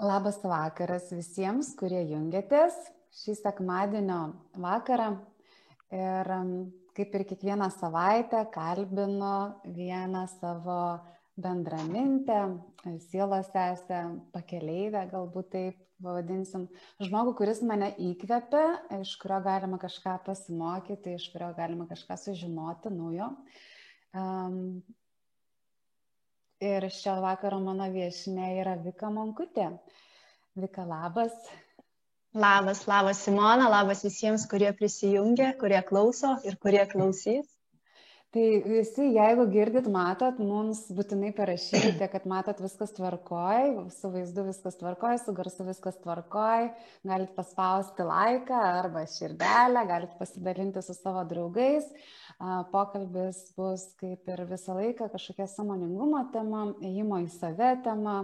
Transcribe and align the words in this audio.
Labas 0.00 0.38
vakaras 0.40 1.10
visiems, 1.12 1.74
kurie 1.76 2.00
jungiatės 2.08 2.76
šį 3.20 3.34
sekmadienio 3.42 4.20
vakarą. 4.56 5.10
Ir 5.92 6.30
kaip 6.96 7.14
ir 7.18 7.24
kiekvieną 7.28 7.68
savaitę 7.74 8.44
kalbinu 8.54 9.60
vieną 9.76 10.22
savo 10.38 10.80
bendramintę, 11.40 12.38
sielos 13.10 13.48
sesę, 13.52 14.00
pakeleivę, 14.32 15.04
galbūt 15.12 15.50
taip 15.52 15.78
pavadinsim, 16.00 16.66
žmogų, 17.04 17.34
kuris 17.40 17.60
mane 17.66 17.90
įkvepia, 18.00 18.64
iš 19.00 19.14
kurio 19.20 19.40
galima 19.44 19.78
kažką 19.80 20.16
pasimokyti, 20.26 21.16
iš 21.16 21.28
kurio 21.34 21.50
galima 21.56 21.86
kažką 21.90 22.16
sužinoti 22.20 22.92
naujo. 22.94 23.30
Um, 24.16 24.80
Ir 26.60 26.84
šio 26.92 27.14
vakaro 27.24 27.56
mano 27.64 27.86
viešinė 27.92 28.50
yra 28.60 28.74
Vika 28.84 29.08
Monkutė. 29.08 29.70
Vika, 30.60 30.82
labas. 30.84 31.32
Labas, 32.36 32.82
labas 32.90 33.22
Simona, 33.24 33.70
labas 33.72 34.04
visiems, 34.04 34.44
kurie 34.50 34.68
prisijungia, 34.76 35.54
kurie 35.62 35.80
klauso 35.88 36.34
ir 36.44 36.58
kurie 36.60 36.82
klausys. 36.90 37.48
Tai 38.30 38.42
visi, 38.62 39.08
jeigu 39.10 39.42
girdit, 39.50 39.88
matot, 39.90 40.36
mums 40.38 40.84
būtinai 40.94 41.32
parašykite, 41.34 42.06
kad 42.12 42.28
matot 42.30 42.60
viskas 42.62 42.92
tvarkoj, 42.94 43.72
su 43.90 44.10
vaizdu 44.12 44.44
viskas 44.46 44.78
tvarkoj, 44.78 45.16
su 45.18 45.34
garsu 45.34 45.66
viskas 45.66 45.98
tvarkoj, 46.04 46.68
galite 47.10 47.34
paspausti 47.34 48.06
laiką 48.06 48.60
arba 48.68 49.02
širdelę, 49.10 49.82
galite 49.90 50.14
pasidalinti 50.20 50.84
su 50.86 50.94
savo 50.94 51.24
draugais. 51.32 51.90
Pokalbis 52.70 53.42
bus 53.58 53.88
kaip 53.98 54.30
ir 54.30 54.44
visą 54.52 54.78
laiką 54.78 55.10
kažkokia 55.10 55.48
samoningumo 55.50 56.22
tema, 56.30 56.68
įimo 56.86 57.18
į 57.24 57.28
save 57.34 57.72
tema, 57.82 58.20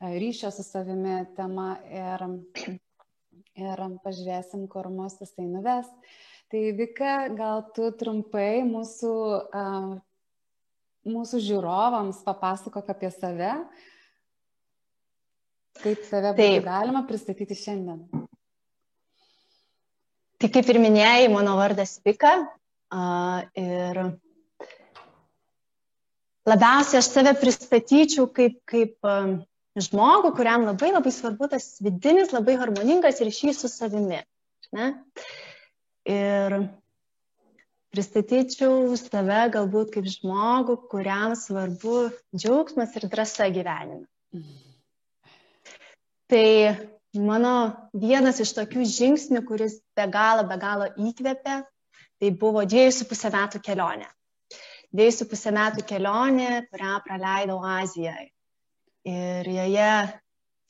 ryšio 0.00 0.54
su 0.56 0.64
savimi 0.64 1.20
tema 1.36 1.74
ir, 1.84 2.24
ir 3.60 3.86
pažiūrėsim, 4.08 4.64
kur 4.72 4.88
mus 4.88 5.20
jisai 5.20 5.52
nuves. 5.52 5.92
Tai 6.50 6.72
Vika, 6.74 7.28
gal 7.30 7.60
tu 7.70 7.92
trumpai 7.94 8.64
mūsų, 8.66 9.10
uh, 9.54 9.90
mūsų 11.06 11.38
žiūrovams 11.46 12.24
papasakok 12.26 12.88
apie 12.90 13.10
save, 13.14 13.50
kaip 15.78 16.00
save 16.08 16.32
būtų 16.34 16.64
galima 16.64 17.04
pristatyti 17.06 17.54
šiandien. 17.54 18.00
Tai 20.42 20.50
kaip 20.56 20.72
ir 20.74 20.80
minėjai, 20.82 21.28
mano 21.30 21.52
vardas 21.60 21.92
Vika 22.02 22.32
uh, 22.42 23.44
ir 23.54 24.00
labiausiai 26.50 26.98
aš 26.98 27.12
save 27.12 27.36
pristatyčiau 27.44 28.26
kaip, 28.34 28.56
kaip 28.66 28.96
um, 29.06 29.36
žmogų, 29.78 30.34
kuriam 30.40 30.66
labai 30.66 30.90
labai 30.96 31.14
svarbu 31.14 31.52
tas 31.54 31.76
vidinis, 31.78 32.34
labai 32.34 32.58
harmoningas 32.58 33.22
ryšys 33.22 33.62
su 33.62 33.70
savimi. 33.70 34.18
Ne? 34.74 34.88
Uh, 34.90 35.38
ir 36.08 36.56
pristatyčiau 37.90 38.94
save 38.98 39.42
galbūt 39.56 39.92
kaip 39.96 40.06
žmogų, 40.06 40.76
kuriam 40.92 41.34
svarbu 41.38 42.10
džiaugsmas 42.36 42.94
ir 42.96 43.08
drąsa 43.10 43.50
gyvenime. 43.50 44.06
Tai 46.30 46.46
mano 47.18 47.54
vienas 47.92 48.38
iš 48.42 48.54
tokių 48.54 48.86
žingsnių, 48.86 49.42
kuris 49.48 49.80
be 49.98 50.06
galo, 50.06 50.46
be 50.46 50.56
galo 50.62 50.86
įkvėpė, 50.94 51.56
tai 52.22 52.30
buvo 52.38 52.62
dviejų 52.62 52.94
su 52.94 53.08
pusę 53.10 53.32
metų 53.34 53.62
kelionė. 53.66 54.06
Dviejų 54.94 55.16
su 55.16 55.26
pusę 55.30 55.50
metų 55.54 55.82
kelionė, 55.86 56.66
kurią 56.70 56.96
praleidau 57.06 57.58
Azijoje. 57.66 58.30
Ir 59.10 59.48
joje 59.48 59.92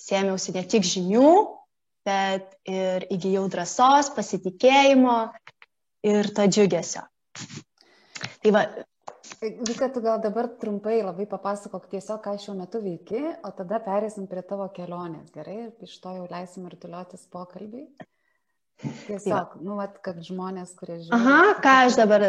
sėmiausi 0.00 0.54
ne 0.56 0.64
tik 0.64 0.86
žinių, 0.86 1.30
bet 2.06 2.54
ir 2.68 3.06
įgyjau 3.12 3.46
drąsos, 3.52 4.12
pasitikėjimo 4.16 5.16
ir 6.06 6.30
to 6.36 6.46
džiugesio. 6.48 7.04
Tai 8.40 8.54
va. 8.56 8.64
Vika, 9.40 9.88
tu 9.92 10.02
gal 10.04 10.20
dabar 10.20 10.50
trumpai 10.60 10.98
labai 11.00 11.24
papasakok 11.28 11.86
tiesiog, 11.92 12.20
ką 12.24 12.34
šiuo 12.40 12.54
metu 12.58 12.80
veiki, 12.84 13.20
o 13.46 13.52
tada 13.56 13.78
perėsim 13.84 14.26
prie 14.28 14.42
tavo 14.44 14.66
kelionės, 14.74 15.30
gerai? 15.32 15.56
Ir 15.68 15.86
iš 15.86 15.94
to 16.02 16.12
jau 16.16 16.26
leisim 16.28 16.66
ir 16.68 16.76
tuliuotis 16.80 17.24
pokalbį. 17.32 17.86
Tiesiog, 18.80 19.56
ja. 19.56 19.60
nu, 19.60 19.76
vat, 19.76 19.96
kad 20.04 20.20
žmonės, 20.24 20.74
kurie 20.76 20.98
žino. 21.02 21.16
Aha, 21.16 21.54
ką 21.64 21.76
aš 21.86 21.96
dabar. 22.00 22.26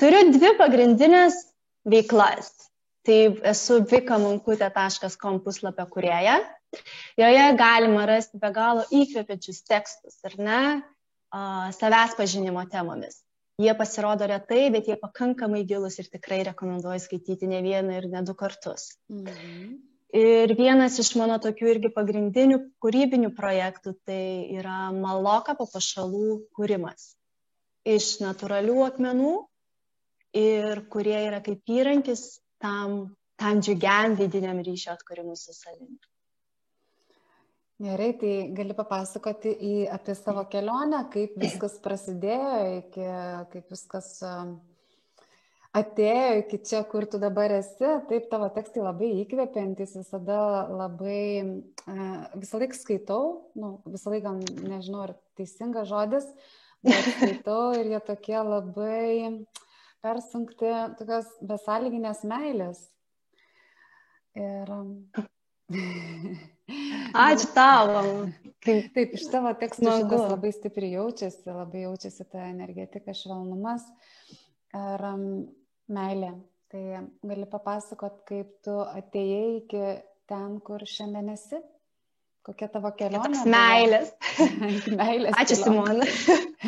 Turiu 0.00 0.22
dvi 0.34 0.52
pagrindinės 0.58 1.38
veiklas. 1.90 2.52
Tai 3.06 3.18
esu 3.50 3.80
vikamunkutė.com 3.90 5.40
puslapio 5.44 5.86
kurieja. 5.90 6.38
Joje 7.20 7.46
galima 7.58 8.06
rasti 8.08 8.38
be 8.42 8.52
galo 8.54 8.86
įkvepiančius 8.94 9.64
tekstus, 9.68 10.16
ar 10.28 10.36
ne, 10.38 10.62
savęs 11.76 12.16
pažinimo 12.18 12.62
temomis. 12.70 13.20
Jie 13.60 13.74
pasirodo 13.76 14.24
retai, 14.30 14.70
bet 14.72 14.88
jie 14.88 14.96
pakankamai 14.96 15.66
gilus 15.68 15.98
ir 16.00 16.08
tikrai 16.08 16.40
rekomenduoju 16.48 17.02
skaityti 17.04 17.48
ne 17.50 17.60
vieną 17.66 17.98
ir 17.98 18.08
ne 18.08 18.22
du 18.24 18.34
kartus. 18.34 18.94
Mhm. 19.12 19.78
Ir 20.20 20.50
vienas 20.58 20.96
iš 20.98 21.12
mano 21.20 21.36
tokių 21.38 21.68
irgi 21.70 21.90
pagrindinių 21.94 22.56
kūrybinių 22.82 23.28
projektų 23.36 23.92
tai 24.08 24.22
yra 24.58 24.90
maloka 24.90 25.54
papašalų 25.58 26.40
kūrimas. 26.56 27.12
Iš 27.86 28.16
natūralių 28.24 28.78
akmenų 28.88 29.34
ir 30.40 30.82
kurie 30.90 31.18
yra 31.28 31.38
kaip 31.46 31.62
įrankis 31.76 32.40
tam, 32.58 33.14
tam 33.38 33.62
džiugiam 33.62 34.16
vidiniam 34.18 34.58
ryšio 34.66 34.96
atkūrimui 34.96 35.38
su 35.38 35.54
savimi. 35.54 36.00
Gerai, 37.80 38.10
tai 38.20 38.32
gali 38.52 38.74
papasakoti 38.76 39.54
į, 39.64 39.74
apie 39.88 40.12
savo 40.12 40.42
kelionę, 40.52 40.98
kaip 41.14 41.38
viskas 41.40 41.78
prasidėjo, 41.80 42.58
iki, 42.82 43.06
kaip 43.54 43.72
viskas 43.72 44.10
atėjo 45.72 46.34
iki 46.42 46.58
čia, 46.66 46.82
kur 46.90 47.06
tu 47.08 47.16
dabar 47.22 47.54
esi. 47.56 47.86
Taip, 48.10 48.26
tavo 48.28 48.50
tekstai 48.52 48.84
labai 48.84 49.08
įkvepiantis, 49.22 49.96
visada 49.96 50.42
labai, 50.68 51.22
visą 52.34 52.60
laiką 52.60 52.76
skaitau, 52.82 53.24
nu, 53.56 53.72
visą 53.88 54.12
laiką 54.12 54.34
nežinau, 54.60 55.06
ar 55.06 55.16
teisingas 55.40 55.88
žodis, 55.88 56.28
bet 56.84 57.10
skaitau 57.14 57.72
ir 57.80 57.94
jie 57.94 58.04
tokie 58.12 58.38
labai 58.44 59.32
persunkti 60.04 60.76
tokios 61.00 61.32
besąlyginės 61.48 62.24
meilės. 62.28 62.86
Ir 64.36 64.76
Ačiū 67.16 67.50
tau. 67.54 68.28
Taip, 68.60 68.90
taip 68.94 69.16
iš 69.16 69.24
tavo 69.32 69.52
tekstų 69.56 69.88
šitas 69.88 70.26
labai 70.28 70.52
stipriai 70.52 70.92
jaučiasi, 70.98 71.46
labai 71.48 71.86
jaučiasi 71.86 72.26
ta 72.28 72.44
energetika, 72.50 73.14
švelnumas 73.16 73.86
ir 74.76 75.04
um, 75.08 75.26
meilė. 75.90 76.34
Tai 76.70 76.82
gali 77.26 77.48
papasakot, 77.50 78.20
kaip 78.28 78.52
tu 78.62 78.76
atėjai 78.84 79.46
iki 79.58 79.80
ten, 80.30 80.60
kur 80.62 80.84
šiandien 80.86 81.32
esi? 81.32 81.58
Kokia 82.46 82.70
tavo 82.72 82.92
kelionė? 82.96 83.42
Meilės. 83.52 84.12
Meilės. 85.00 85.34
Ačiū 85.40 85.58
Simonė. 85.58 86.06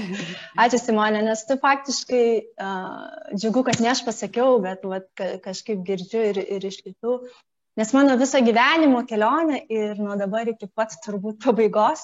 Ačiū 0.64 0.80
Simonė, 0.82 1.22
nes 1.28 1.44
tu 1.48 1.56
faktiškai 1.62 2.24
uh, 2.40 3.30
džiugu, 3.36 3.62
kad 3.68 3.80
ne 3.84 3.92
aš 3.94 4.02
pasakiau, 4.08 4.58
bet 4.64 4.84
vat, 4.88 5.08
kažkaip 5.44 5.80
girdžiu 5.86 6.26
ir, 6.32 6.42
ir 6.58 6.68
iš 6.68 6.82
kitų 6.82 7.16
Nes 7.80 7.92
mano 7.96 8.18
viso 8.20 8.40
gyvenimo 8.44 9.00
kelionė 9.08 9.62
ir 9.72 10.00
nuo 10.02 10.12
dabar 10.20 10.48
iki 10.52 10.68
pat 10.76 10.92
turbūt 11.04 11.38
pabaigos 11.44 12.02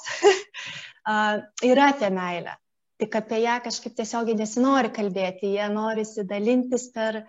yra 1.70 1.90
apie 1.92 2.08
meilę. 2.14 2.54
Tik 2.98 3.18
apie 3.20 3.42
ją 3.44 3.58
kažkaip 3.66 3.92
tiesiogiai 3.98 4.38
nesinori 4.38 4.88
kalbėti, 4.94 5.52
jie 5.58 5.66
norisi 5.70 6.24
dalintis 6.26 6.88
per, 6.94 7.20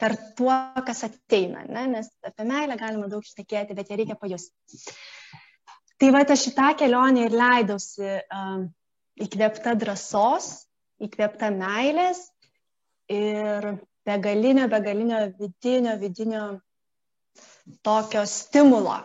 per 0.00 0.14
tuo, 0.38 0.54
kas 0.86 1.02
ateina, 1.08 1.64
ne? 1.66 1.82
nes 1.96 2.08
apie 2.24 2.46
meilę 2.48 2.78
galima 2.80 3.10
daug 3.10 3.26
išnekėti, 3.26 3.76
bet 3.76 3.90
ją 3.90 3.98
reikia 4.00 4.16
pajusti. 4.20 4.80
Tai 5.98 6.12
va, 6.14 6.22
aš 6.22 6.46
šitą 6.46 6.70
kelionę 6.78 7.26
ir 7.26 7.34
leidausi 7.34 8.06
um, 8.38 8.68
įkvėpta 9.26 9.74
drąsos, 9.82 10.48
įkvėpta 11.02 11.50
meilės 11.54 12.22
ir 13.10 13.68
begalinio, 14.06 14.70
begalinio 14.70 15.20
vidinio, 15.40 15.98
vidinio 16.00 16.44
tokio 17.84 18.24
stimulo, 18.28 18.96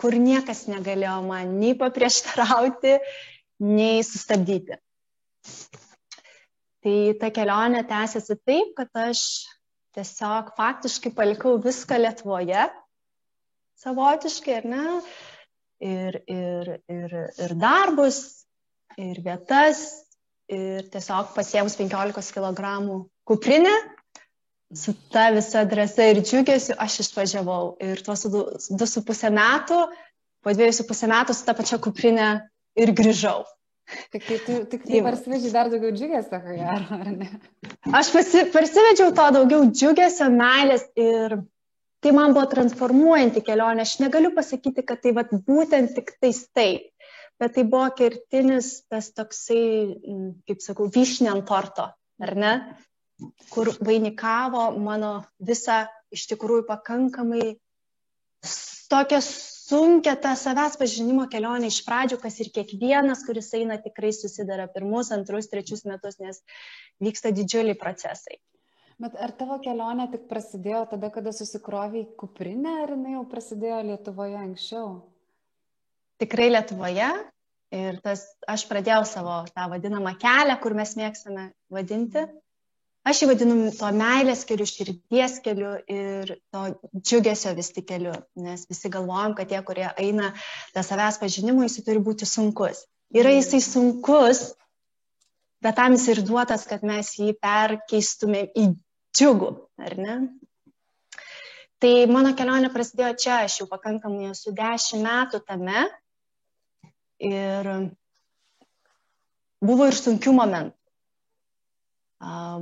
kur 0.00 0.16
niekas 0.20 0.66
negalėjo 0.70 1.20
man 1.26 1.56
nei 1.60 1.74
paprieštarauti, 1.78 2.98
nei 3.64 4.02
sustabdyti. 4.04 4.78
Tai 6.84 6.96
ta 7.20 7.30
kelionė 7.34 7.82
tęsiasi 7.88 8.36
taip, 8.46 8.74
kad 8.78 8.90
aš 9.08 9.22
tiesiog 9.96 10.52
faktiškai 10.58 11.12
palikau 11.16 11.56
viską 11.62 11.98
Lietuvoje, 11.98 12.66
savotiškai, 13.82 14.58
ar 14.60 14.68
ne? 14.70 14.84
Ir, 15.82 16.20
ir, 16.30 16.70
ir, 16.88 17.16
ir 17.42 17.54
darbus, 17.60 18.20
ir 18.96 19.18
vietas, 19.24 19.82
ir 20.48 20.86
tiesiog 20.92 21.34
pasiemus 21.34 21.76
15 21.80 22.32
kg 22.36 22.76
kuprinę 23.26 23.74
su 24.76 24.94
ta 25.12 25.30
visa 25.34 25.64
drąsa 25.64 26.10
ir 26.12 26.22
džiugesiu 26.22 26.76
aš 26.78 27.00
išvažiavau. 27.06 27.76
Ir 27.82 28.02
tuos 28.06 28.26
du, 28.30 28.44
du 28.80 28.88
su 28.88 29.02
pusę 29.06 29.32
metų, 29.32 29.82
po 30.44 30.54
dviejų 30.54 30.78
su 30.78 30.86
pusę 30.88 31.08
metų 31.10 31.36
su 31.36 31.46
ta 31.46 31.56
pačia 31.58 31.80
kuprinė 31.82 32.30
ir 32.78 32.92
grįžau. 32.96 33.44
Tik 34.10 34.24
tai 34.26 34.38
tu 34.42 34.54
tik 34.70 34.86
tai 34.86 35.00
parsiveži 35.06 35.52
dar 35.54 35.68
daugiau 35.70 35.92
džiugesio, 35.94 36.40
ko 36.42 36.54
gero, 36.58 36.96
ar 36.96 37.10
ne? 37.12 37.28
Aš 37.94 38.10
pasi, 38.14 38.42
parsivedžiau 38.54 39.12
to 39.14 39.26
daugiau 39.36 39.68
džiugesio, 39.70 40.26
meilės 40.34 40.88
ir 40.98 41.36
tai 42.02 42.12
man 42.16 42.34
buvo 42.34 42.48
transformuojanti 42.50 43.44
kelionė. 43.46 43.86
Aš 43.86 44.00
negaliu 44.02 44.32
pasakyti, 44.34 44.82
kad 44.86 45.04
tai 45.04 45.14
vat, 45.14 45.30
būtent 45.46 45.94
tik 45.94 46.12
tais 46.18 46.42
taip, 46.54 46.90
bet 47.38 47.54
tai 47.54 47.62
buvo 47.70 47.86
kertinis 47.98 48.72
tas 48.90 49.12
toksai, 49.14 49.62
kaip 50.50 50.66
sakau, 50.66 50.90
vyšnė 50.90 51.30
ant 51.36 51.46
torto, 51.46 51.86
ar 52.26 52.34
ne? 52.42 52.52
Kur 53.48 53.70
vainikavo 53.80 54.68
mano 54.76 55.12
visą 55.40 55.86
iš 56.12 56.26
tikrųjų 56.32 56.66
pakankamai 56.68 57.54
tokią 58.90 59.20
sunkia 59.66 60.14
ta 60.20 60.34
savęs 60.38 60.76
pažinimo 60.78 61.26
kelionė 61.30 61.70
iš 61.72 61.80
pradžių, 61.86 62.18
kas 62.22 62.36
ir 62.42 62.52
kiekvienas, 62.54 63.24
kuris 63.26 63.48
eina, 63.58 63.78
tikrai 63.82 64.12
susidara 64.14 64.68
pirmus, 64.70 65.10
antrus, 65.16 65.48
trečius 65.50 65.86
metus, 65.88 66.20
nes 66.22 66.42
vyksta 67.02 67.32
didžiuliai 67.34 67.78
procesai. 67.78 68.38
Bet 69.02 69.16
ar 69.20 69.34
tavo 69.36 69.58
kelionė 69.60 70.06
tik 70.12 70.24
prasidėjo 70.30 70.86
tada, 70.94 71.10
kada 71.12 71.32
susikroviai 71.36 72.06
kuprinę, 72.20 72.78
ar 72.84 72.94
jinai 72.94 73.16
jau 73.18 73.26
prasidėjo 73.28 73.82
Lietuvoje 73.90 74.38
anksčiau? 74.40 74.86
Tikrai 76.22 76.52
Lietuvoje. 76.54 77.10
Ir 77.76 77.96
tas, 78.00 78.22
aš 78.48 78.62
pradėjau 78.70 79.02
savo 79.10 79.40
tą 79.50 79.64
vadinamą 79.68 80.12
kelią, 80.22 80.54
kur 80.62 80.76
mes 80.78 80.92
mėgstame 80.96 81.48
vadinti, 81.74 82.22
Aš 83.06 83.20
jį 83.22 83.26
vadinu 83.30 83.56
to 83.70 83.88
meilės 83.94 84.40
keliu, 84.48 84.64
širdies 84.66 85.36
keliu 85.44 85.76
ir 85.86 86.30
to 86.50 86.62
džiugesio 86.98 87.52
vis 87.54 87.68
tik 87.74 87.84
keliu, 87.92 88.14
nes 88.42 88.64
visi 88.66 88.90
galvojam, 88.90 89.36
kad 89.38 89.46
tie, 89.52 89.60
kurie 89.68 89.86
eina 90.02 90.32
tą 90.74 90.82
savęs 90.82 91.20
pažinimui, 91.22 91.68
jis 91.68 91.84
turi 91.86 92.02
būti 92.02 92.26
sunkus. 92.26 92.80
Yra 93.14 93.30
jisai 93.30 93.60
sunkus, 93.62 94.40
bet 95.62 95.78
tam 95.78 95.94
jis 95.94 96.08
ir 96.16 96.22
duotas, 96.26 96.64
kad 96.66 96.82
mes 96.82 97.12
jį 97.20 97.36
perkeistumėm 97.46 98.48
į 98.58 98.64
džiugų, 99.14 99.52
ar 99.86 99.94
ne? 100.02 100.16
Tai 101.78 101.92
mano 102.10 102.32
kelionė 102.34 102.72
prasidėjo 102.74 103.12
čia, 103.22 103.36
aš 103.46 103.60
jau 103.60 103.68
pakankamai 103.70 104.32
esu 104.32 104.50
dešimt 104.56 105.06
metų 105.06 105.44
tame 105.46 105.84
ir 107.22 107.70
buvo 109.62 109.86
ir 109.86 110.00
sunkių 110.00 110.34
momentų 110.40 110.74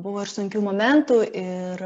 buvo 0.05 0.25
ir 0.25 0.31
sunkių 0.31 0.63
momentų 0.65 1.21
ir 1.31 1.85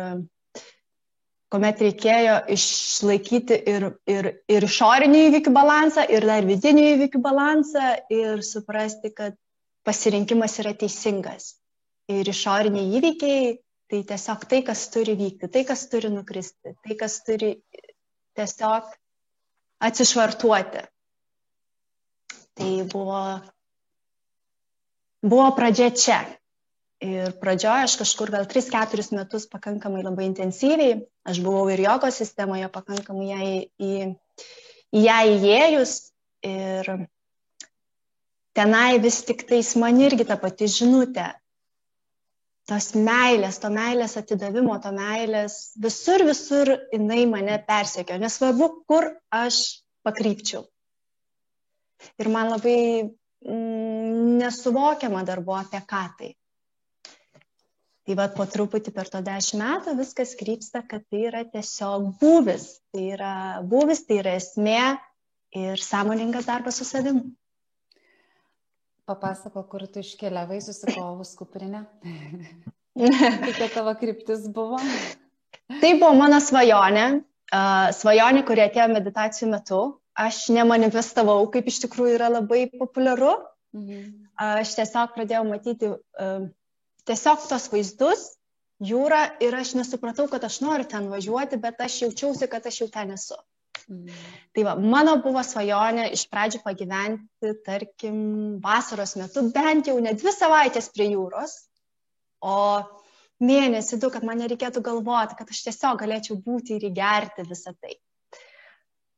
kuomet 1.52 1.80
reikėjo 1.80 2.38
išlaikyti 2.52 3.56
ir, 3.72 3.86
ir, 4.08 4.30
ir 4.52 4.66
išorinių 4.66 5.20
įvykių 5.28 5.52
balansą, 5.56 6.04
ir 6.12 6.26
dar 6.28 6.48
vidinių 6.48 6.84
įvykių 6.94 7.20
balansą 7.24 7.94
ir 8.12 8.44
suprasti, 8.44 9.12
kad 9.16 9.36
pasirinkimas 9.88 10.58
yra 10.60 10.74
teisingas. 10.76 11.54
Ir 12.08 12.28
išoriniai 12.28 13.00
įvykiai 13.00 13.56
tai 13.88 14.02
tiesiog 14.04 14.44
tai, 14.48 14.60
kas 14.64 14.86
turi 14.92 15.16
vykti, 15.16 15.48
tai, 15.52 15.64
kas 15.68 15.86
turi 15.88 16.10
nukristi, 16.12 16.74
tai, 16.84 16.96
kas 17.00 17.20
turi 17.24 17.54
tiesiog 18.36 18.88
atsišvartuoti. 19.88 20.84
Tai 22.58 22.72
buvo, 22.92 23.22
buvo 25.22 25.48
pradžia 25.56 25.88
čia. 25.94 26.18
Ir 27.04 27.30
pradžioje 27.38 27.84
aš 27.86 27.94
kažkur 28.00 28.32
gal 28.34 28.46
3-4 28.50 29.12
metus 29.14 29.44
pakankamai 29.46 30.00
labai 30.02 30.24
intensyviai, 30.26 30.96
aš 31.22 31.38
buvau 31.44 31.68
ir 31.70 31.84
jogos 31.84 32.16
sistemoje 32.18 32.66
pakankamai 32.74 33.28
ją 33.28 33.38
į, 33.78 33.90
į 34.98 35.02
ją 35.04 35.18
įėjus 35.36 35.92
ir 36.48 36.90
tenai 38.58 38.98
vis 38.98 39.20
tik 39.28 39.44
tais 39.46 39.70
man 39.78 40.00
irgi 40.02 40.26
ta 40.26 40.38
pati 40.42 40.66
žinutė. 40.66 41.28
Tos 42.68 42.90
meilės, 42.98 43.60
to 43.62 43.70
meilės 43.72 44.18
atidavimo, 44.20 44.74
to 44.82 44.90
meilės, 44.92 45.54
visur, 45.80 46.26
visur 46.26 46.72
jinai 46.92 47.22
mane 47.30 47.60
persekio, 47.68 48.18
nesvarbu, 48.20 48.68
kur 48.90 49.06
aš 49.30 49.60
pakrypčiau. 50.04 50.66
Ir 52.18 52.28
man 52.34 52.50
labai 52.52 52.76
mm, 53.06 54.36
nesuvokiama 54.42 55.22
dar 55.30 55.40
buvo 55.46 55.62
apie 55.62 55.80
ką 55.86 56.02
tai. 56.18 56.34
Tai 58.08 58.14
vad 58.16 58.30
po 58.32 58.46
truputį 58.48 58.92
per 58.96 59.10
to 59.12 59.20
dešimt 59.20 59.60
metų 59.60 59.92
viskas 59.98 60.30
krypsta, 60.40 60.80
kad 60.80 61.02
tai 61.12 61.26
yra 61.28 61.42
tiesiog 61.44 62.06
būvis. 62.22 62.62
Tai 62.88 63.02
yra 63.04 63.32
būvis, 63.68 64.00
tai 64.08 64.22
yra 64.22 64.32
esmė 64.38 64.78
ir 65.52 65.82
sąmoningas 65.84 66.48
darbas 66.48 66.80
su 66.80 66.86
savimi. 66.88 67.26
Papasako, 69.04 69.66
kur 69.68 69.84
tu 69.92 70.00
iškeliavai 70.00 70.62
susikovus 70.64 71.34
kuprinę. 71.42 71.84
Kokia 73.44 73.68
tavo 73.76 73.92
kryptis 74.00 74.48
buvo? 74.56 74.80
Tai 75.68 75.94
buvo 76.00 76.14
mano 76.16 76.40
svajonė. 76.40 77.06
Svajonė, 78.00 78.46
kuri 78.48 78.64
atėjo 78.70 78.88
meditacijų 78.96 79.52
metu. 79.52 79.82
Aš 80.16 80.46
nemanifestavau, 80.56 81.42
kaip 81.52 81.68
iš 81.68 81.84
tikrųjų 81.84 82.16
yra 82.16 82.32
labai 82.40 82.70
populiaru. 82.72 83.36
Mhm. 83.76 84.30
Aš 84.48 84.78
tiesiog 84.80 85.12
pradėjau 85.12 85.44
matyti 85.44 85.92
uh, 85.92 86.48
tiesiog 87.08 87.46
tos 87.50 87.68
vaizdus, 87.72 88.24
jūra 88.84 89.24
ir 89.44 89.56
aš 89.58 89.74
nesupratau, 89.78 90.28
kad 90.30 90.44
aš 90.46 90.60
noriu 90.64 90.86
ten 90.88 91.08
važiuoti, 91.12 91.60
bet 91.62 91.80
aš 91.82 92.02
jaučiausi, 92.04 92.50
kad 92.50 92.66
aš 92.68 92.82
jau 92.82 92.90
ten 92.94 93.14
esu. 93.16 93.38
Mm. 93.88 94.12
Tai 94.52 94.64
va, 94.66 94.74
mano 94.76 95.16
buvo 95.24 95.42
svajonė 95.44 96.08
iš 96.12 96.26
pradžių 96.32 96.60
pagyventi, 96.64 97.54
tarkim, 97.64 98.18
vasaros 98.64 99.16
metu 99.20 99.46
bent 99.54 99.88
jau 99.88 99.96
ne 100.04 100.12
dvi 100.18 100.34
savaitės 100.34 100.90
prie 100.92 101.08
jūros, 101.14 101.54
o 102.44 102.58
mėnesį 103.40 104.00
du, 104.02 104.10
kad 104.12 104.26
man 104.26 104.42
nereikėtų 104.42 104.82
galvoti, 104.84 105.38
kad 105.38 105.48
aš 105.54 105.62
tiesiog 105.68 106.02
galėčiau 106.02 106.36
būti 106.44 106.76
ir 106.76 106.88
įgerti 106.90 107.46
visą 107.48 107.74
tai. 107.78 107.96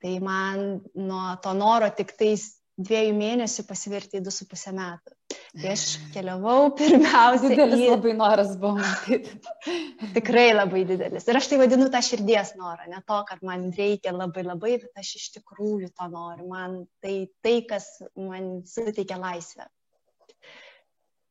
Tai 0.01 0.15
man 0.25 0.81
nuo 0.97 1.25
to 1.45 1.53
noro 1.57 1.91
tik 1.97 2.15
tais 2.17 2.47
dviejų 2.81 3.15
mėnesių 3.17 3.65
pasiverti 3.69 4.19
į 4.19 4.25
du 4.25 4.33
su 4.35 4.47
pusę 4.49 4.73
metų. 4.77 5.15
Tai 5.31 5.73
aš 5.73 5.85
keliavau 6.15 6.71
pirmiausia. 6.79 7.51
Didelis 7.53 7.83
į... 7.83 7.89
labai 7.93 8.15
noras 8.17 8.53
buvo 8.61 8.79
matyti. 8.79 9.35
Tikrai 10.17 10.47
labai 10.55 10.85
didelis. 10.89 11.27
Ir 11.29 11.41
aš 11.41 11.51
tai 11.51 11.61
vadinu 11.61 11.91
tą 11.93 12.01
širdies 12.05 12.55
norą, 12.59 12.87
ne 12.91 13.03
to, 13.07 13.19
kad 13.29 13.43
man 13.47 13.69
reikia 13.77 14.15
labai 14.17 14.47
labai, 14.47 14.77
bet 14.83 15.03
aš 15.03 15.13
iš 15.21 15.29
tikrųjų 15.39 15.91
to 15.93 16.09
noriu. 16.13 16.49
Man 16.51 16.81
tai 17.05 17.17
tai, 17.45 17.59
kas 17.69 17.91
man 18.17 18.61
suteikia 18.69 19.21
laisvę. 19.21 19.69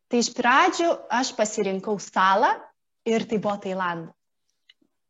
Tai 0.10 0.24
iš 0.24 0.32
pradžių 0.38 0.89
aš 1.20 1.36
pasirinkau 1.38 2.00
salą 2.01 2.56
ir 3.10 3.25
tai 3.29 3.38
buvo 3.41 3.60
Tailandas. 3.62 4.15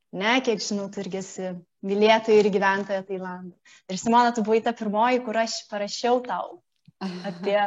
Ne, 0.09 0.39
kiek 0.41 0.61
žinau, 0.65 0.87
tu 0.89 1.03
irgi 1.03 1.19
esi 1.21 1.49
mylėtoja 1.85 2.41
ir 2.41 2.49
gyventoja 2.53 3.05
Tailando. 3.07 3.55
Ir 3.89 3.99
Simona, 4.01 4.33
tu 4.35 4.43
buvai 4.45 4.61
ta 4.65 4.73
pirmoji, 4.75 5.23
kur 5.25 5.39
aš 5.39 5.61
parašiau 5.71 6.19
tau 6.25 6.59
apie 6.99 7.59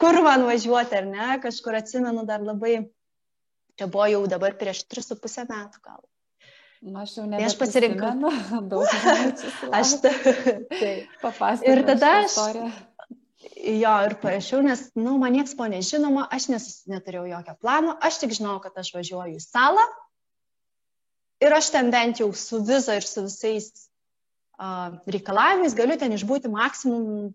kur 0.00 0.20
man 0.24 0.44
važiuoti, 0.46 0.98
ar 0.98 1.06
ne, 1.08 1.28
kažkur 1.42 1.78
atsimenu 1.80 2.26
dar 2.28 2.44
labai, 2.44 2.76
čia 3.78 3.88
buvo 3.88 4.08
jau 4.12 4.26
dabar 4.30 4.56
prieš 4.60 4.84
3,5 4.92 5.48
metų 5.50 5.82
gal. 5.82 6.02
Na, 6.86 7.02
aš 7.02 7.16
jau 7.18 7.24
ne. 7.26 7.40
Tai 7.40 7.46
aš 7.48 7.56
pasirinkau. 7.58 8.32
Daug 8.70 8.84
aš 9.74 9.96
tai. 10.04 10.92
Papasakosiu. 11.22 11.72
Ir 11.72 11.82
tada 11.88 12.12
aš. 12.24 12.36
Jo, 13.56 13.92
ir 14.04 14.16
parašiau, 14.20 14.60
nes, 14.62 14.82
na, 14.94 15.02
nu, 15.06 15.16
man 15.22 15.32
nieks 15.34 15.54
buvo 15.56 15.70
nežinoma, 15.72 16.26
aš 16.34 16.50
nes, 16.52 16.66
neturėjau 16.90 17.28
jokio 17.30 17.54
plano, 17.62 17.94
aš 18.04 18.20
tik 18.22 18.34
žinau, 18.36 18.58
kad 18.62 18.76
aš 18.78 18.92
važiuoju 18.94 19.38
į 19.38 19.42
salą 19.42 19.84
ir 21.44 21.56
aš 21.56 21.70
ten 21.74 21.90
bent 21.94 22.22
jau 22.22 22.30
su 22.34 22.62
viza 22.64 22.96
ir 22.96 23.06
su 23.06 23.26
visais 23.26 23.70
uh, 24.58 24.96
reikalavimais 25.10 25.76
galiu 25.78 25.98
ten 26.00 26.14
išbūti 26.16 26.50
maksimum 26.52 27.32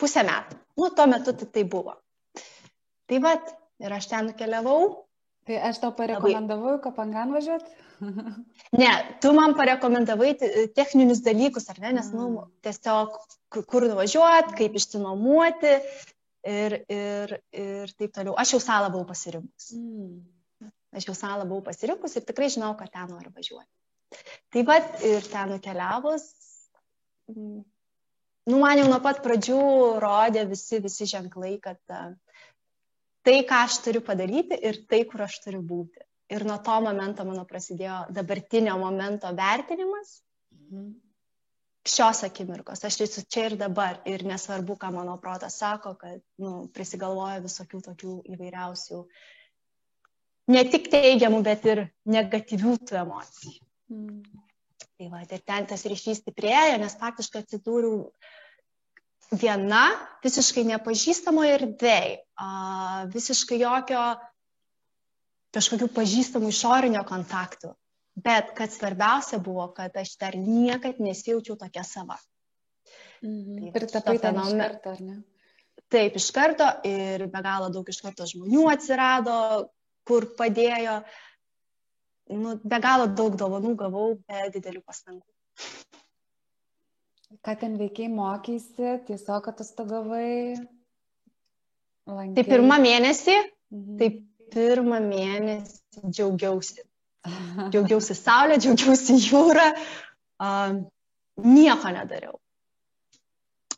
pusę 0.00 0.24
metų. 0.26 0.58
Nu, 0.80 0.90
tuo 0.96 1.06
metu 1.10 1.34
tai, 1.36 1.48
tai 1.54 1.64
buvo. 1.68 1.96
Tai 3.10 3.20
vad, 3.24 3.52
ir 3.82 3.94
aš 3.96 4.08
ten 4.10 4.30
nukeliavau. 4.30 5.06
Tai 5.48 5.58
aš 5.70 5.80
tau 5.82 5.92
parekomendavau, 5.96 6.76
Labai... 6.76 6.82
Kapangan 6.84 7.32
važiuoti? 7.34 7.76
ne, 8.82 8.90
tu 9.20 9.32
man 9.36 9.56
parekomendavai 9.58 10.34
techninius 10.76 11.22
dalykus, 11.24 11.68
ar 11.72 11.80
ne, 11.82 11.94
nes, 11.98 12.10
nu, 12.14 12.28
mm. 12.30 12.50
tiesiog 12.64 13.16
kur 13.68 13.86
nuvažiuoti, 13.88 14.56
kaip 14.60 14.76
išsinuomuoti 14.78 15.72
ir, 15.74 16.76
ir, 16.86 17.34
ir 17.52 17.94
taip 17.96 18.14
toliau. 18.14 18.36
Aš 18.40 18.54
jau 18.56 18.62
salą 18.62 18.92
buvau 18.92 19.08
pasirinkus. 19.10 19.72
Mm. 19.76 20.20
Aš 20.96 21.06
jau 21.06 21.14
salą 21.14 21.46
buvau 21.46 21.62
pasirinkus 21.68 22.16
ir 22.18 22.26
tikrai 22.26 22.48
žinau, 22.50 22.72
kad 22.78 22.90
ten 22.94 23.10
noriu 23.12 23.30
važiuoti. 23.34 23.70
Taip 24.50 24.66
pat 24.66 25.04
ir 25.06 25.26
ten 25.30 25.52
nukeliavus, 25.54 26.24
nu, 27.30 28.56
man 28.58 28.80
jau 28.80 28.88
nuo 28.90 28.98
pat 29.04 29.20
pradžių 29.22 29.60
rodė 30.02 30.42
visi, 30.50 30.80
visi 30.82 31.06
ženklai, 31.06 31.52
kad 31.62 31.78
uh, 31.94 32.10
tai, 33.26 33.40
ką 33.46 33.64
aš 33.66 33.80
turiu 33.84 34.02
padaryti 34.04 34.58
ir 34.66 34.82
tai, 34.90 35.04
kur 35.08 35.26
aš 35.26 35.40
turiu 35.44 35.62
būti. 35.62 36.06
ir 36.30 36.44
nuo 36.46 36.60
to 36.62 36.74
momento 36.78 37.24
mano 37.26 37.42
prasidėjo 37.42 37.94
dabartinio 38.14 38.76
momento 38.78 39.32
vertinimas. 39.34 40.20
Mhm. 40.54 40.92
Šios 41.90 42.20
akimirkos, 42.22 42.84
aš 42.86 43.00
esu 43.02 43.24
čia 43.26 43.48
ir 43.48 43.56
dabar 43.58 43.98
ir 44.06 44.22
nesvarbu, 44.28 44.76
ką 44.78 44.92
mano 44.94 45.16
protas 45.18 45.56
sako, 45.58 45.96
kad 45.98 46.20
nu, 46.38 46.68
prisigalvoja 46.76 47.40
visokių 47.42 47.80
tokių 47.88 48.12
įvairiausių, 48.36 49.00
ne 50.50 50.62
tik 50.68 50.90
teigiamų, 50.92 51.42
bet 51.46 51.66
ir 51.70 51.84
negatyvių 52.10 52.76
tų 52.88 53.00
emocijų. 53.04 53.58
Mm. 53.94 54.22
Tai 55.00 55.08
va, 55.08 55.22
ir 55.24 55.42
ten 55.48 55.66
tas 55.70 55.86
ryšys 55.88 56.20
stiprėja, 56.20 56.76
nes 56.80 56.98
faktiškai 57.00 57.40
atsidūriau 57.44 58.10
viena 59.40 59.84
visiškai 60.24 60.64
nepažįstamoje 60.68 61.54
erdvėje, 61.58 62.18
visiškai 63.14 63.60
jokio 63.62 64.02
kažkokių 65.54 65.88
pažįstamų 65.94 66.50
išorinio 66.52 67.04
kontaktų. 67.08 67.72
Bet 68.20 68.52
kad 68.58 68.72
svarbiausia 68.74 69.38
buvo, 69.40 69.68
kad 69.72 69.94
aš 69.96 70.16
dar 70.20 70.36
niekad 70.36 70.98
nesijaučiau 71.00 71.56
tokia 71.56 71.84
sava. 71.86 72.18
Mhm. 73.22 73.70
Ir 73.70 73.86
tapai 73.92 74.18
ten 74.18 74.40
iš 74.42 74.54
karto, 74.58 74.94
ar 74.96 75.02
ne? 75.04 75.20
Taip, 75.90 76.16
iš 76.18 76.28
karto 76.34 76.66
ir 76.86 77.26
be 77.30 77.42
galo 77.42 77.70
daug 77.72 77.88
iš 77.88 78.00
karto 78.04 78.26
žmonių 78.28 78.66
atsirado, 78.72 79.36
kur 80.10 80.26
padėjo. 80.38 81.00
Nu, 82.30 82.56
be 82.62 82.78
galo 82.82 83.08
daug 83.18 83.38
dovanų 83.38 83.74
gavau 83.78 84.10
be 84.26 84.50
didelių 84.54 84.82
pastangų. 84.86 85.24
Ką 87.46 87.54
ten 87.58 87.76
veikiai 87.78 88.10
mokysi, 88.10 88.98
tiesiog 89.06 89.48
atostogavai? 89.52 90.58
Lankiai. 92.10 92.36
Tai 92.36 92.44
pirmą 92.48 92.78
mėnesį, 92.82 93.36
mhm. 93.70 93.98
tai 94.00 94.08
pirmą 94.54 94.98
mėnesį 95.04 96.10
džiaugiausi. 96.10 96.86
Džiaugiausi 97.70 98.16
saulė, 98.16 98.56
džiaugiausi 98.62 99.18
jūra, 99.20 99.66
uh, 100.40 100.78
nieko 101.44 101.92
nedariau. 101.94 102.38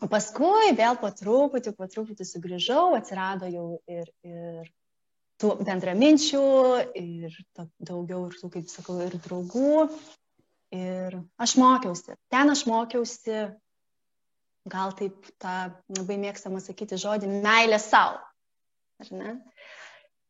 O 0.02 0.08
paskui 0.10 0.72
vėl 0.78 0.96
po 0.98 1.10
truputį, 1.14 1.74
po 1.78 1.86
truputį 1.90 2.26
sugrįžau, 2.26 2.94
atsirado 2.98 3.50
jau 3.50 3.66
ir, 3.90 4.08
ir 4.26 4.70
tų 5.42 5.52
bendraminčių, 5.66 6.46
ir 7.02 7.36
daugiau 7.82 8.28
ir 8.30 8.38
tų, 8.38 8.52
kaip 8.56 8.70
sakau, 8.72 9.00
ir 9.04 9.18
draugų. 9.26 9.90
Ir 10.72 11.18
aš 11.42 11.58
mokiausi. 11.60 12.16
Ten 12.32 12.54
aš 12.54 12.64
mokiausi, 12.70 13.42
gal 14.72 14.94
taip 14.96 15.28
tą 15.42 15.56
labai 15.98 16.16
mėgstamą 16.22 16.62
sakyti 16.64 16.96
žodį, 17.02 17.28
meilė 17.44 17.82
savo. 17.82 18.22
Ar 19.02 19.10
ne? 19.18 19.34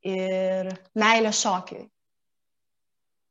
ir 0.07 0.71
meilė 0.99 1.33
šokiui. 1.35 1.87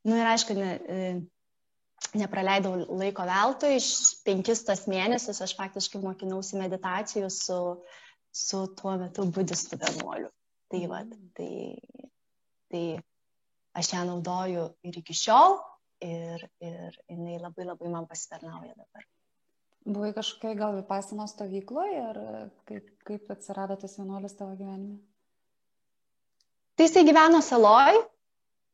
Na 0.07 0.11
nu, 0.11 0.17
ir 0.17 0.29
aišku, 0.31 0.55
ne, 0.57 0.71
e, 0.89 2.09
nepraleidau 2.17 2.73
laiko 2.97 3.25
veltui, 3.27 3.75
iš 3.77 3.89
penkis 4.25 4.63
tas 4.65 4.87
mėnesius 4.89 5.43
aš 5.45 5.53
faktiškai 5.59 6.01
mokinausi 6.01 6.57
meditacijų 6.57 7.29
su, 7.29 7.59
su 8.33 8.63
tuo 8.79 8.95
metu 9.03 9.27
budistų 9.29 9.77
vienuoliu. 9.83 10.31
Tai, 10.71 10.81
va, 10.87 11.01
tai, 11.35 11.51
tai 12.71 12.83
aš 13.75 13.93
ją 13.93 14.05
naudoju 14.07 14.67
ir 14.87 14.99
iki 15.01 15.15
šiol 15.15 15.57
ir, 16.05 16.45
ir 16.63 16.99
jinai 17.11 17.39
labai 17.41 17.67
labai 17.67 17.91
man 17.91 18.07
pasitarnauja 18.07 18.73
dabar. 18.75 19.07
Buvai 19.81 20.11
kažkokiai 20.13 20.57
gal 20.59 20.75
vipasino 20.77 21.25
stovykloje 21.27 22.01
ar 22.05 22.19
kaip, 22.69 22.91
kaip 23.07 23.31
atsirado 23.33 23.77
tas 23.81 23.97
vienuolis 23.97 24.37
tavo 24.37 24.53
gyvenime? 24.55 24.99
Tai 26.77 26.87
jisai 26.87 27.03
gyveno 27.07 27.41
saloj 27.43 27.97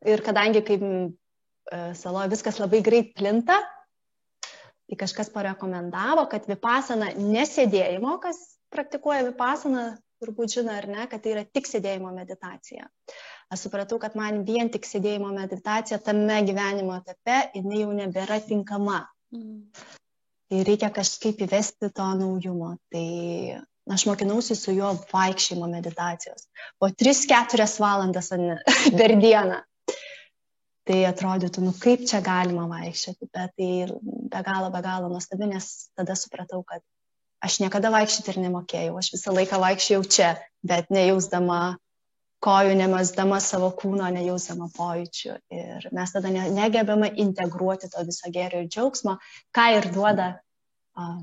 ir 0.08 0.24
kadangi 0.26 0.62
kaip 0.68 0.84
e, 0.84 1.80
saloj 1.98 2.28
viskas 2.32 2.60
labai 2.62 2.84
greit 2.86 3.14
plinta, 3.18 3.58
tai 4.88 5.00
kažkas 5.00 5.32
parekomendavo, 5.34 6.28
kad 6.32 6.46
vipasana 6.48 7.14
nesėdėjimo, 7.18 8.18
kas 8.24 8.40
praktikuoja 8.72 9.26
vipasana, 9.32 9.90
turbūt 10.22 10.58
žino 10.58 10.74
ar 10.74 10.88
ne, 10.90 11.06
kad 11.12 11.24
tai 11.24 11.36
yra 11.36 11.44
tik 11.46 11.70
sėdėjimo 11.70 12.12
meditacija. 12.16 12.88
Aš 13.54 13.68
supratau, 13.68 14.00
kad 14.02 14.18
man 14.20 14.42
vien 14.48 14.72
tik 14.74 14.88
sėdėjimo 14.88 15.30
meditacija 15.36 16.00
tame 16.04 16.42
gyvenimo 16.48 16.98
etape, 17.00 17.40
jinai 17.56 17.84
jau 17.84 17.94
nebėra 17.96 18.42
tinkama. 18.44 19.06
Mm. 19.36 19.70
Tai 20.48 20.64
reikia 20.68 20.90
kažkaip 20.96 21.42
įvesti 21.44 21.92
to 21.96 22.10
naujumo. 22.20 22.74
Tai 22.92 23.08
aš 23.96 24.06
mokinausi 24.10 24.56
su 24.56 24.76
juo 24.76 24.94
vaikščiojimo 25.12 25.70
meditacijos. 25.72 26.48
Po 26.80 26.90
3-4 26.92 27.68
valandas 27.84 28.32
per 29.00 29.16
dieną. 29.22 29.62
Tai 30.88 31.00
atrodytų, 31.04 31.66
nu 31.66 31.74
kaip 31.76 32.06
čia 32.08 32.22
galima 32.24 32.64
vaikščioti, 32.72 33.28
bet 33.36 33.56
tai 33.60 33.72
be 34.32 34.44
galo, 34.46 34.70
be 34.72 34.82
galo 34.86 35.10
nuostabi, 35.12 35.50
nes 35.52 35.90
tada 36.00 36.16
supratau, 36.16 36.62
kad 36.64 36.80
aš 37.44 37.60
niekada 37.64 37.92
vaikščioti 37.94 38.34
ir 38.34 38.40
nemokėjau, 38.48 38.96
aš 39.00 39.12
visą 39.16 39.34
laiką 39.36 39.60
vaikščiojau 39.62 40.08
čia, 40.18 40.32
bet 40.66 40.90
nejausdama 40.94 41.78
kojų, 42.44 42.76
nemesdama 42.78 43.40
savo 43.42 43.70
kūno, 43.78 44.10
nejausdama 44.14 44.70
pojūčių. 44.76 45.38
Ir 45.54 45.88
mes 45.96 46.14
tada 46.14 46.32
negebame 46.34 47.10
integruoti 47.24 47.90
to 47.94 48.04
viso 48.08 48.30
gėrio 48.34 48.62
ir 48.64 48.70
džiaugsmo, 48.70 49.18
ką 49.56 49.68
ir 49.78 49.90
duoda 49.94 50.30
uh, 50.38 51.18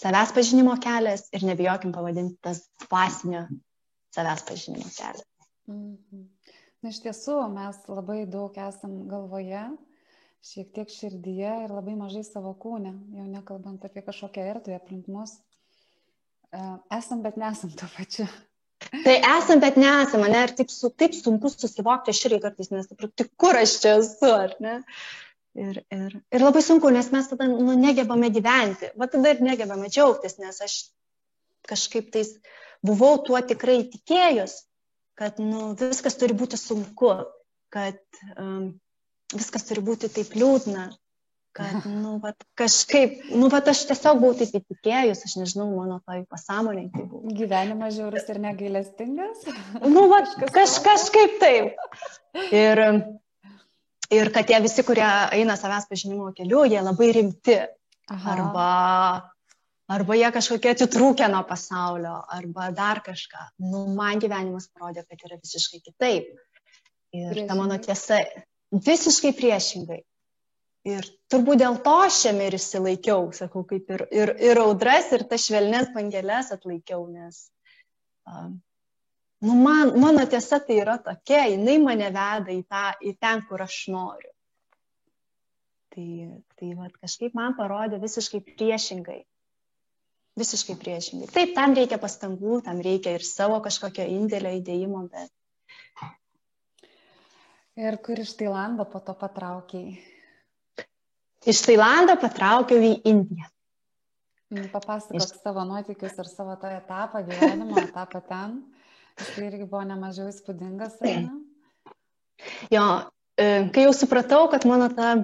savęs 0.00 0.32
pažinimo 0.36 0.76
kelias 0.82 1.28
ir 1.36 1.44
nebijokim 1.48 1.92
pavadinti 1.92 2.38
tas 2.44 2.64
dvasinio 2.86 3.46
savęs 4.16 4.46
pažinimo 4.48 4.88
kelias. 4.96 5.28
Mhm. 5.68 6.24
Na, 6.84 6.92
iš 6.92 7.00
tiesų, 7.02 7.40
mes 7.50 7.78
labai 7.90 8.20
daug 8.30 8.54
esam 8.62 9.06
galvoje, 9.10 9.64
šiek 10.46 10.68
tiek 10.76 10.92
širdyje 10.92 11.54
ir 11.64 11.72
labai 11.74 11.96
mažai 11.98 12.22
savo 12.26 12.52
kūne, 12.54 12.92
jau 13.16 13.26
nekalbant 13.26 13.84
apie 13.88 14.04
kažkokią 14.06 14.44
erdvę 14.52 14.76
aplink 14.76 15.08
mus. 15.10 15.34
E, 16.54 16.62
esam, 16.98 17.22
bet 17.24 17.38
nesam 17.40 17.72
tuo 17.74 17.88
pačiu. 17.96 18.26
Tai 19.04 19.14
esam, 19.38 19.60
bet 19.62 19.78
nesam, 19.80 20.24
ne, 20.28 20.42
ir 20.46 20.52
taip, 20.58 20.70
su, 20.70 20.90
taip 21.02 21.14
sunku 21.16 21.50
susivokti, 21.50 22.12
aš 22.12 22.26
irgi 22.28 22.42
kartais 22.44 22.72
nesuprantu, 22.74 23.14
tai 23.22 23.26
kur 23.40 23.58
aš 23.58 23.78
čia 23.82 23.94
esu, 24.02 24.28
ar 24.30 24.52
ne? 24.62 24.76
Ir, 25.56 25.80
ir, 25.96 26.18
ir 26.36 26.44
labai 26.44 26.60
sunku, 26.60 26.90
nes 26.92 27.08
mes 27.14 27.30
tada 27.30 27.48
nu, 27.48 27.72
negebame 27.80 28.28
gyventi. 28.34 28.92
Va 29.00 29.08
tada 29.08 29.32
ir 29.32 29.40
negebame 29.44 29.88
džiaugtis, 29.88 30.36
nes 30.42 30.60
aš 30.66 30.74
kažkaip 31.66 32.10
tais 32.12 32.34
buvau 32.84 33.16
tuo 33.24 33.40
tikrai 33.40 33.78
tikėjus, 33.90 34.58
kad 35.16 35.40
nu, 35.40 35.70
viskas 35.80 36.18
turi 36.20 36.36
būti 36.36 36.60
sunku, 36.60 37.14
kad 37.72 37.98
um, 38.36 38.74
viskas 39.32 39.64
turi 39.66 39.82
būti 39.88 40.12
taip 40.12 40.36
liūdna, 40.36 40.90
kad 41.56 41.86
nu, 42.04 42.16
vat, 42.22 42.46
kažkaip, 42.58 43.28
nu, 43.32 43.50
vat, 43.52 43.68
aš 43.72 43.84
tiesiog 43.90 44.22
buvau 44.22 44.36
taip 44.38 44.56
įtikėjus, 44.60 45.24
aš 45.28 45.36
nežinau, 45.40 45.68
mano 45.72 46.00
toj 46.04 46.24
pasąmonėje 46.32 46.90
tai 46.94 47.04
buvo. 47.04 47.36
Gyvenimas 47.36 47.94
žiaurus 47.96 48.28
ir 48.32 48.42
negailestingas? 48.44 49.46
Nu, 49.94 50.08
vat, 50.12 50.34
kaž, 50.52 50.80
kažkaip 50.84 51.38
taip. 51.42 51.78
Ir 52.50 52.82
ir 54.10 54.30
kad 54.34 54.46
tie 54.46 54.58
visi, 54.62 54.84
kurie 54.86 55.06
eina 55.34 55.56
savęs 55.58 55.88
pažinimo 55.90 56.30
keliu, 56.36 56.64
jie 56.70 56.82
labai 56.82 57.10
rimti. 57.16 57.56
Aha. 58.06 58.34
Arba, 58.36 58.66
arba 59.90 60.16
jie 60.18 60.28
kažkokie 60.34 60.70
atitrūkę 60.76 61.26
nuo 61.32 61.42
pasaulio, 61.48 62.20
arba 62.36 62.68
dar 62.74 63.00
kažką. 63.02 63.48
Nu, 63.66 63.86
man 63.96 64.20
gyvenimas 64.22 64.68
parodė, 64.70 65.02
kad 65.08 65.24
yra 65.26 65.40
visiškai 65.40 65.80
kitaip. 65.82 66.28
Ir 67.16 67.32
priešingai. 67.32 67.48
ta 67.48 67.56
mano 67.58 67.78
tiesa 67.82 68.20
visiškai 68.70 69.32
priešingai. 69.34 70.04
Ir 70.86 71.06
turbūt 71.32 71.58
dėl 71.58 71.80
to 71.82 71.96
šiame 72.14 72.46
ir 72.46 72.54
įsilaikiau, 72.60 73.32
sakau, 73.34 73.64
kaip 73.66 73.90
ir, 73.90 74.04
ir, 74.14 74.32
ir 74.50 74.60
audras, 74.62 75.08
ir 75.16 75.24
tas 75.26 75.48
švelnes 75.48 75.90
bangelės 75.96 76.52
atlaikiau, 76.54 77.08
nes 77.10 77.40
um, 78.30 78.54
nu 79.42 79.56
man, 79.64 79.90
mano 79.98 80.22
tiesa 80.30 80.60
tai 80.62 80.78
yra 80.84 80.94
tokia, 81.02 81.42
jinai 81.50 81.80
mane 81.82 82.12
veda 82.14 82.54
į, 82.54 82.62
tą, 82.70 82.84
į 83.02 83.16
ten, 83.18 83.42
kur 83.48 83.66
aš 83.66 83.80
noriu. 83.90 84.30
Tai, 85.96 86.08
tai 86.60 86.72
vat, 86.78 86.94
kažkaip 87.02 87.34
man 87.34 87.58
parodė 87.58 87.98
visiškai 88.02 88.44
priešingai. 88.46 89.22
Visiškai 90.38 90.76
priešingai. 90.78 91.30
Taip, 91.32 91.54
tam 91.56 91.74
reikia 91.74 91.98
pastangų, 91.98 92.60
tam 92.66 92.82
reikia 92.84 93.16
ir 93.16 93.24
savo 93.26 93.58
kažkokio 93.64 94.04
indėlio 94.18 94.52
įdėjimo, 94.60 95.06
bet. 95.10 95.32
Ir 97.76 97.96
kur 98.04 98.20
iš 98.20 98.36
Tailando 98.38 98.86
po 98.88 99.02
to 99.04 99.16
patraukiai? 99.16 99.96
Iš 101.46 101.62
Tailando 101.66 102.16
patraukiau 102.20 102.82
į 102.82 102.94
Indiją. 103.06 103.46
Mm, 104.50 104.68
papasakok 104.70 105.22
iš... 105.22 105.32
savo 105.42 105.64
nuotykius 105.66 106.18
ir 106.22 106.28
savo 106.30 106.54
tą 106.60 106.70
etapą, 106.76 107.22
gyvenimo 107.26 107.78
etapą 107.88 108.22
ten. 108.28 108.60
Tai 109.16 109.46
irgi 109.46 109.64
buvo 109.64 109.82
nemažiau 109.88 110.28
įspūdingas, 110.30 110.98
ne? 111.02 111.30
Jo, 112.70 112.84
e, 113.40 113.46
kai 113.72 113.86
jau 113.86 113.94
supratau, 113.96 114.44
kad 114.52 114.66
mano 114.68 114.90
ta 114.92 115.14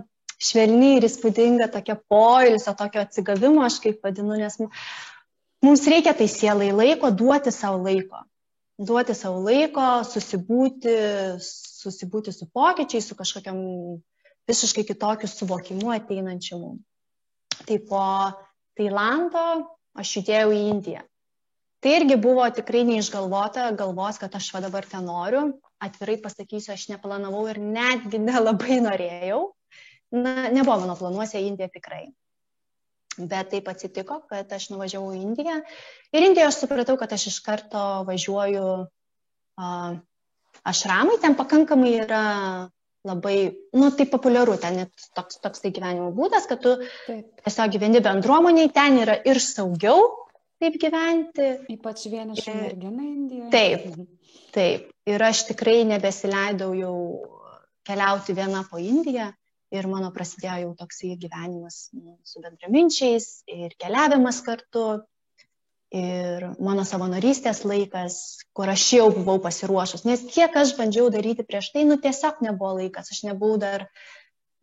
švelni 0.43 0.97
ir 0.97 1.07
įspūdinga 1.07 1.69
tokia 1.75 1.99
poilsio, 2.11 2.75
tokio 2.79 3.03
atsigavimo, 3.05 3.63
aš 3.67 3.79
kaip 3.85 4.03
vadinu, 4.07 4.39
nes 4.41 4.57
mums 5.63 5.85
reikia 5.91 6.17
tai 6.19 6.27
sielai 6.31 6.73
laiko, 6.75 7.13
duoti 7.15 7.53
savo 7.55 7.83
laiko. 7.85 8.25
duoti 8.83 9.15
savo 9.15 9.43
laiko, 9.45 9.85
susibūti, 10.09 10.95
susibūti 11.45 12.33
su 12.35 12.49
pokyčiais, 12.51 13.07
su 13.07 13.15
kažkokiam 13.15 13.61
visiškai 14.49 14.85
kitokiu 14.89 15.31
suvokimu 15.31 15.93
ateinančiu 15.95 16.59
mums. 16.59 16.83
Tai 17.67 17.79
po 17.89 18.05
Tailando 18.79 19.47
aš 19.99 20.17
judėjau 20.19 20.53
į 20.55 20.61
Indiją. 20.73 21.03
Tai 21.83 21.93
irgi 21.99 22.17
buvo 22.23 22.45
tikrai 22.55 22.85
neišgalvota 22.87 23.67
galvos, 23.79 24.19
kad 24.23 24.35
aš 24.39 24.53
va 24.55 24.63
dabar 24.63 24.87
ten 24.87 25.05
noriu. 25.07 25.43
Atvirai 25.83 26.21
pasakysiu, 26.23 26.77
aš 26.77 26.87
neplanavau 26.93 27.43
ir 27.51 27.59
netgi 27.59 28.21
nelabai 28.23 28.79
norėjau. 28.85 29.41
Na, 30.15 30.51
nebuvo 30.53 30.79
mano 30.85 30.95
planuose 30.99 31.43
Indija 31.43 31.71
tikrai. 31.73 32.05
Bet 33.19 33.51
taip 33.53 33.67
atsitiko, 33.69 34.23
kad 34.31 34.53
aš 34.55 34.71
nuvažiavau 34.73 35.11
į 35.17 35.25
Indiją. 35.27 35.59
Ir 36.15 36.29
Indijoje 36.29 36.53
aš 36.53 36.61
supratau, 36.63 36.97
kad 37.01 37.13
aš 37.13 37.27
iš 37.33 37.41
karto 37.45 37.83
važiuoju 38.09 38.69
uh, 38.87 39.91
ašramai, 40.73 41.19
ten 41.21 41.37
pakankamai 41.37 41.97
yra 42.05 42.23
labai, 43.07 43.37
nu, 43.75 43.91
tai 43.91 44.07
populiaru, 44.07 44.57
ten 44.63 44.85
toks, 45.17 45.41
toks 45.43 45.63
tai 45.65 45.73
gyvenimo 45.75 46.13
būdas, 46.15 46.47
kad 46.51 46.63
tu 46.63 46.77
taip. 47.07 47.25
tiesiog 47.43 47.75
gyveni 47.75 48.03
bendruomeniai, 48.05 48.71
ten 48.75 49.01
yra 49.03 49.17
ir 49.27 49.41
saugiau 49.43 50.07
taip 50.63 50.79
gyventi. 50.79 51.49
Ypač 51.75 52.07
vieniša 52.13 52.55
mergina 52.55 53.03
Indijoje. 53.03 53.51
Taip, 53.51 53.87
taip. 54.57 54.91
Ir 55.11 55.23
aš 55.27 55.47
tikrai 55.49 55.81
nebesileidau 55.89 56.71
jau 56.79 56.97
keliauti 57.89 58.37
viena 58.39 58.63
po 58.71 58.79
Indiją 58.79 59.33
ir 59.73 59.89
mano 59.91 60.13
prasidėjo 60.15 60.59
jau 60.67 60.75
toksai 60.83 61.17
gyvenimas 61.19 61.89
nu, 61.97 62.19
su 62.23 62.43
bendraminčiais 62.45 63.29
ir 63.51 63.75
keliavimas 63.81 64.43
kartu. 64.47 65.03
Ir 65.93 66.47
mano 66.57 66.87
savanorystės 66.89 67.67
laikas, 67.69 68.15
kur 68.57 68.71
aš 68.73 68.85
jau 68.97 69.09
buvau 69.13 69.37
pasiruošus, 69.45 70.07
nes 70.09 70.23
kiek 70.33 70.55
aš 70.57 70.73
bandžiau 70.79 71.11
daryti 71.13 71.45
prieš 71.45 71.69
tai, 71.75 71.83
nu 71.85 71.99
tiesiog 72.01 72.41
nebuvo 72.41 72.79
laikas, 72.79 73.11
aš 73.13 73.19
nebuvau 73.27 73.59
dar, 73.61 73.85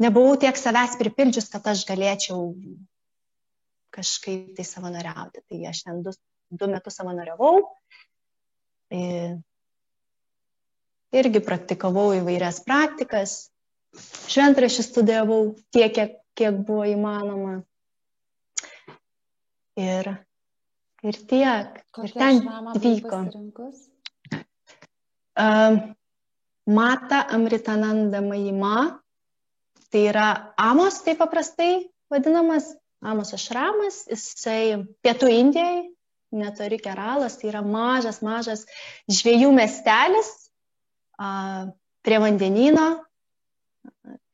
nebuvau 0.02 0.40
tiek 0.42 0.58
savęs 0.58 0.98
pripildžius, 0.98 1.52
kad 1.54 1.70
aš 1.70 1.84
galėčiau 1.86 2.48
kažkaip 3.94 4.56
tai 4.58 4.66
savanoriauti. 4.66 5.44
Tai 5.46 5.60
aš 5.70 5.84
ten 5.86 6.02
du, 6.06 6.16
du 6.50 6.70
metus 6.72 6.98
savanoriavau. 6.98 7.62
Ir 8.98 9.38
irgi 11.14 11.42
praktikavau 11.46 12.12
įvairias 12.18 12.62
praktikas, 12.66 13.36
šventrašį 14.30 14.86
studijavau 14.86 15.42
tiek, 15.74 15.94
kiek, 15.94 16.18
kiek 16.38 16.58
buvo 16.66 16.86
įmanoma. 16.90 17.60
Ir, 19.80 20.12
ir 21.04 21.20
tiek. 21.30 21.80
Kokia 21.96 22.32
ir 22.36 22.42
ten 22.44 22.84
vyko. 22.84 23.22
Uh, 25.40 25.78
Mata 26.70 27.24
Amritananda 27.34 28.22
Maima, 28.22 29.00
tai 29.90 30.04
yra 30.12 30.54
Amos, 30.60 31.00
taip 31.06 31.22
paprastai 31.22 31.88
vadinamas, 32.12 32.68
Amos 33.02 33.32
ašramas, 33.34 34.04
jisai 34.12 34.84
pietų 35.02 35.32
Indijai, 35.32 35.88
netoli 36.36 36.78
Keralas, 36.84 37.40
tai 37.40 37.50
yra 37.54 37.64
mažas, 37.66 38.20
mažas 38.22 38.66
žviejų 39.10 39.54
miestelis 39.56 40.30
uh, 41.18 41.72
prie 42.04 42.20
vandenino, 42.22 42.90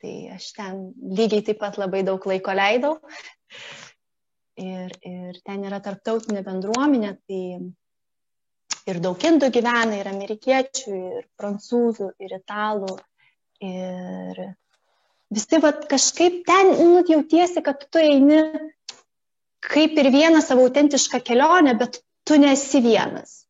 Tai 0.05 0.15
aš 0.36 0.51
ten 0.53 0.81
lygiai 1.17 1.41
taip 1.45 1.57
pat 1.63 1.79
labai 1.81 2.03
daug 2.05 2.22
laiko 2.29 2.53
leidau. 2.53 2.98
Ir, 4.55 4.93
ir 5.03 5.39
ten 5.43 5.65
yra 5.67 5.81
tarptautinė 5.83 6.39
bendruomenė, 6.45 7.09
tai 7.27 7.41
ir 8.88 9.00
daug 9.03 9.25
indų 9.27 9.50
gyvena, 9.51 9.97
ir 10.00 10.07
amerikiečių, 10.07 10.93
ir 11.19 11.25
prancūzų, 11.39 12.13
ir 12.24 12.38
italų. 12.38 12.93
Ir 13.65 14.39
visi 15.35 15.59
vat, 15.63 15.83
kažkaip 15.91 16.43
ten 16.47 16.71
nu, 16.77 17.03
jautiesi, 17.09 17.63
kad 17.65 17.83
tu 17.91 18.00
eini 18.00 18.39
kaip 19.65 19.97
ir 19.97 20.12
vieną 20.13 20.41
savo 20.45 20.67
autentišką 20.67 21.21
kelionę, 21.25 21.75
bet 21.80 21.99
tu 22.27 22.38
nesi 22.39 22.82
vienas. 22.86 23.41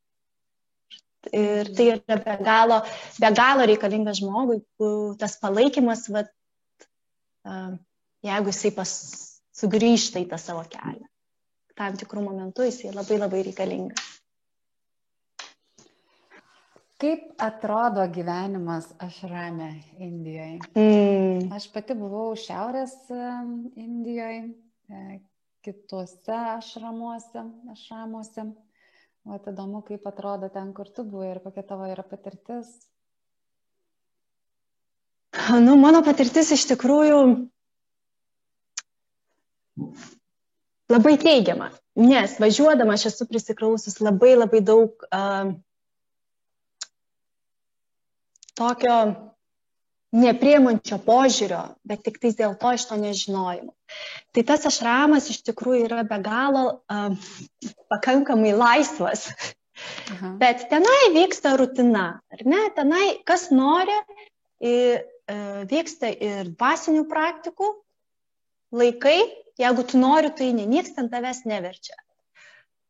Ir 1.34 1.72
tai 1.76 1.88
yra 1.96 2.18
be 2.22 2.36
galo, 2.46 2.80
be 3.20 3.32
galo 3.36 3.66
reikalingas 3.66 4.22
žmogui, 4.22 4.60
tas 5.20 5.40
palaikymas, 5.42 6.06
vat, 6.14 6.30
jeigu 8.26 8.54
jisai 8.54 8.72
pas, 8.76 8.92
sugrįžta 9.56 10.24
į 10.24 10.30
tą 10.32 10.40
savo 10.42 10.66
kelią. 10.72 11.08
Tam 11.76 11.96
tikrų 12.00 12.24
momentų 12.24 12.70
jisai 12.70 12.94
labai 12.96 13.20
labai 13.20 13.42
reikalingas. 13.48 14.12
Kaip 16.96 17.42
atrodo 17.44 18.06
gyvenimas 18.08 18.88
ašrame 19.04 19.74
Indijoje? 20.00 20.62
Mm. 20.80 21.50
Aš 21.52 21.68
pati 21.74 21.98
buvau 22.00 22.30
Šiaurės 22.40 22.94
Indijoje, 23.76 24.46
kitose 25.66 26.38
ašramuose, 26.56 27.44
ašramuose. 27.76 28.48
O 29.26 29.40
įdomu, 29.42 29.82
kaip 29.84 30.06
atrodo 30.08 30.48
ten, 30.54 30.72
kur 30.78 30.88
tu 30.94 31.04
buvai 31.04 31.34
ir 31.34 31.42
kokia 31.44 31.66
tavo 31.68 31.90
yra 31.90 32.06
patirtis. 32.06 32.70
Nu, 35.66 35.76
mano 35.82 36.00
patirtis 36.06 36.54
iš 36.56 36.64
tikrųjų 36.72 37.18
labai 40.92 41.16
teigiama, 41.22 41.70
nes 42.00 42.38
važiuodama 42.40 42.96
aš 42.96 43.08
esu 43.12 43.28
prisikrausus 43.30 44.02
labai 44.04 44.36
labai 44.38 44.62
daug 44.66 45.08
uh, 45.10 45.54
tokio 48.56 48.98
nepriemančio 50.16 51.00
požiūrio, 51.04 51.62
bet 51.84 52.06
tik 52.06 52.22
tais 52.24 52.38
dėl 52.38 52.56
to 52.60 52.72
iš 52.78 52.86
to 52.88 52.98
nežinojimo. 53.00 53.74
Tai 54.32 54.44
tas 54.48 54.64
ašramas 54.70 55.28
iš 55.34 55.42
tikrųjų 55.50 55.90
yra 55.90 56.06
be 56.08 56.20
galo 56.24 56.64
um, 56.88 57.18
pakankamai 57.92 58.54
laisvas. 58.56 59.28
Aha. 60.14 60.32
Bet 60.40 60.70
tenai 60.72 61.12
vyksta 61.16 61.58
rutina, 61.60 62.06
ar 62.32 62.44
ne? 62.48 62.62
Tenai 62.78 63.06
kas 63.28 63.50
nori, 63.52 63.96
į, 64.64 64.76
e, 65.04 65.36
vyksta 65.68 66.14
ir 66.14 66.54
dvasinių 66.54 67.04
praktikų 67.12 67.68
laikai, 68.76 69.18
jeigu 69.62 69.86
tu 69.88 70.00
nori, 70.02 70.32
tai 70.36 70.52
niekas 70.58 70.96
ten 70.96 71.10
tavęs 71.12 71.46
neverčia. 71.50 71.98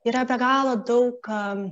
Yra 0.06 0.26
be 0.30 0.38
galo 0.38 0.76
daug 0.86 1.30
um, 1.34 1.66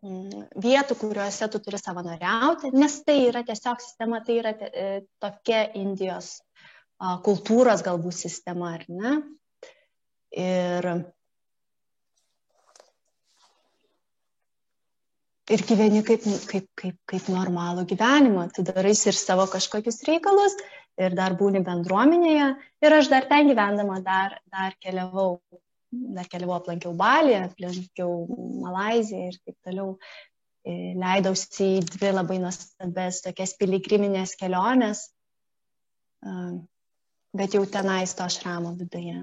vietų, 0.00 0.96
kuriuose 1.00 1.48
tu 1.52 1.60
turi 1.60 1.78
savanoriauti, 1.80 2.70
nes 2.72 3.00
tai 3.04 3.18
yra 3.28 3.42
tiesiog 3.44 3.82
sistema, 3.82 4.20
tai 4.24 4.38
yra 4.40 4.54
e, 4.56 4.86
tokia 5.20 5.66
Indijos 5.76 6.38
kultūros 7.24 7.82
galbūt 7.84 8.16
sistema, 8.16 8.74
ar 8.76 8.84
ne? 8.88 9.12
Ir, 10.36 10.86
ir 15.50 15.64
gyveni 15.66 16.02
kaip, 16.06 16.26
kaip, 16.48 16.68
kaip, 16.78 16.98
kaip 17.10 17.30
normalų 17.32 17.86
gyvenimą, 17.90 18.50
tu 18.54 18.64
darai 18.68 18.92
ir 18.94 19.16
savo 19.16 19.48
kažkokius 19.50 20.04
reikalus, 20.08 20.54
ir 21.00 21.16
dar 21.16 21.34
būni 21.40 21.64
bendruomenėje, 21.64 22.48
ir 22.84 22.96
aš 22.96 23.10
dar 23.12 23.26
ten 23.30 23.48
gyvendama 23.50 24.00
dar, 24.04 24.38
dar 24.52 24.76
keliavau 24.82 25.40
dar 25.90 26.26
keliavau 26.30 26.60
aplankiau 26.60 26.92
Balį, 26.94 27.36
aplankiau 27.48 28.12
Malaziją 28.62 29.30
ir 29.30 29.38
taip 29.42 29.56
toliau. 29.66 29.94
E, 30.60 30.92
leidausi 31.00 31.78
į 31.78 31.84
dvi 31.88 32.10
labai 32.12 32.36
nuostabes 32.42 33.22
tokias 33.24 33.54
piligriminės 33.56 34.36
keliones, 34.36 35.06
bet 37.32 37.56
jau 37.56 37.62
tenais 37.64 38.12
to 38.14 38.26
šramo 38.28 38.74
viduje. 38.76 39.22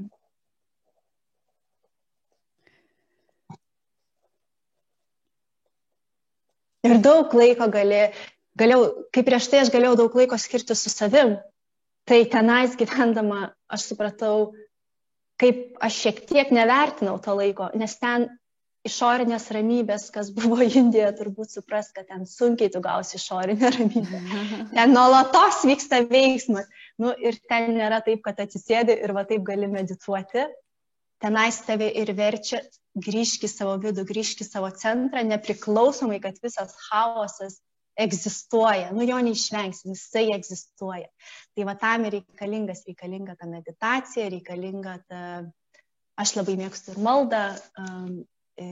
Ir 6.88 6.98
daug 7.04 7.34
laiko 7.36 7.68
gali, 7.70 8.02
galėjau, 8.58 8.82
kaip 9.14 9.28
prieš 9.28 9.50
tai 9.52 9.62
aš 9.62 9.72
galėjau 9.74 9.98
daug 10.00 10.18
laiko 10.18 10.38
skirti 10.40 10.74
su 10.78 10.90
savim. 10.90 11.36
Tai 12.08 12.22
tenais 12.32 12.76
gyvendama 12.80 13.50
aš 13.68 13.90
supratau, 13.92 14.52
kaip 15.42 15.78
aš 15.84 16.02
šiek 16.04 16.22
tiek 16.30 16.52
nevertinau 16.56 17.18
to 17.24 17.34
laiko, 17.36 17.68
nes 17.76 17.98
ten 18.00 18.30
išorinės 18.88 19.50
ramybės, 19.56 20.08
kas 20.16 20.30
buvo 20.36 20.64
Indijoje, 20.82 21.12
turbūt 21.20 21.54
supras, 21.58 21.92
kad 21.96 22.08
ten 22.12 22.26
sunkiai 22.30 22.72
tu 22.74 22.82
gausi 22.84 23.18
išorinę 23.20 23.74
ramybę. 23.76 24.22
Ten 24.78 24.96
nuolatos 24.96 25.64
vyksta 25.68 26.04
veiksmas. 26.08 26.70
Nu, 27.02 27.12
ir 27.12 27.38
ten 27.50 27.76
nėra 27.76 28.00
taip, 28.06 28.24
kad 28.26 28.40
atsisėdi 28.42 28.96
ir 29.04 29.14
va 29.14 29.26
taip 29.30 29.44
gali 29.46 29.70
medituoti. 29.70 30.48
Tenais 31.22 31.60
tave 31.66 31.90
ir 32.02 32.10
verčia 32.18 32.62
grįžti 32.98 33.46
į 33.50 33.52
savo 33.52 33.76
vidų, 33.82 34.06
grįžti 34.10 34.46
į 34.46 34.50
savo 34.50 34.70
centrą, 34.74 35.24
nepriklausomai, 35.26 36.22
kad 36.22 36.38
visas 36.42 36.74
chaosas 36.88 37.60
egzistuoja, 37.98 38.92
nu 38.94 39.06
jo 39.08 39.18
neišvengsim, 39.26 39.94
jisai 39.96 40.28
egzistuoja. 40.36 41.08
Tai 41.58 41.66
va 41.70 41.76
tam 41.82 42.06
ir 42.06 42.20
reikalingas, 42.20 42.84
reikalinga 42.88 43.38
ta 43.40 43.50
meditacija, 43.50 44.28
reikalinga 44.34 44.98
ta, 45.08 45.22
aš 46.22 46.36
labai 46.38 46.58
mėgstu 46.60 46.94
ir 46.94 47.02
maldą, 47.06 47.44
um, 47.82 48.20
e, 48.62 48.68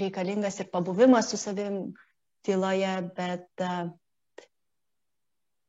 reikalingas 0.00 0.58
ir 0.62 0.70
pabuvimas 0.72 1.28
su 1.30 1.40
savim 1.40 1.82
tyloje, 2.46 2.94
bet 3.16 3.64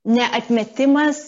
neatmetimas 0.04 1.24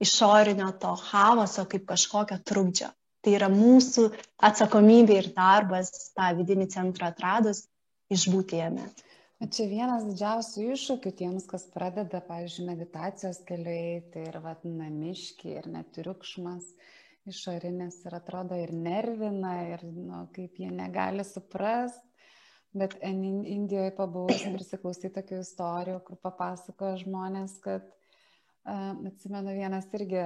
išorinio 0.00 0.72
to 0.80 0.94
chaoso 0.96 1.64
kaip 1.68 1.86
kažkokio 1.88 2.40
trukdžio. 2.46 2.90
Tai 3.20 3.32
yra 3.36 3.50
mūsų 3.52 4.06
atsakomybė 4.48 5.18
ir 5.20 5.28
darbas 5.36 5.90
tą 6.16 6.30
vidinį 6.38 6.70
centrą 6.72 7.10
atradus 7.12 7.66
išbūti 8.10 8.62
jame. 8.62 8.86
Čia 9.40 9.64
vienas 9.70 10.02
didžiausių 10.04 10.66
iššūkių 10.74 11.10
tiems, 11.16 11.46
kas 11.48 11.62
pradeda, 11.72 12.18
pavyzdžiui, 12.26 12.66
meditacijos 12.68 13.38
keliai, 13.48 14.02
tai 14.12 14.26
ir 14.28 14.36
vat 14.44 14.66
namiški, 14.68 15.54
ir 15.56 15.68
netriukšmas 15.72 16.66
išorinis, 17.30 17.96
ir 18.04 18.18
atrodo 18.18 18.58
ir 18.60 18.74
nervina, 18.76 19.54
ir 19.72 19.86
nu, 19.88 20.26
kaip 20.36 20.60
jie 20.60 20.68
negali 20.74 21.24
suprasti. 21.24 22.04
Bet 22.76 22.98
Indijoje 23.02 23.94
pabuvus 23.96 24.44
prisiklausyti 24.44 25.14
tokių 25.16 25.40
istorijų, 25.46 25.96
kur 26.04 26.20
papasakoja 26.28 27.00
žmonės, 27.00 27.56
kad 27.64 27.88
Atsimenu, 28.68 29.54
vienas 29.56 29.86
irgi 29.96 30.20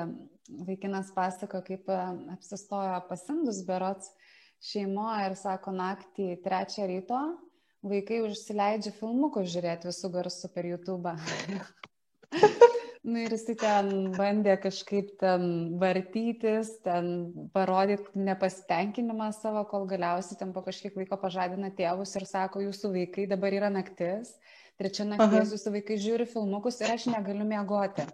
vaikinas 0.66 1.12
pasako, 1.14 1.60
kaip 1.62 1.86
apsistojo 2.34 2.96
pasindus 3.06 3.62
berots 3.64 4.10
šeimoje 4.58 5.28
ir 5.30 5.36
sako, 5.38 5.70
naktį 5.78 6.32
trečią 6.42 6.88
ryto 6.90 7.20
vaikai 7.84 8.22
užsileidžia 8.24 8.94
filmukus 8.96 9.50
žiūrėti 9.52 9.90
visų 9.90 10.10
garsų 10.14 10.50
per 10.54 10.68
YouTube. 10.68 11.12
nu 13.04 13.20
ir 13.20 13.34
jisai 13.36 13.54
ten 13.60 13.90
bandė 14.16 14.56
kažkaip 14.62 15.12
ten 15.20 15.44
vartytis, 15.80 16.72
ten 16.86 17.10
parodyti 17.56 18.24
nepasitenkinimą 18.30 19.30
savo, 19.36 19.66
kol 19.68 19.84
galiausiai 19.90 20.40
ten 20.40 20.54
po 20.56 20.64
kažkiek 20.64 20.96
laiko 20.96 21.18
pažadina 21.20 21.70
tėvus 21.76 22.16
ir 22.16 22.28
sako, 22.30 22.64
jūsų 22.68 22.94
vaikai 22.96 23.28
dabar 23.30 23.56
yra 23.56 23.70
naktis, 23.72 24.32
trečia 24.80 25.06
naktis 25.08 25.52
jūsų 25.54 25.76
vaikai 25.78 26.00
žiūri 26.00 26.28
filmukus 26.30 26.80
ir 26.80 26.96
aš 26.96 27.10
negaliu 27.12 27.46
miegoti. 27.48 28.08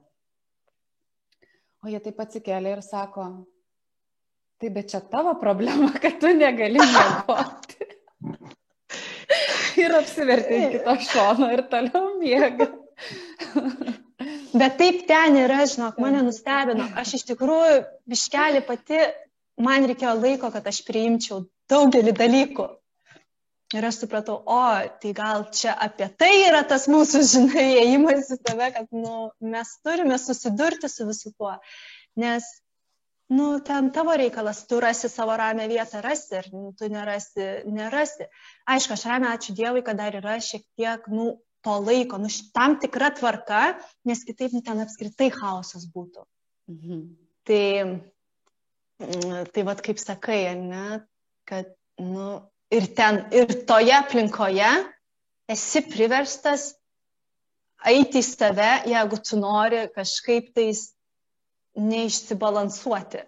O 1.81 1.89
jie 1.89 2.01
taip 2.03 2.19
atsikėlė 2.21 2.75
ir 2.75 2.83
sako, 2.85 3.31
tai 4.61 4.69
bet 4.75 4.91
čia 4.93 5.01
tavo 5.01 5.33
problema, 5.41 5.95
kad 6.03 6.19
tu 6.21 6.35
negali 6.35 6.83
miegoti. 6.83 7.90
Ir 9.85 9.97
apsivertė 9.99 10.61
į 10.61 10.69
kitą 10.77 10.97
šoną 11.07 11.51
ir 11.57 11.65
toliau 11.73 12.15
miega. 12.21 12.69
bet 14.61 14.77
taip 14.81 15.07
ten 15.09 15.39
yra, 15.41 15.63
žinok, 15.71 16.01
mane 16.03 16.25
nustebino. 16.27 16.89
Aš 17.01 17.17
iš 17.21 17.27
tikrųjų 17.33 17.81
biškelį 18.11 18.65
pati, 18.69 19.01
man 19.61 19.89
reikėjo 19.89 20.17
laiko, 20.19 20.53
kad 20.55 20.69
aš 20.71 20.83
priimčiau 20.89 21.45
daugelį 21.71 22.15
dalykų. 22.19 22.69
Ir 23.71 23.87
aš 23.87 24.01
supratau, 24.01 24.41
o, 24.51 24.63
tai 25.03 25.13
gal 25.15 25.45
čia 25.55 25.77
apie 25.79 26.09
tai 26.19 26.33
yra 26.49 26.65
tas 26.67 26.89
mūsų, 26.91 27.21
žinai, 27.33 27.69
įėjimas 27.77 28.33
į 28.35 28.41
save, 28.41 28.71
kad 28.75 28.89
nu, 28.91 29.29
mes 29.53 29.77
turime 29.87 30.19
susidurti 30.19 30.91
su 30.91 31.07
visu 31.07 31.31
tuo. 31.37 31.53
Nes, 32.19 32.49
nu, 33.31 33.61
ten 33.63 33.91
tavo 33.95 34.15
reikalas, 34.19 34.65
tu 34.67 34.81
rasi 34.83 35.09
savo 35.09 35.37
ramę 35.39 35.69
vietą, 35.71 36.01
rasi 36.03 36.35
ir 36.41 36.49
tu 36.79 36.89
nerasi, 36.91 37.47
nerasi. 37.71 38.27
Aišku, 38.67 38.97
aš 38.97 39.07
ramę 39.07 39.31
ačiū 39.31 39.55
Dievui, 39.55 39.85
kad 39.87 40.01
dar 40.01 40.17
yra 40.19 40.39
šiek 40.43 40.65
tiek, 40.77 41.07
nu, 41.09 41.37
to 41.65 41.77
laiko, 41.85 42.19
nu, 42.19 42.31
tam 42.57 42.79
tikra 42.83 43.13
tvarka, 43.15 43.63
nes 44.09 44.25
kitaip 44.27 44.55
nu, 44.57 44.63
ten 44.67 44.83
apskritai 44.83 45.31
chaosas 45.35 45.87
būtų. 45.95 46.25
Mhm. 46.73 47.03
Tai, 47.47 47.65
mm, 49.07 49.51
tai 49.55 49.67
vad 49.69 49.83
kaip 49.85 50.03
sakai, 50.03 50.43
ne, 50.59 51.01
kad, 51.49 51.71
nu, 52.03 52.33
ir 52.75 52.91
ten, 52.97 53.25
ir 53.31 53.53
toje 53.69 53.95
aplinkoje 53.95 54.71
esi 55.51 55.83
priverstas 55.87 56.73
eiti 57.87 58.21
į 58.21 58.27
save, 58.27 58.73
jeigu 58.91 59.19
tu 59.25 59.39
nori 59.41 59.87
kažkaip 59.95 60.51
tais 60.57 60.91
neišsibalansuoti. 61.79 63.25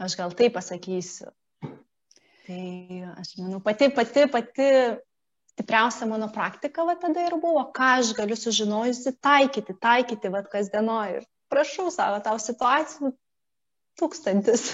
Aš 0.00 0.16
gal 0.16 0.32
tai 0.36 0.48
pasakysiu. 0.52 1.30
Tai 2.46 2.64
aš 3.20 3.34
manau, 3.38 3.60
pati, 3.62 3.90
pati, 3.94 4.26
pati 4.32 4.68
stipriausia 5.60 6.06
mano 6.08 6.30
praktika 6.32 6.84
va 6.88 6.96
tada 6.96 7.26
ir 7.26 7.36
buvo, 7.40 7.62
ką 7.76 7.90
aš 7.98 8.14
galiu 8.16 8.36
sužinojusi 8.38 9.12
taikyti, 9.20 9.76
taikyti 9.80 10.32
va 10.32 10.42
kasdienoje. 10.42 11.20
Ir 11.20 11.28
prašau 11.52 11.90
savo, 11.92 12.20
tau 12.24 12.38
situacijų 12.40 13.12
tūkstantis. 14.00 14.70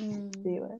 Mm. 0.00 0.30
tai 0.42 0.58
va. 0.64 0.74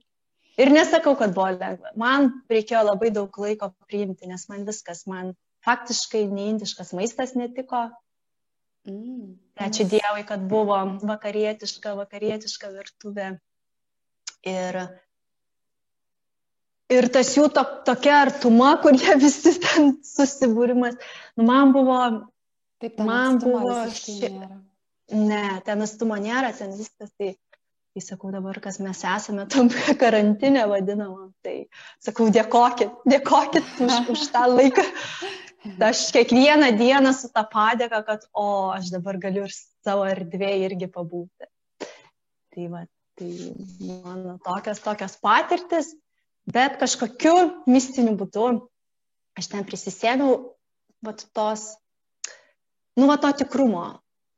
Ir 0.57 0.73
nesakau, 0.73 1.13
kad 1.17 1.35
buvo 1.37 1.51
lengva. 1.53 1.93
Man 2.01 2.31
reikėjo 2.49 2.81
labai 2.89 3.11
daug 3.13 3.33
laiko 3.39 3.69
priimti, 3.85 4.27
nes 4.27 4.47
man 4.49 4.65
viskas, 4.67 5.05
man 5.09 5.35
faktiškai 5.65 6.25
neindiškas 6.31 6.95
maistas 6.97 7.35
netiko. 7.37 7.87
Mm. 8.87 9.35
Ačiū 9.59 9.87
Dievui, 9.89 10.23
kad 10.27 10.43
buvo 10.47 10.77
vakarietiška, 11.03 11.95
vakarietiška 11.97 12.69
virtuvė. 12.71 13.31
Ir, 14.47 14.77
ir 16.93 17.07
tas 17.11 17.33
jų 17.35 17.49
to, 17.55 17.63
tokia 17.89 18.21
artuma, 18.27 18.75
kur 18.83 18.95
jie 18.95 19.17
visi 19.25 19.57
ten 19.63 19.97
susibūrimas, 20.07 20.95
nu, 21.35 21.47
man 21.49 21.75
buvo... 21.75 21.99
Taip, 22.77 23.01
man 23.01 23.41
buvo... 23.41 23.73
Ši... 23.97 24.31
Ne, 25.07 25.43
ten 25.63 25.83
astumo 25.85 26.17
nėra, 26.19 26.51
ten 26.55 26.73
viskas 26.75 27.13
tai 27.15 27.33
kai 27.97 28.03
sakau 28.05 28.29
dabar, 28.29 28.59
kas 28.61 28.77
mes 28.77 28.99
esame 29.09 29.47
tam 29.49 29.71
karantinė 30.01 30.67
vadinamam, 30.69 31.31
tai 31.41 31.65
sakau, 31.97 32.27
dėkokit, 32.29 32.93
dėkokit 33.09 33.81
už, 33.81 33.95
už 34.13 34.25
tą 34.35 34.45
laiką. 34.51 34.85
Aš 35.89 36.03
kiekvieną 36.13 36.69
dieną 36.77 37.09
su 37.17 37.31
tą 37.33 37.41
padėką, 37.49 38.03
kad, 38.05 38.27
o, 38.37 38.69
aš 38.71 38.91
dabar 38.93 39.17
galiu 39.19 39.47
ir 39.47 39.55
savo 39.83 40.05
erdvėje 40.07 40.69
irgi 40.69 40.87
pabūti. 40.93 41.49
Tai 42.53 42.67
va, 42.71 42.83
tai 43.17 43.31
mano 44.05 44.37
tokias, 44.45 44.79
tokias 44.85 45.17
patirtis, 45.19 45.89
bet 46.47 46.77
kažkokiu 46.79 47.65
mistiniu 47.67 48.13
būdu 48.21 48.45
aš 49.41 49.49
ten 49.51 49.65
prisisėmiau, 49.67 50.37
va, 51.03 51.17
tos, 51.17 51.65
nu, 52.95 53.09
va, 53.09 53.17
to 53.19 53.33
tikrumo, 53.41 53.89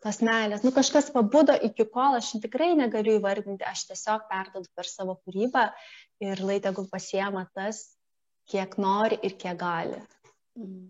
tos 0.04 0.22
meilės. 0.26 0.64
Nu, 0.66 0.72
kažkas 0.76 1.10
pabudo 1.16 1.56
iki 1.70 1.86
kol 1.92 2.18
aš 2.20 2.34
tikrai 2.44 2.72
negaliu 2.80 3.18
įvardinti, 3.20 3.68
aš 3.68 3.88
tiesiog 3.92 4.28
perdodu 4.32 4.70
per 4.76 4.88
savo 4.88 5.18
kūrybą 5.26 5.70
ir 6.24 6.44
lai 6.46 6.60
tegul 6.64 6.88
pasiema 6.92 7.46
tas, 7.56 7.84
kiek 8.50 8.80
nori 8.82 9.20
ir 9.24 9.36
kiek 9.40 9.60
gali. 9.60 10.00
Mm. 10.60 10.88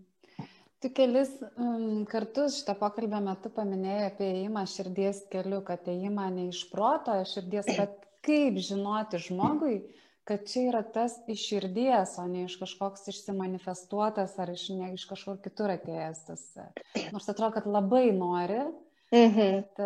Tu 0.80 0.88
kelis 0.96 1.32
um, 1.60 2.06
kartus 2.08 2.62
šitą 2.62 2.72
pokalbio 2.80 3.18
metu 3.20 3.50
paminėjai 3.52 4.04
apie 4.06 4.28
įėjimą 4.30 4.62
širdies 4.72 5.26
keliu, 5.32 5.58
kad 5.66 5.84
įėjimą 5.92 6.28
ne 6.32 6.46
iš 6.48 6.62
proto, 6.70 7.18
širdies, 7.28 7.68
bet 7.76 7.98
kaip 8.24 8.56
žinoti 8.64 9.20
žmogui, 9.20 9.74
kad 10.24 10.46
čia 10.48 10.70
yra 10.70 10.80
tas 10.94 11.18
iš 11.28 11.42
širdies, 11.50 12.14
o 12.22 12.24
ne 12.30 12.46
iš 12.46 12.56
kažkoks 12.62 13.10
išsimanifestuotas 13.12 14.38
ar 14.40 14.54
iš, 14.54 14.70
ne, 14.72 14.94
iš 14.96 15.04
kažkur 15.10 15.42
kitur 15.44 15.74
atėjęs 15.74 16.24
tas. 16.30 16.46
Nors 17.12 17.28
atrodo, 17.28 17.58
kad 17.58 17.68
labai 17.68 18.06
nori, 18.16 18.62
Mhm. 19.10 19.50
Bet, 19.60 19.82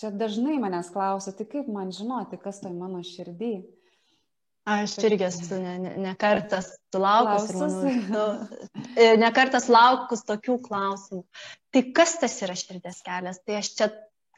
čia 0.00 0.10
dažnai 0.16 0.56
manęs 0.62 0.90
klausia, 0.92 1.34
tai 1.36 1.46
kaip 1.46 1.68
man 1.70 1.92
žinoti, 1.94 2.40
kas 2.40 2.62
toj 2.64 2.72
mano 2.74 3.02
širdį. 3.06 3.54
Aš 4.72 4.94
irgi 5.02 5.26
esu 5.26 5.56
ne, 5.58 5.74
ne, 5.82 5.92
ne 5.98 6.12
ir 7.50 7.56
manau, 7.58 8.26
e, 8.94 9.08
ne 9.18 9.30
kartas 9.34 9.66
laukus 9.66 10.22
tokių 10.28 10.60
klausimų. 10.62 11.24
Tai 11.74 11.82
kas 11.96 12.14
tas 12.22 12.36
yra 12.46 12.54
širdės 12.54 13.02
kelias? 13.02 13.40
Tai 13.42 13.56
aš 13.58 13.72
čia, 13.80 13.88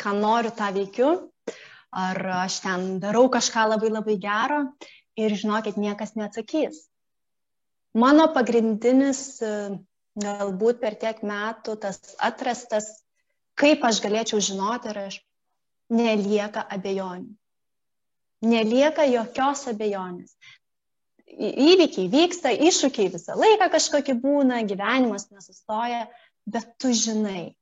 ką 0.00 0.14
noriu, 0.16 0.54
tą 0.56 0.70
veikiu, 0.72 1.10
ar 1.92 2.22
aš 2.40 2.56
ten 2.64 2.86
darau 3.04 3.28
kažką 3.36 3.66
labai 3.74 3.92
labai 3.92 4.16
gero 4.22 4.62
ir 5.20 5.36
žinokit, 5.36 5.76
niekas 5.76 6.16
neatsakys. 6.16 6.80
Mano 8.00 8.30
pagrindinis, 8.32 9.22
e, 9.44 9.54
galbūt 10.24 10.80
per 10.80 10.96
tiek 11.04 11.20
metų, 11.20 11.76
tas 11.84 12.00
atrastas 12.16 13.03
kaip 13.60 13.86
aš 13.86 14.00
galėčiau 14.04 14.42
žinoti, 14.42 14.90
ar 14.92 15.00
aš 15.06 15.18
nelieka 15.94 16.64
abejonių. 16.76 17.32
Nelieka 18.44 19.06
jokios 19.08 19.64
abejonės. 19.72 20.34
Įvykiai 21.34 22.10
vyksta, 22.12 22.52
iššūkiai 22.68 23.10
visą 23.14 23.36
laiką 23.38 23.70
kažkokie 23.72 24.14
būna, 24.20 24.60
gyvenimas 24.68 25.30
nesustoja, 25.32 26.04
bet 26.46 26.74
tu 26.78 26.92
žinai. 26.94 27.54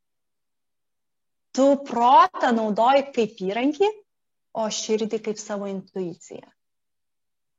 Tu 1.57 1.69
protą 1.87 2.51
naudoji 2.57 3.07
kaip 3.15 3.41
įrankį, 3.47 3.89
o 4.59 4.67
širdį 4.69 5.21
kaip 5.29 5.41
savo 5.41 5.69
intuiciją. 5.71 6.49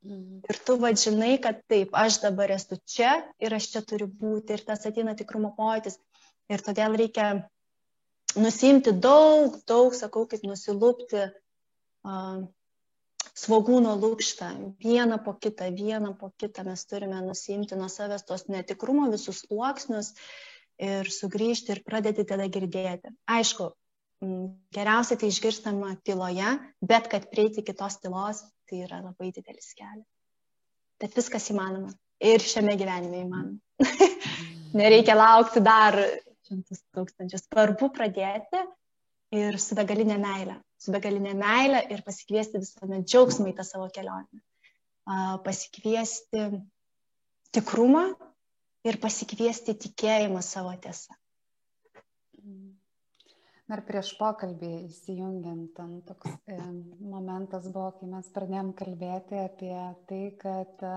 Mhm. 0.03 0.41
Ir 0.51 0.59
tu 0.67 0.75
vadžinai, 0.81 1.37
kad 1.41 1.61
taip, 1.71 1.93
aš 1.95 2.19
dabar 2.25 2.51
esu 2.51 2.77
čia 2.93 3.15
ir 3.39 3.55
aš 3.55 3.69
čia 3.71 3.81
turiu 3.87 4.09
būti 4.09 4.57
ir 4.57 4.65
tas 4.67 4.83
ateina 4.89 5.15
tikrumo 5.15 5.53
pojūtis. 5.57 5.95
Ir 6.51 6.63
todėl 6.65 6.97
reikia 6.99 7.27
nusimti 8.39 8.93
daug, 8.95 9.55
daug, 9.69 9.95
sakau, 9.97 10.25
kaip 10.29 10.45
nusilūpti 10.47 11.23
uh, 11.23 12.43
svogūno 13.33 13.95
lūkštą, 13.97 14.49
vieną 14.83 15.19
po 15.25 15.33
kitą, 15.33 15.69
vieną 15.73 16.13
po 16.19 16.31
kitą 16.37 16.65
mes 16.67 16.85
turime 16.85 17.21
nusimti 17.25 17.77
nuo 17.79 17.89
savęs 17.89 18.25
tos 18.27 18.47
netikrumo 18.47 19.09
visus 19.11 19.43
sluoksnius 19.45 20.13
ir 20.81 21.09
sugrįžti 21.09 21.73
ir 21.73 21.81
pradėti 21.87 22.25
tada 22.29 22.45
girdėti. 22.51 23.13
Aišku, 23.29 23.71
geriausiai 24.75 25.19
tai 25.19 25.29
išgirstama 25.33 25.95
tyloje, 26.05 26.57
bet 26.81 27.09
kad 27.11 27.29
prieiti 27.31 27.65
kitos 27.65 27.97
tylos, 28.03 28.43
tai 28.69 28.83
yra 28.85 29.01
labai 29.03 29.31
didelis 29.33 29.73
kelias. 29.77 30.09
Bet 31.01 31.17
viskas 31.17 31.49
įmanoma. 31.51 31.91
Ir 32.23 32.39
šiame 32.39 32.77
gyvenime 32.79 33.23
įmanoma. 33.25 33.57
Nereikia 34.79 35.17
laukti 35.17 35.61
dar 35.63 35.97
šimtus 36.53 36.83
tūkstančių. 36.95 37.41
Svarbu 37.41 37.89
pradėti 37.95 38.61
ir 39.33 39.57
su 39.61 39.77
begalinė 39.77 40.19
meilė. 40.21 40.59
Su 40.77 40.93
begalinė 40.93 41.33
meilė 41.39 41.81
ir 41.93 42.03
pasikviesti 42.05 42.61
visuomet 42.61 43.07
džiaugsmą 43.09 43.49
į 43.51 43.57
tą 43.57 43.65
savo 43.67 43.89
kelionę. 43.93 44.43
Pasikviesti 45.43 46.45
tikrumą 47.53 48.05
ir 48.87 48.99
pasikviesti 49.03 49.75
tikėjimą 49.85 50.41
savo 50.45 50.73
tiesą. 50.85 51.17
Ar 53.71 53.79
prieš 53.87 54.11
pokalbį 54.19 54.69
įsijungiant, 54.89 55.69
ten 55.77 55.93
toks 56.05 56.33
e, 56.51 56.57
momentas 56.99 57.63
buvo, 57.71 57.93
kai 57.95 58.09
mes 58.11 58.27
pradėjom 58.35 58.73
kalbėti 58.77 59.39
apie 59.39 59.77
tai, 60.09 60.19
kad 60.41 60.83
e, 60.83 60.91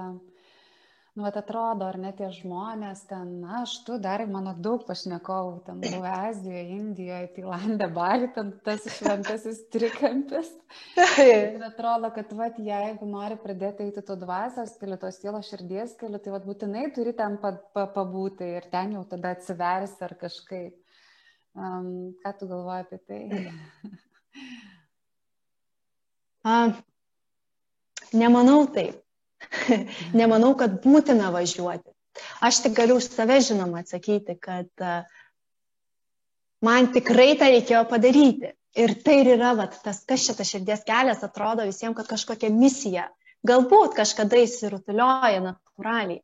nu, 1.16 1.22
vat 1.24 1.36
atrodo, 1.40 1.86
ar 1.88 1.96
ne 1.96 2.10
tie 2.12 2.26
žmonės 2.28 3.06
ten, 3.08 3.28
na, 3.40 3.62
aš 3.62 3.78
tu 3.86 3.94
dar 4.02 4.20
mano 4.28 4.52
daug 4.66 4.82
pašnekovų, 4.84 5.54
ten 5.64 5.78
buvau 5.80 6.02
Azijoje, 6.12 6.64
Indijoje, 6.76 7.30
Tailandė, 7.38 7.86
Bali, 7.96 8.28
ten 8.34 8.50
tas 8.66 8.84
šventasis 8.98 9.62
trikampis. 9.72 10.50
Ir 11.24 11.64
atrodo, 11.64 12.10
kad, 12.12 12.34
vat, 12.36 12.58
jeigu 12.60 13.08
nori 13.08 13.38
pradėti 13.40 13.86
eiti 13.86 14.04
to 14.04 14.18
dvasios 14.20 14.76
keliu, 14.76 14.98
to 15.00 15.08
sielo 15.16 15.40
širdies 15.46 15.96
keliu, 15.96 16.20
tai 16.20 16.36
vat, 16.36 16.44
būtinai 16.44 16.92
turi 16.92 17.16
ten 17.16 17.40
pa, 17.40 17.54
pa, 17.72 17.88
pabūti 17.96 18.44
ir 18.58 18.68
ten 18.74 18.92
jau 18.98 19.06
tada 19.08 19.32
atsiversi 19.38 20.04
ar 20.04 20.12
kažkaip. 20.20 20.76
Um, 21.56 22.12
ką 22.20 22.36
tu 22.36 22.44
galvoji 22.52 22.84
apie 22.84 23.00
tai? 23.08 23.24
A, 26.46 26.70
nemanau 28.12 28.68
taip. 28.70 29.05
Nemanau, 30.20 30.54
kad 30.58 30.80
būtina 30.84 31.30
važiuoti. 31.34 31.90
Aš 32.44 32.62
tik 32.64 32.76
galiu 32.76 32.96
už 33.00 33.08
save 33.12 33.40
žinoma 33.44 33.82
atsakyti, 33.82 34.38
kad 34.40 34.70
man 36.64 36.92
tikrai 36.94 37.34
tą 37.40 37.50
reikėjo 37.52 37.84
padaryti. 37.90 38.54
Ir 38.76 38.92
tai 39.04 39.22
ir 39.22 39.30
yra, 39.38 39.54
vat, 39.56 39.78
tas, 39.84 40.02
kas 40.08 40.24
šitas 40.28 40.50
širdies 40.52 40.82
kelias 40.84 41.22
atrodo 41.24 41.64
visiems, 41.64 41.96
kad 41.96 42.08
kažkokia 42.10 42.50
misija. 42.52 43.06
Galbūt 43.46 43.94
kažkada 43.96 44.40
įsirutulioja 44.42 45.40
natūraliai. 45.44 46.20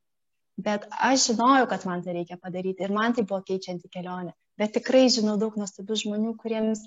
Bet 0.61 0.85
aš 0.93 1.31
žinojau, 1.31 1.65
kad 1.71 1.87
man 1.89 2.03
tai 2.05 2.19
reikia 2.19 2.37
padaryti 2.37 2.85
ir 2.85 2.93
man 2.93 3.17
tai 3.17 3.25
buvo 3.25 3.41
keičianti 3.47 3.89
kelionė. 3.93 4.35
Bet 4.61 4.75
tikrai 4.77 5.07
žinau 5.13 5.39
daug 5.41 5.57
nuostabių 5.57 5.97
žmonių, 6.03 6.35
kuriems 6.43 6.85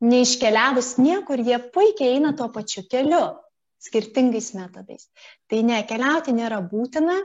neiškeliavus 0.00 0.94
niekur, 1.02 1.42
jie 1.42 1.58
puikiai 1.74 2.14
eina 2.14 2.30
tuo 2.38 2.46
pačiu 2.54 2.86
keliu 2.86 3.24
skirtingais 3.80 4.52
metodais. 4.54 5.08
Tai 5.48 5.62
ne, 5.64 5.80
keliauti 5.88 6.34
nėra 6.36 6.60
būtina, 6.68 7.16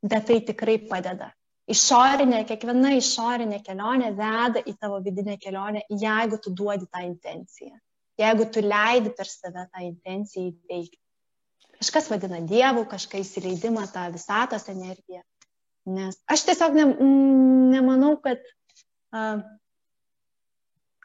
bet 0.00 0.26
tai 0.30 0.40
tikrai 0.48 0.78
padeda. 0.88 1.30
Išorinė, 1.70 2.40
kiekviena 2.48 2.94
išorinė 2.96 3.60
kelionė 3.66 4.10
veda 4.16 4.62
į 4.66 4.74
tavo 4.80 4.98
vidinę 5.04 5.36
kelionę, 5.38 5.84
jeigu 5.92 6.40
tu 6.42 6.54
duodi 6.56 6.88
tą 6.90 7.04
intenciją. 7.06 7.76
Jeigu 8.20 8.48
tu 8.52 8.64
leidi 8.64 9.12
per 9.16 9.28
save 9.28 9.68
tą 9.70 9.84
intenciją 9.84 10.50
įveikti. 10.50 10.98
Kažkas 11.80 12.10
vadina 12.12 12.40
dievų, 12.44 12.84
kažkas 12.90 13.22
įsileidimą 13.28 13.86
tą 13.92 14.08
visatos 14.12 14.66
energiją. 14.72 15.22
Nes 15.88 16.18
aš 16.28 16.44
tiesiog 16.48 16.76
ne, 16.76 16.84
nemanau, 17.72 18.16
kad, 18.20 18.42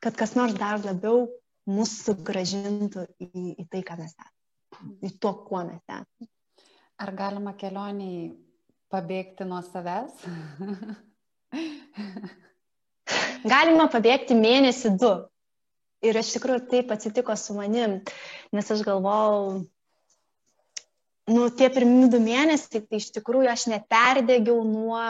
kad 0.04 0.20
kas 0.20 0.36
nors 0.36 0.58
dar 0.58 0.82
labiau 0.84 1.28
mūsų 1.70 2.18
gražintų 2.26 3.06
į, 3.22 3.30
į 3.64 3.68
tai, 3.70 3.86
ką 3.86 4.02
mes 4.02 4.12
esame 4.12 4.35
į 5.06 5.12
to, 5.22 5.32
kuo 5.48 5.62
mes 5.68 5.84
esame. 5.84 6.30
Ar 7.02 7.12
galima 7.16 7.54
kelioniai 7.60 8.30
pabėgti 8.94 9.48
nuo 9.48 9.62
savęs? 9.66 10.24
galima 13.54 13.88
pabėgti 13.92 14.38
mėnesį 14.40 14.96
du. 15.02 15.14
Ir 16.06 16.20
iš 16.20 16.36
tikrųjų 16.36 16.68
taip 16.70 16.92
atsitiko 16.94 17.34
su 17.40 17.56
manim, 17.58 17.98
nes 18.54 18.68
aš 18.72 18.84
galvojau, 18.86 19.64
nu, 21.32 21.46
tie 21.58 21.70
pirmie 21.74 22.10
du 22.14 22.20
mėnesiai, 22.22 22.84
tai 22.84 23.00
iš 23.02 23.08
tikrųjų 23.16 23.50
aš 23.50 23.66
neperdegiau 23.72 24.60
nuo 24.68 25.02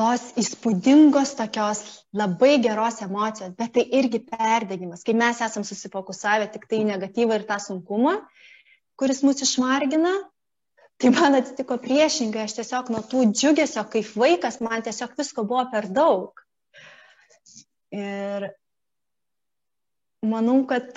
tos 0.00 0.22
įspūdingos 0.40 1.34
tokios 1.36 1.80
labai 2.16 2.54
geros 2.64 3.02
emocijos, 3.04 3.52
bet 3.58 3.74
tai 3.74 3.82
irgi 3.98 4.22
perdegimas, 4.24 5.02
kai 5.04 5.12
mes 5.18 5.42
esam 5.44 5.66
susifokusavę 5.66 6.46
tik 6.54 6.64
tai 6.70 6.80
negatyvą 6.88 7.36
ir 7.36 7.44
tą 7.50 7.58
sunkumą, 7.60 8.14
kuris 9.00 9.20
mus 9.26 9.42
išmargina, 9.44 10.14
tai 11.00 11.12
man 11.12 11.36
atsitiko 11.36 11.76
priešingai, 11.84 12.46
aš 12.48 12.56
tiesiog 12.60 12.88
nuo 12.94 13.02
tų 13.12 13.26
džiugesio, 13.34 13.84
kaip 13.92 14.08
vaikas, 14.22 14.60
man 14.64 14.86
tiesiog 14.88 15.12
visko 15.20 15.44
buvo 15.52 15.66
per 15.74 15.90
daug. 15.92 16.44
Ir 17.92 18.48
manau, 20.24 20.58
kad, 20.70 20.96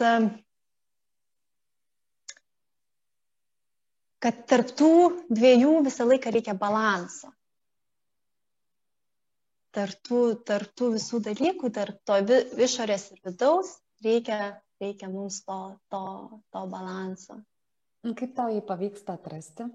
kad 4.24 4.44
tarptų 4.48 4.96
dviejų 5.28 5.80
visą 5.92 6.08
laiką 6.08 6.38
reikia 6.38 6.56
balanso 6.56 7.36
tartų, 9.76 10.20
tartų 10.48 10.92
visų 10.96 11.22
dalykų, 11.30 11.72
tarp 11.76 12.02
to 12.08 12.20
vi, 12.30 12.40
išorės 12.68 13.10
ir 13.16 13.24
vidaus, 13.30 13.78
reikia, 14.06 14.40
reikia 14.84 15.10
mums 15.12 15.42
to, 15.48 15.60
to, 15.94 16.04
to 16.54 16.66
balanso. 16.72 17.40
Kaip 18.04 18.36
tau 18.36 18.52
jį 18.52 18.62
pavyksta 18.68 19.16
atrasti? 19.16 19.70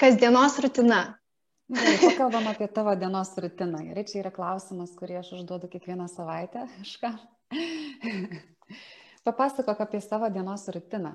Kasdienos 0.00 0.56
rutina. 0.64 1.00
Gerai, 1.70 1.98
pakalbam 2.02 2.48
apie 2.50 2.66
tavo 2.74 2.94
dienos 2.98 3.30
rutiną. 3.38 3.78
Gerai, 3.86 4.02
čia 4.08 4.22
yra 4.24 4.32
klausimas, 4.34 4.90
kurį 4.98 5.20
aš 5.20 5.28
užduodu 5.36 5.68
kiekvieną 5.70 6.08
savaitę. 6.10 6.64
Kažką. 6.80 7.10
Papasakok 9.28 9.82
apie 9.84 10.00
savo 10.02 10.30
dienos 10.34 10.64
rutiną. 10.74 11.12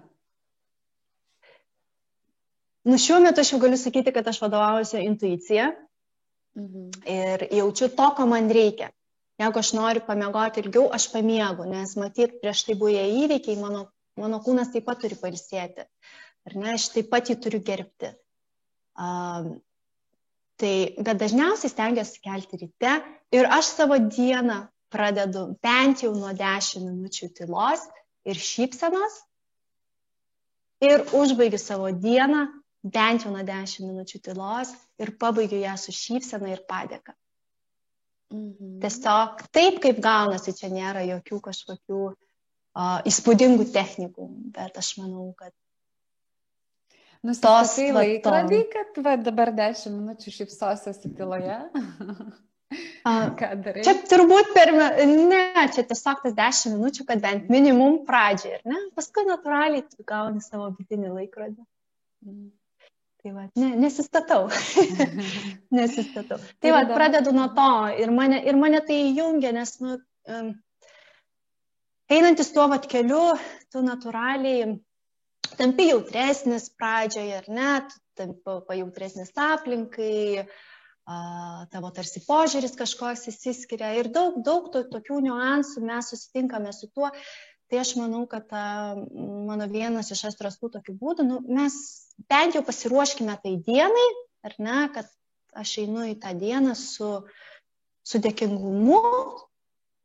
Nu, 2.86 3.00
šiuo 3.02 3.18
metu 3.26 3.42
aš 3.44 3.52
jau 3.52 3.60
galiu 3.60 3.82
sakyti, 3.82 4.14
kad 4.16 4.28
aš 4.32 4.40
vadovaujuosi 4.46 5.04
intuicija. 5.04 5.72
Mhm. 6.56 6.92
Ir 7.12 7.48
jaučiu 7.52 7.90
to, 7.92 8.12
ko 8.18 8.26
man 8.32 8.48
reikia. 8.54 8.92
Jeigu 9.42 9.60
aš 9.60 9.74
noriu 9.76 10.04
pamiegoti 10.08 10.62
ilgiau, 10.64 10.86
aš 10.96 11.10
pamiegu, 11.12 11.66
nes 11.68 11.96
matyt, 12.00 12.38
prieš 12.40 12.64
tai 12.68 12.78
buvę 12.80 13.04
įvykiai, 13.26 13.58
mano, 13.60 13.82
mano 14.20 14.40
kūnas 14.46 14.72
taip 14.72 14.86
pat 14.88 15.02
turi 15.04 15.18
palsėti. 15.20 15.84
Ar 16.48 16.56
ne, 16.56 16.76
aš 16.78 16.88
taip 16.94 17.10
pat 17.12 17.28
jį 17.28 17.36
turiu 17.44 17.60
gerbti. 17.68 18.14
Um, 18.96 19.58
tai, 20.62 20.96
bet 20.96 21.20
dažniausiai 21.20 21.74
stengiuosi 21.74 22.24
kelti 22.24 22.62
ryte 22.62 22.94
ir 23.36 23.50
aš 23.52 23.74
savo 23.76 24.00
dieną 24.00 24.62
pradedu 24.94 25.50
bent 25.66 26.06
jau 26.06 26.14
nuo 26.16 26.32
10 26.32 26.86
minučių 26.86 27.34
tylos 27.36 27.84
ir 28.24 28.40
šypsenos 28.40 29.18
ir 30.86 31.04
užbaigiu 31.20 31.60
savo 31.60 31.92
dieną 31.92 32.46
bent 32.86 33.26
jau 33.26 33.34
nuo 33.34 33.44
10 33.46 33.86
minučių 33.88 34.22
tylos 34.30 34.74
ir 35.02 35.16
pabaigiu 35.22 35.60
ją 35.64 35.74
su 35.82 35.96
šypsena 35.96 36.52
ir 36.54 36.64
padėka. 36.70 37.16
Mhm. 38.34 38.80
Tiesiog 38.84 39.46
taip, 39.54 39.82
kaip 39.84 40.02
gaunasi, 40.04 40.54
čia 40.58 40.72
nėra 40.74 41.06
jokių 41.06 41.42
kažkokių 41.50 42.02
uh, 42.10 42.98
įspūdingų 43.10 43.70
technikų, 43.74 44.30
bet 44.56 44.82
aš 44.82 44.96
manau, 45.02 45.30
kad 45.38 45.54
Nusistatai 47.26 47.88
laikrodį, 47.96 48.58
kad 48.70 48.98
va, 49.02 49.16
dabar 49.18 49.50
10 49.58 49.94
minučių 49.96 50.34
šypsosiuosi 50.36 51.10
tyloje. 51.18 51.56
Ką 53.06 53.50
darai? 53.66 53.86
Čia 53.86 53.94
turbūt 54.10 54.52
per, 54.54 54.72
ne, 54.76 55.42
čia 55.74 55.86
tiesiog 55.90 56.22
tas 56.26 56.36
10 56.38 56.76
minučių, 56.76 57.06
kad 57.10 57.22
bent 57.24 57.50
minimum 57.54 58.04
pradžiai, 58.06 58.60
ir 58.60 58.70
ne? 58.70 58.78
Paskui 58.98 59.26
natūraliai 59.26 59.86
tu 59.90 60.06
gauni 60.06 60.44
savo 60.46 60.72
vidinį 60.78 61.14
laikrodį. 61.16 61.66
Tai 63.26 63.32
va, 63.34 63.44
ne, 63.58 63.72
nesistatau. 63.82 64.44
nesistatau. 65.80 66.38
Tai 66.62 66.74
va, 66.76 66.84
pradedu 66.94 67.32
nuo 67.34 67.48
to 67.58 67.70
ir 67.98 68.12
mane, 68.14 68.38
ir 68.46 68.60
mane 68.62 68.84
tai 68.86 69.00
jungia, 69.18 69.50
nes, 69.56 69.72
nu, 69.82 69.96
um, 70.30 70.52
einantis 72.06 72.54
tuo 72.54 72.68
vat 72.70 72.86
keliu, 72.92 73.24
tu 73.74 73.82
natūraliai 73.82 74.76
tampi 75.58 75.88
jautresnis 75.90 76.70
pradžioje, 76.78 77.42
ar 77.42 77.50
ne, 77.50 77.72
tu 77.90 77.98
tampi 78.22 78.60
pajautresnis 78.70 79.34
aplinkai, 79.48 80.46
a, 81.10 81.18
tavo 81.74 81.90
tarsi 81.98 82.22
požiūris 82.30 82.78
kažkoks 82.78 83.26
įsiskiria 83.34 83.96
ir 84.04 84.12
daug, 84.14 84.38
daug 84.46 84.70
to, 84.70 84.86
tokių 84.94 85.24
niuansų 85.32 85.82
mes 85.90 86.14
susitinkame 86.14 86.78
su 86.78 86.94
tuo, 86.94 87.10
tai 87.72 87.82
aš 87.82 87.96
manau, 88.00 88.26
kad 88.30 88.48
ta, 88.52 88.64
mano 89.48 89.68
vienas 89.72 90.12
iš 90.14 90.26
astrastų 90.30 90.72
tokių 90.78 90.96
būdų, 91.02 91.26
nu, 91.28 91.42
mes 91.50 91.76
bent 92.30 92.58
jau 92.58 92.64
pasiruoškime 92.66 93.36
tai 93.42 93.56
dienai, 93.66 94.08
ar 94.46 94.56
ne, 94.62 94.80
kad 94.94 95.10
aš 95.56 95.78
einu 95.86 96.06
į 96.12 96.16
tą 96.22 96.36
dieną 96.38 96.76
su, 96.78 97.10
su 98.06 98.22
dėkingumu 98.22 99.02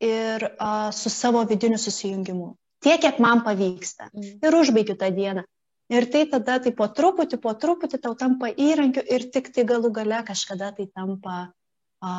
ir 0.00 0.46
a, 0.56 0.90
su 0.96 1.12
savo 1.12 1.42
vidiniu 1.48 1.78
susijungimu. 1.78 2.54
Tiek, 2.80 3.00
kiek 3.02 3.18
man 3.20 3.42
pavyksta. 3.44 4.08
Mm. 4.14 4.38
Ir 4.40 4.56
užbaigiu 4.56 4.96
tą 4.96 5.10
dieną. 5.12 5.44
Ir 5.90 6.06
tai 6.12 6.22
tada 6.30 6.60
tai 6.62 6.70
po 6.76 6.86
truputį, 6.86 7.40
po 7.42 7.52
truputį 7.58 7.98
tau 8.00 8.14
tampa 8.16 8.48
įrankiu 8.48 9.02
ir 9.02 9.26
tik 9.34 9.50
tai 9.52 9.66
galų 9.68 9.90
gale 9.92 10.22
kažkada 10.24 10.70
tai 10.76 10.86
tampa 10.86 11.50
a, 12.00 12.12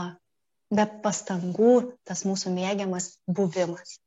be 0.71 0.85
pastangų 1.03 1.75
tas 2.07 2.25
mūsų 2.27 2.53
mėgiamas 2.53 3.15
buvimas. 3.27 3.97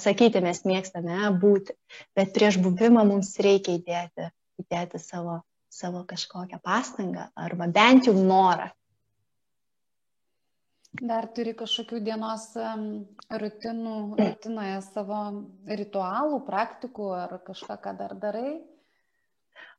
Sakyti 0.00 0.42
mes 0.44 0.62
mėgstame 0.68 1.32
būti, 1.42 1.74
bet 2.16 2.32
prieš 2.36 2.60
buvimą 2.62 3.02
mums 3.08 3.34
reikia 3.42 3.78
įdėti, 3.80 4.30
įdėti 4.62 5.02
savo, 5.02 5.40
savo 5.72 6.04
kažkokią 6.08 6.60
pastangą 6.62 7.28
arba 7.46 7.68
bent 7.78 8.10
jau 8.10 8.14
norą 8.14 8.70
Dar 11.02 11.26
turi 11.34 11.56
kažkokių 11.58 11.98
dienos 12.06 12.52
rutinų, 13.34 13.94
rutinoje 14.20 14.76
savo 14.92 15.22
ritualų, 15.66 16.38
praktikų 16.46 17.08
ar 17.18 17.32
kažką, 17.42 17.76
ką 17.82 17.94
dar 17.98 18.14
darai? 18.14 18.60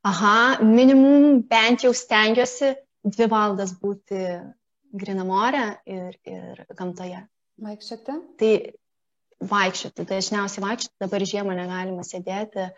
Aha, 0.03 0.59
minimum 0.59 1.39
bent 1.47 1.85
jau 1.87 1.93
stengiuosi 1.95 2.73
dvi 3.05 3.29
valandas 3.31 3.71
būti 3.79 4.19
grinamorė 4.91 5.63
ir, 5.87 6.19
ir 6.27 6.65
gamtoje. 6.75 7.23
Vaikščioti? 7.63 8.17
Tai 8.35 8.51
vaikščioti, 9.43 10.05
dažniausiai 10.09 10.63
vaikščioti, 10.63 11.01
dabar 11.03 11.25
žiemą 11.27 11.55
negalima 11.57 12.05
sėdėti, 12.07 12.69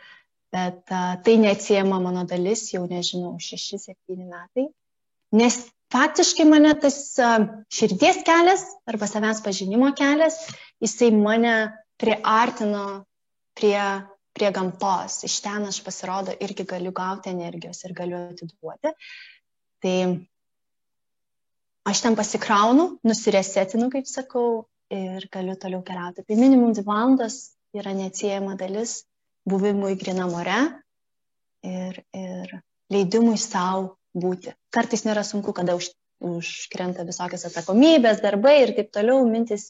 bet 0.53 0.93
a, 0.93 1.01
tai 1.23 1.37
neatsiema 1.41 1.99
mano 2.01 2.23
dalis 2.29 2.67
jau 2.73 2.85
nežinau, 2.89 3.35
6-7 3.41 3.95
metai. 4.23 4.69
Nes 5.37 5.59
faktiškai 5.93 6.45
mane 6.47 6.73
tas 6.81 6.99
širdies 7.73 8.23
kelias 8.27 8.63
arba 8.87 9.09
savęs 9.09 9.43
pažinimo 9.43 9.91
kelias, 9.97 10.39
jisai 10.83 11.11
mane 11.15 11.55
priartino 11.99 13.03
prie, 13.57 13.83
prie 14.33 14.51
gamtos. 14.55 15.21
Iš 15.27 15.39
ten 15.45 15.67
aš 15.69 15.81
pasirodo 15.85 16.35
irgi 16.43 16.65
galiu 16.69 16.93
gauti 16.95 17.33
energijos 17.33 17.83
ir 17.85 17.95
galiu 17.97 18.19
atiduoti. 18.29 18.93
Tai 19.83 19.97
aš 21.87 22.03
ten 22.03 22.17
pasikraunu, 22.19 22.89
nusiresetinu, 23.07 23.89
kaip 23.93 24.09
sakau, 24.09 24.65
ir 24.93 25.27
galiu 25.31 25.55
toliau 25.59 25.83
keliauti. 25.83 26.23
Tai 26.23 26.39
minimum 26.39 26.73
dvi 26.75 26.85
valandas 26.87 27.37
yra 27.75 27.93
neatsiejama 27.95 28.55
dalis 28.59 29.01
buvimui 29.47 29.95
grinamore 29.99 30.59
ir, 31.63 32.01
ir 32.15 32.57
leidimui 32.93 33.37
savo 33.39 33.97
būti. 34.17 34.53
Kartais 34.73 35.05
nėra 35.07 35.23
sunku, 35.27 35.53
kada 35.55 35.75
už, 35.77 35.89
užkrenta 36.23 37.05
visokios 37.07 37.45
atsakomybės, 37.49 38.21
darbai 38.23 38.57
ir 38.63 38.75
taip 38.77 38.91
toliau, 38.95 39.25
mintis, 39.29 39.69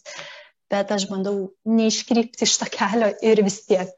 bet 0.71 0.91
aš 0.93 1.07
bandau 1.11 1.51
neiškrypti 1.67 2.45
iš 2.47 2.57
to 2.61 2.69
kelio 2.73 3.11
ir 3.25 3.41
vis 3.45 3.61
tiek, 3.67 3.93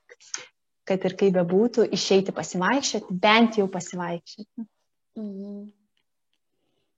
kad 0.89 1.03
ir 1.05 1.15
kaip 1.19 1.35
bebūtų, 1.37 1.89
išeiti 1.95 2.35
pasivaikščioti, 2.35 3.19
bent 3.25 3.59
jau 3.61 3.67
pasivaikščioti. 3.71 4.67
Mhm. 5.19 5.67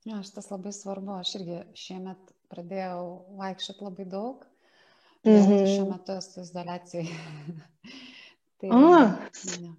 Ja, 0.09 0.17
šitas 0.25 0.47
labai 0.49 0.71
svarbu, 0.73 1.13
aš 1.21 1.35
irgi 1.37 1.59
šiemet 1.77 2.31
pradėjau 2.51 3.03
vaikščioti 3.39 3.87
labai 3.87 4.07
daug, 4.11 4.43
bet 5.25 5.37
mhm. 5.39 5.69
šiuo 5.69 5.85
metu 5.89 6.17
esu 6.19 6.43
izolacijai. 6.43 7.05
tai, 8.61 8.69
o, 8.69 8.81
ne. 9.63 9.71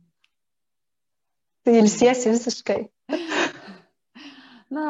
tai 1.66 1.76
ilsiesi 1.82 2.32
visiškai. 2.34 2.80
Na, 4.76 4.86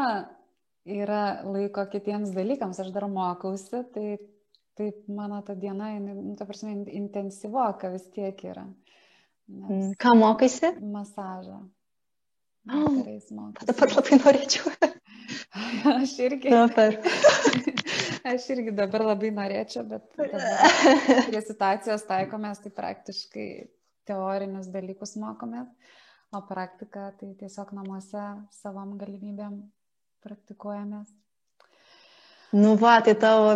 yra 0.87 1.43
laiko 1.43 1.85
kitiems 1.91 2.31
dalykams, 2.37 2.79
aš 2.83 2.93
dar 2.95 3.09
mokausi, 3.11 3.83
tai 3.95 4.07
taip 4.79 5.09
mano 5.11 5.43
ta 5.47 5.55
diena, 5.59 5.91
nu, 6.01 6.37
ta 6.39 6.47
prasme, 6.49 6.77
intensyvoka 6.87 7.91
vis 7.93 8.07
tiek 8.15 8.39
yra. 8.47 8.65
Nes 9.53 9.71
mm, 9.71 9.95
Ką 10.01 10.15
mokaisi? 10.17 10.73
Masažą. 10.81 11.59
Dabar 13.67 13.91
labai 13.97 14.19
norėčiau. 14.23 14.71
aš 15.99 16.15
irgi. 16.23 16.53
Dabar. 16.53 16.97
Aš 18.29 18.49
irgi 18.55 18.75
dabar 18.77 19.07
labai 19.13 19.33
norėčiau, 19.35 19.87
bet 19.89 20.07
prie 21.29 21.43
situacijos 21.43 22.07
taikomės, 22.09 22.63
tai 22.65 22.73
praktiškai 22.77 23.49
teorinius 24.09 24.71
dalykus 24.73 25.17
mokomės 25.21 25.69
o 26.33 26.41
praktika 26.41 27.13
tai 27.21 27.35
tiesiog 27.37 27.73
namuose 27.77 28.23
savam 28.57 28.97
galimybėm 29.01 29.59
praktikuojamės. 30.25 31.11
Nu 32.57 32.75
va, 32.81 32.99
tai 33.05 33.15
tavo 33.17 33.53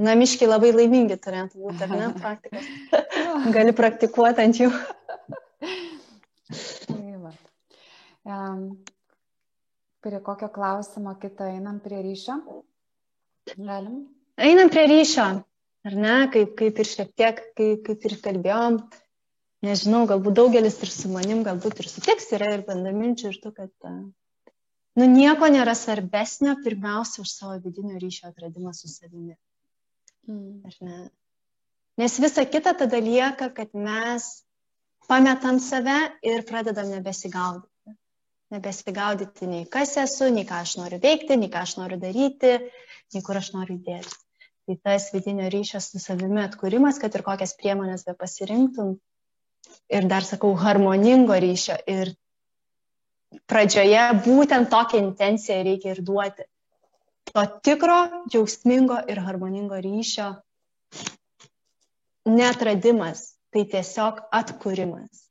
namiškiai 0.00 0.48
labai 0.48 0.72
laimingi 0.74 1.16
turėtų 1.20 1.60
būti, 1.60 1.84
ar 1.84 1.92
ne, 1.92 2.08
praktikas. 2.22 2.70
Gali 3.56 3.76
praktikuoti 3.76 4.44
ant 4.44 4.60
jų. 4.60 4.70
tai 6.88 7.16
va. 7.20 7.34
Prie 10.00 10.20
kokio 10.24 10.48
klausimo 10.52 11.14
kitą 11.20 11.52
einam 11.52 11.80
prie 11.84 12.00
ryšio? 12.04 12.40
Galim? 13.56 14.08
Einam 14.40 14.70
prie 14.72 14.86
ryšio, 14.88 15.26
ar 15.86 15.96
ne, 16.04 16.16
kaip, 16.32 16.54
kaip 16.58 16.80
ir 16.80 16.88
šiek 16.88 17.12
tiek, 17.18 17.40
kaip, 17.58 17.82
kaip 17.86 18.06
ir 18.08 18.16
kalbėjom, 18.24 18.78
nežinau, 19.66 20.06
galbūt 20.10 20.38
daugelis 20.38 20.78
ir 20.84 20.92
su 20.94 21.10
manim, 21.12 21.42
galbūt 21.46 21.82
ir 21.82 21.90
sutiks, 21.90 22.30
yra 22.36 22.54
ir 22.56 22.64
bendaminčių 22.68 23.32
ir 23.32 23.38
tu, 23.42 23.52
kad, 23.56 23.72
nu, 23.90 25.08
nieko 25.14 25.50
nėra 25.52 25.76
svarbesnio 25.76 26.56
pirmiausia 26.64 27.24
už 27.24 27.32
savo 27.32 27.56
vidinio 27.64 28.00
ryšio 28.00 28.30
atradimą 28.30 28.74
su 28.76 28.88
savimi. 28.92 29.36
Mm. 30.28 30.60
Ar 30.68 30.78
ne? 30.86 31.00
Nes 32.00 32.16
visa 32.22 32.46
kita 32.48 32.72
tada 32.78 33.00
lieka, 33.02 33.50
kad 33.56 33.74
mes 33.74 34.30
pametam 35.08 35.58
save 35.60 35.98
ir 36.22 36.46
pradedam 36.48 36.88
nebesigaudyti. 36.94 37.69
Nebesigaudyti 38.50 39.46
nei 39.46 39.66
kas 39.70 39.94
esu, 40.02 40.26
nei 40.34 40.46
ką 40.46 40.62
aš 40.64 40.74
noriu 40.80 40.98
veikti, 41.02 41.36
nei 41.38 41.50
ką 41.52 41.62
aš 41.62 41.76
noriu 41.78 42.00
daryti, 42.02 42.56
nei 43.14 43.22
kur 43.26 43.38
aš 43.38 43.52
noriu 43.54 43.76
dėti. 43.78 44.16
Tai 44.66 44.74
tas 44.86 45.06
vidinio 45.14 45.46
ryšio 45.50 45.78
su 45.82 46.00
savimi 46.02 46.42
atkūrimas, 46.42 46.98
kad 47.02 47.14
ir 47.14 47.22
kokias 47.26 47.54
priemonės 47.58 48.02
be 48.08 48.14
pasirinktum, 48.18 48.96
ir 49.90 50.06
dar 50.10 50.26
sakau, 50.26 50.50
harmoningo 50.58 51.36
ryšio. 51.44 51.76
Ir 51.90 52.12
pradžioje 53.50 54.04
būtent 54.26 54.70
tokią 54.72 55.02
intenciją 55.04 55.60
reikia 55.66 55.94
ir 55.94 56.02
duoti. 56.06 56.46
To 57.30 57.44
tikro, 57.66 57.98
džiaugsmingo 58.32 58.98
ir 59.10 59.20
harmoningo 59.22 59.78
ryšio 59.84 60.32
netradimas, 62.30 63.22
tai 63.54 63.62
tiesiog 63.70 64.24
atkūrimas 64.40 65.22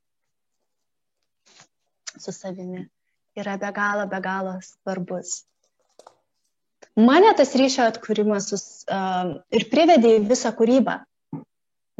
su 2.20 2.32
savimi 2.36 2.86
yra 3.38 3.56
be 3.60 3.70
galo, 3.76 4.06
be 4.10 4.20
galo 4.24 4.56
svarbus. 4.64 5.44
Mane 6.98 7.30
tas 7.38 7.54
ryšio 7.56 7.86
atkūrimas 7.86 8.50
uh, 8.52 9.36
ir 9.54 9.66
privedė 9.70 10.16
į 10.18 10.26
visą 10.28 10.50
kūrybą. 10.56 10.98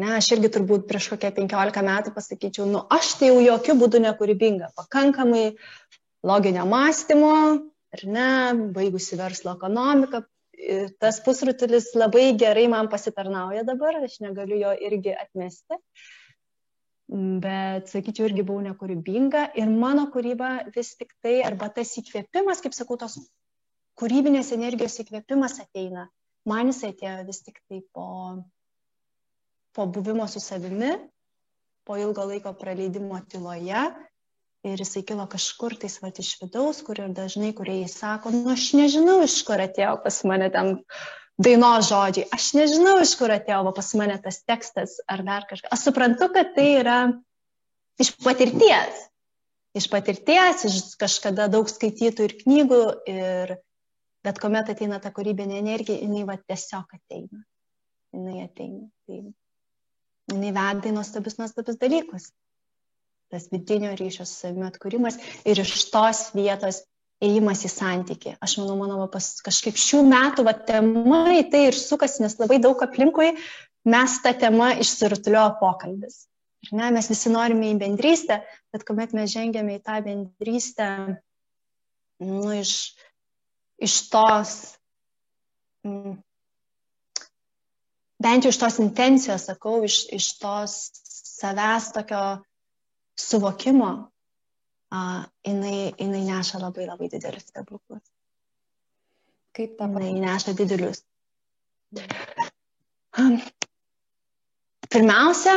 Ne, 0.01 0.15
aš 0.17 0.31
irgi 0.35 0.49
turbūt 0.55 0.87
prieš 0.89 1.11
kokią 1.13 1.31
15 1.37 1.83
metų 1.85 2.13
pasakyčiau, 2.15 2.67
nu 2.69 2.81
aš 2.97 3.15
tai 3.21 3.29
jau 3.29 3.41
jokių 3.45 3.77
būdų 3.83 4.01
nekūrybinga, 4.07 4.71
pakankamai 4.79 5.51
loginio 6.27 6.65
mąstymo, 6.69 7.35
ar 7.97 8.05
ne, 8.17 8.31
baigusi 8.77 9.19
verslo 9.21 9.59
ekonomiką. 9.59 10.23
Tas 11.01 11.21
pusrutulis 11.25 11.91
labai 11.97 12.31
gerai 12.41 12.67
man 12.69 12.89
pasitarnauja 12.93 13.65
dabar, 13.69 14.01
aš 14.05 14.19
negaliu 14.25 14.59
jo 14.61 14.73
irgi 14.89 15.15
atmesti. 15.17 15.79
Bet, 17.11 17.89
sakyčiau, 17.91 18.29
irgi 18.29 18.45
buvau 18.47 18.63
nekūrybinga 18.63 19.49
ir 19.59 19.71
mano 19.71 20.05
kūryba 20.15 20.51
vis 20.77 20.93
tik 20.95 21.11
tai, 21.19 21.41
arba 21.43 21.67
tas 21.75 21.91
įkvėpimas, 21.99 22.63
kaip 22.63 22.77
sakau, 22.77 22.95
tos 23.01 23.17
kūrybinės 23.99 24.53
energijos 24.55 25.01
įkvėpimas 25.03 25.59
ateina. 25.65 26.07
Man 26.47 26.71
jis 26.71 26.85
atėjo 26.87 27.17
vis 27.27 27.43
tik 27.43 27.59
tai 27.67 27.83
po 27.93 28.07
po 29.75 29.87
buvimo 29.87 30.27
su 30.29 30.41
savimi, 30.41 30.93
po 31.87 31.97
ilgo 31.97 32.25
laiko 32.27 32.53
praleidimo 32.59 33.21
tyloje 33.31 33.83
ir 34.67 34.83
jisai 34.83 35.03
kilo 35.09 35.25
kažkur 35.31 35.77
tais 35.81 35.97
va 36.03 36.11
iš 36.11 36.35
vidaus, 36.43 36.83
kur 36.85 36.99
ir 37.01 37.13
dažnai, 37.17 37.53
kurie 37.57 37.79
jis 37.81 37.97
sako, 38.03 38.33
nu 38.35 38.51
aš 38.53 38.73
nežinau, 38.77 39.21
iš 39.25 39.39
kur 39.49 39.63
atėjo 39.63 39.95
pas 40.05 40.19
mane 40.29 40.51
ten 40.53 40.75
daino 41.41 41.71
žodžiai, 41.85 42.29
aš 42.35 42.53
nežinau, 42.59 42.99
iš 43.01 43.15
kur 43.19 43.33
atėjo 43.33 43.63
va, 43.67 43.73
pas 43.77 43.89
mane 43.99 44.17
tas 44.23 44.43
tekstas 44.45 44.99
ar 45.09 45.25
dar 45.27 45.47
kažkas. 45.49 45.71
Aš 45.73 45.87
suprantu, 45.89 46.29
kad 46.35 46.53
tai 46.57 46.67
yra 46.81 46.99
iš 48.01 48.13
patirties. 48.25 49.07
Iš 49.77 49.87
patirties, 49.93 50.65
iš 50.67 50.79
kažkada 51.01 51.47
daug 51.53 51.69
skaitytų 51.71 52.27
ir 52.27 52.35
knygų, 52.41 52.81
ir, 53.13 53.55
bet 54.27 54.41
kuomet 54.43 54.73
ateina 54.73 54.99
ta 55.03 55.13
kūrybinė 55.15 55.61
energija, 55.61 56.01
jinai 56.03 56.25
va 56.29 56.37
tiesiog 56.41 56.97
ateina. 56.99 57.45
Jinai 58.17 58.45
ateina. 58.49 58.89
Tai 59.07 59.21
jinai 60.35 60.53
veda 60.57 60.91
į 60.91 60.95
nuostabius, 60.97 61.39
nuostabius 61.39 61.79
dalykus. 61.81 62.31
Tas 63.31 63.47
vidinio 63.53 63.93
ryšio 63.95 64.27
su 64.27 64.35
savimi 64.35 64.67
atkūrimas 64.67 65.21
ir 65.47 65.63
iš 65.63 65.85
tos 65.93 66.25
vietos 66.35 66.83
ėjimas 67.21 67.65
į 67.67 67.71
santyki. 67.73 68.35
Aš 68.41 68.57
manau, 68.61 68.77
mano 68.81 69.07
pas, 69.13 69.27
kažkaip 69.45 69.79
šių 69.79 70.03
metų 70.09 70.45
va, 70.47 70.55
tema 70.55 71.27
į 71.37 71.45
tai 71.53 71.67
ir 71.69 71.77
sukasi, 71.77 72.23
nes 72.25 72.39
labai 72.41 72.61
daug 72.63 72.81
aplinkui 72.85 73.35
mes 73.89 74.17
tą 74.25 74.33
temą 74.41 74.73
išsirutulio 74.81 75.45
pokalbis. 75.61 76.25
Ir 76.67 76.77
ne, 76.77 76.91
mes 76.93 77.09
visi 77.09 77.33
norime 77.33 77.71
į 77.73 77.79
bendrystę, 77.81 78.41
bet 78.73 78.85
kuomet 78.89 79.15
mes 79.17 79.33
žengėme 79.33 79.79
į 79.79 79.85
tą 79.85 80.01
bendrystę, 80.05 80.89
nu, 82.21 82.51
iš, 82.53 82.75
iš 83.81 83.97
tos, 84.13 84.53
mm, 85.89 86.19
bent 88.21 88.45
jau 88.45 88.53
iš 88.53 88.61
tos 88.61 88.77
intencijos, 88.85 89.49
sakau, 89.49 89.79
iš, 89.89 90.03
iš 90.13 90.35
tos 90.43 90.77
savęs 91.41 91.89
tokio 91.97 92.25
suvokimo, 93.17 94.11
uh, 94.95 95.23
jinai, 95.47 95.93
jinai 95.99 96.25
neša 96.29 96.61
labai 96.63 96.87
labai 96.87 97.09
didelius 97.13 97.49
stebuklus. 97.51 98.05
Kaip 99.57 99.77
ta? 99.79 99.89
Jinai 99.91 100.21
neša 100.27 100.55
didelius. 100.59 101.05
Um, 103.19 103.41
pirmiausia, 104.91 105.57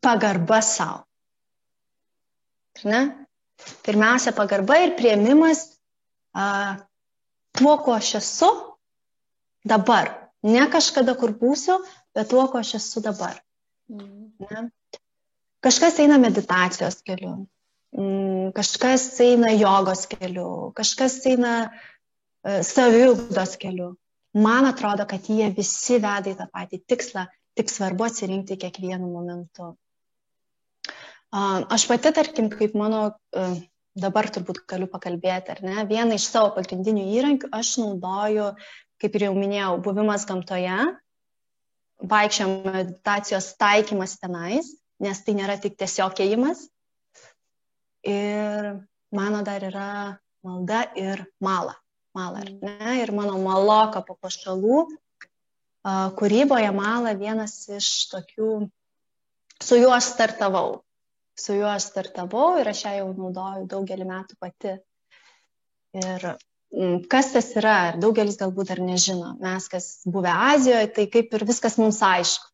pagarba 0.00 0.60
savo. 0.62 1.04
Ne? 2.84 3.26
Pirmiausia, 3.84 4.32
pagarba 4.32 4.78
ir 4.80 4.94
prieimimas 4.96 5.66
a, 6.32 6.80
tuo, 7.52 7.76
kuo 7.84 7.94
aš 7.94 8.14
esu 8.22 8.50
dabar. 9.68 10.14
Ne 10.42 10.64
kažkada, 10.72 11.12
kur 11.20 11.34
būsiu, 11.36 11.76
bet 12.16 12.30
tuo, 12.32 12.46
kuo 12.48 12.62
aš 12.62 12.78
esu 12.80 13.02
dabar. 13.04 13.36
Mm. 13.92 14.30
Ne? 14.48 14.62
Kažkas 15.60 15.98
eina 16.00 16.16
meditacijos 16.20 17.02
keliu, 17.04 17.34
mm, 17.96 18.52
kažkas 18.56 19.06
eina 19.24 19.52
jogos 19.52 20.06
keliu, 20.10 20.72
kažkas 20.76 21.18
eina 21.28 21.54
uh, 21.68 21.90
saviugdos 22.44 23.56
keliu. 23.60 23.94
Man 24.32 24.64
atrodo, 24.64 25.04
kad 25.10 25.26
jie 25.26 25.50
visi 25.54 25.98
veda 25.98 26.30
į 26.30 26.36
tą 26.38 26.46
patį 26.54 26.80
tikslą, 26.86 27.26
tik 27.58 27.70
svarbu 27.70 28.06
atsirinkti 28.06 28.56
kiekvienu 28.60 29.10
momentu. 29.10 29.74
Aš 31.30 31.86
pati, 31.90 32.12
tarkim, 32.14 32.48
kaip 32.50 32.76
mano, 32.78 33.02
dabar 33.98 34.28
turbūt 34.30 34.62
galiu 34.70 34.86
pakalbėti, 34.90 35.52
ar 35.52 35.62
ne, 35.66 35.84
vieną 35.86 36.16
iš 36.18 36.28
savo 36.30 36.52
pagrindinių 36.56 37.04
įrankių 37.18 37.50
aš 37.54 37.76
naudoju, 37.82 38.52
kaip 39.02 39.18
ir 39.18 39.26
jau 39.28 39.34
minėjau, 39.36 39.76
buvimas 39.82 40.26
gamtoje, 40.30 40.78
vaikščiam 42.10 42.54
meditacijos 42.66 43.50
taikymas 43.60 44.16
tenais, 44.22 44.70
nes 45.04 45.22
tai 45.26 45.36
nėra 45.38 45.58
tik 45.60 45.76
tiesiog 45.80 46.20
ėjimas. 46.24 46.64
Ir 48.06 48.72
mano 49.16 49.44
dar 49.46 49.64
yra 49.68 49.92
malda 50.46 50.84
ir 50.96 51.24
mala. 51.44 51.76
Mala, 52.16 52.42
ar 52.42 52.50
ne? 52.50 52.98
Ir 53.02 53.12
mano 53.14 53.38
maloka 53.42 54.02
po 54.06 54.16
pašalų. 54.18 54.84
Kūryboje 56.18 56.70
mala 56.76 57.14
vienas 57.16 57.54
iš 57.72 57.90
tokių, 58.12 58.50
su 59.64 59.78
juo 59.80 59.92
aš 59.96 60.10
startavau 60.14 60.80
su 61.40 61.54
juo 61.54 61.68
aš 61.68 61.88
startavau 61.90 62.58
ir 62.60 62.68
aš 62.68 62.84
ją 62.84 62.94
jau 63.00 63.10
naudoju 63.16 63.66
daugelį 63.70 64.06
metų 64.08 64.38
pati. 64.40 64.76
Ir 66.00 66.26
kas 67.10 67.32
tas 67.34 67.48
yra, 67.58 67.76
ir 67.90 68.00
daugelis 68.02 68.38
galbūt 68.40 68.70
dar 68.72 68.82
nežino. 68.84 69.34
Mes, 69.42 69.66
kas 69.72 69.88
buvę 70.06 70.32
Azijoje, 70.52 70.90
tai 70.96 71.06
kaip 71.14 71.32
ir 71.34 71.46
viskas 71.48 71.78
mums 71.80 71.98
aišku. 72.06 72.46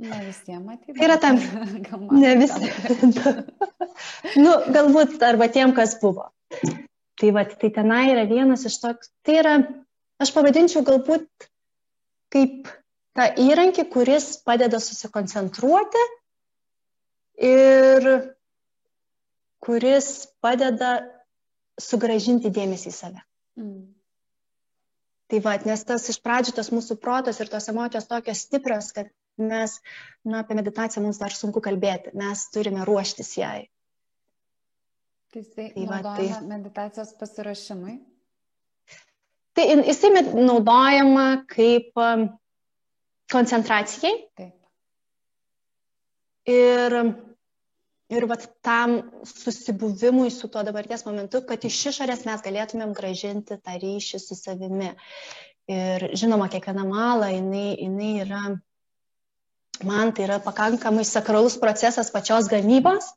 Ne 0.00 0.18
visiems 0.24 0.64
matyti. 0.64 0.94
Tai 0.96 1.06
yra 1.06 1.18
tam. 1.20 1.38
ne 2.24 2.32
visiems. 2.40 3.18
nu, 4.44 4.54
galbūt 4.74 5.20
arba 5.26 5.48
tiem, 5.52 5.74
kas 5.76 5.98
buvo. 6.00 6.30
Tai, 7.20 7.30
va, 7.36 7.44
tai 7.44 7.70
tenai 7.74 8.06
yra 8.14 8.24
vienas 8.30 8.64
iš 8.68 8.78
toks. 8.82 9.12
Tai 9.26 9.36
yra, 9.42 9.56
aš 10.22 10.32
pavadinčiau 10.34 10.84
galbūt 10.86 11.48
kaip 12.32 12.70
tą 13.18 13.28
įrankį, 13.44 13.86
kuris 13.92 14.32
padeda 14.46 14.80
susikoncentruoti 14.80 16.04
ir 17.44 18.08
kuris 19.62 20.08
padeda 20.42 20.94
sugražinti 21.80 22.50
dėmesį 22.52 22.88
į 22.90 22.94
save. 22.96 23.26
Mm. 23.60 23.82
Tai 25.32 25.40
va, 25.44 25.54
nes 25.64 25.84
tas 25.88 26.08
iš 26.12 26.18
pradžių 26.24 26.56
tas 26.58 26.68
mūsų 26.74 26.98
protas 27.00 27.38
ir 27.40 27.48
tos 27.52 27.68
emocijos 27.72 28.08
tokios 28.08 28.42
stiprios, 28.44 28.90
kad 28.96 29.12
mes, 29.40 29.78
na, 30.24 30.42
apie 30.42 30.56
meditaciją 30.58 31.04
mums 31.04 31.20
dar 31.22 31.34
sunku 31.36 31.62
kalbėti, 31.64 32.12
mes 32.18 32.46
turime 32.52 32.84
ruoštis 32.88 33.36
jai. 33.38 33.60
Tai 35.32 35.40
jisai 35.40 35.70
tai 35.72 35.86
va, 35.88 36.00
tai 36.04 36.28
meditacijos 36.44 37.14
pasirašymai? 37.20 37.94
Tai 39.56 39.64
jisai 39.88 40.10
naudojama 40.32 41.44
kaip 41.48 41.96
um, 41.96 42.26
koncentracijai. 43.32 44.12
Taip. 44.36 44.58
Ir, 46.52 46.96
ir 48.12 48.26
vat, 48.28 48.44
tam 48.66 48.96
susibuvimui 49.28 50.28
su 50.34 50.50
tuo 50.52 50.64
dabarties 50.66 51.06
momentu, 51.06 51.40
kad 51.48 51.64
iš 51.64 51.78
išorės 51.92 52.26
mes 52.28 52.42
galėtumėm 52.44 52.92
gražinti 52.98 53.60
tą 53.62 53.76
ryšį 53.78 54.20
su 54.20 54.36
savimi. 54.36 54.90
Ir 55.70 56.08
žinoma, 56.18 56.48
kiekviena 56.50 56.84
mala, 56.88 57.28
jinai, 57.30 57.76
jinai 57.78 58.12
yra, 58.24 58.42
man 59.88 60.12
tai 60.14 60.26
yra 60.28 60.38
pakankamai 60.42 61.04
sakralus 61.08 61.58
procesas 61.60 62.10
pačios 62.14 62.48
gamybos 62.52 63.10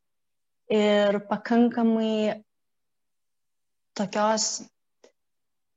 ir 0.71 1.19
pakankamai 1.29 2.41
tokios, 3.95 4.65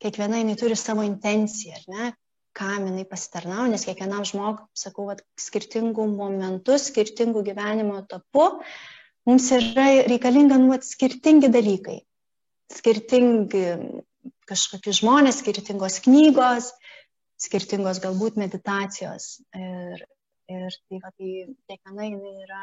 kiekviena 0.02 0.40
jinai 0.42 0.56
turi 0.58 0.76
savo 0.76 1.04
intenciją, 1.06 1.76
ar 1.78 1.84
ne? 1.94 2.14
kam 2.58 2.88
jinai 2.88 3.04
pasitarnauja, 3.06 3.70
nes 3.70 3.84
kiekvienam 3.86 4.24
žmogui, 4.26 4.64
sakau, 4.74 5.04
vat, 5.12 5.20
skirtingų 5.38 6.08
momentų, 6.10 6.74
skirtingų 6.82 7.44
gyvenimo 7.46 8.00
etapų 8.00 8.46
mums 9.28 9.46
yra 9.54 9.86
reikalinga 10.08 10.58
nu, 10.58 10.72
vat, 10.72 10.86
skirtingi 10.88 11.52
dalykai, 11.54 12.00
skirtingi 12.74 13.62
kažkokie 14.48 14.94
žmonės, 14.96 15.38
skirtingos 15.44 16.00
knygos, 16.08 16.72
skirtingos 17.38 18.00
galbūt 18.02 18.40
meditacijos. 18.40 19.36
Ir, 19.54 20.02
ir 20.48 20.76
tai, 20.88 21.00
va, 21.02 21.12
tai 21.12 21.30
kiekviena 21.68 22.08
jinai 22.08 22.34
yra 22.44 22.62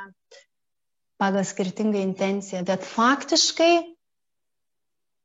pagal 1.22 1.46
skirtingą 1.48 2.02
intenciją, 2.02 2.64
bet 2.68 2.84
faktiškai 2.86 3.74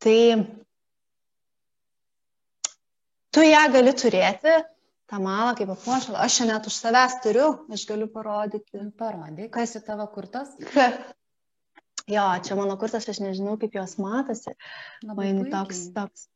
tai 0.01 0.19
tu 3.35 3.47
ją 3.47 3.63
gali 3.75 3.95
turėti, 4.03 4.55
tą 5.11 5.21
malą 5.23 5.55
kaip 5.59 5.73
papuošalą. 5.73 6.21
Aš 6.23 6.39
šiandien 6.39 6.57
net 6.57 6.69
už 6.71 6.77
savęs 6.77 7.17
turiu, 7.25 7.49
aš 7.75 7.87
galiu 7.89 8.09
parodyti. 8.15 8.85
Parodyk, 9.01 9.51
kas 9.57 9.75
į 9.79 9.85
tavo 9.87 10.07
kurtas? 10.15 10.53
jo, 12.15 12.27
čia 12.47 12.59
mano 12.59 12.77
kurtas, 12.81 13.09
aš 13.11 13.23
nežinau, 13.25 13.57
kaip 13.61 13.75
jos 13.81 13.97
matosi. 14.03 14.55
Labai 15.07 15.33
toks, 15.51 15.89
toks. 15.97 16.29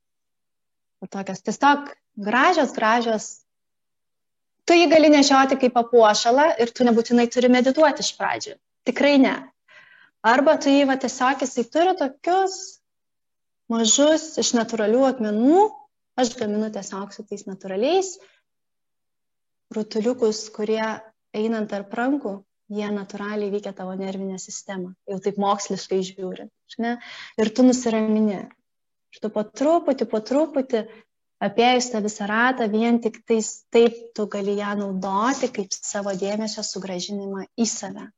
Tokios 1.05 1.45
tiesiog 1.45 1.91
gražios, 2.17 2.73
gražios. 2.75 3.44
Tu 4.65 4.79
jį 4.79 4.89
gali 4.93 5.11
nešioti 5.13 5.59
kaip 5.61 5.75
papuošalą 5.77 6.55
ir 6.63 6.73
tu 6.73 6.87
nebūtinai 6.89 7.27
turi 7.33 7.51
medituoti 7.53 8.05
iš 8.05 8.15
pradžių. 8.17 8.57
Tikrai 8.89 9.19
ne. 9.21 9.35
Arba 10.25 10.57
tu 10.57 10.73
jį 10.73 10.87
va 10.89 10.97
tiesiog, 11.01 11.45
jisai 11.45 11.67
turi 11.69 11.93
tokius 12.01 12.59
mažus 13.69 14.31
iš 14.41 14.55
natūralių 14.57 15.03
akmenų, 15.11 15.65
Aš 16.15 16.37
gaminu 16.39 16.69
tiesiog 16.71 17.11
su 17.11 17.25
tais 17.27 17.43
natūraliais 17.49 18.13
rutuliukus, 19.75 20.45
kurie 20.55 20.85
einant 21.35 21.73
tarp 21.73 21.95
rankų, 21.99 22.35
jie 22.71 22.91
natūraliai 22.95 23.51
veikia 23.51 23.73
tavo 23.75 23.97
nervinę 23.99 24.39
sistemą, 24.39 24.93
jau 25.11 25.17
taip 25.25 25.41
moksliškai 25.43 25.99
žiūrint. 26.07 26.53
Ir 27.43 27.51
tu 27.57 27.67
nusiramini. 27.67 28.45
Ir 29.15 29.23
tu 29.25 29.31
po 29.35 29.43
truputį, 29.43 30.07
po 30.11 30.23
truputį, 30.23 30.85
apėjus 31.45 31.91
tą 31.93 32.01
visą 32.05 32.29
ratą, 32.31 32.69
vien 32.73 33.01
tik 33.05 33.21
tais 33.29 33.51
taip 33.75 33.97
tu 34.17 34.27
gali 34.33 34.57
ją 34.59 34.75
naudoti 34.81 35.51
kaip 35.53 35.75
savo 35.77 36.15
dėmesio 36.19 36.65
sugražinimą 36.67 37.47
į 37.61 37.67
save. 37.69 38.09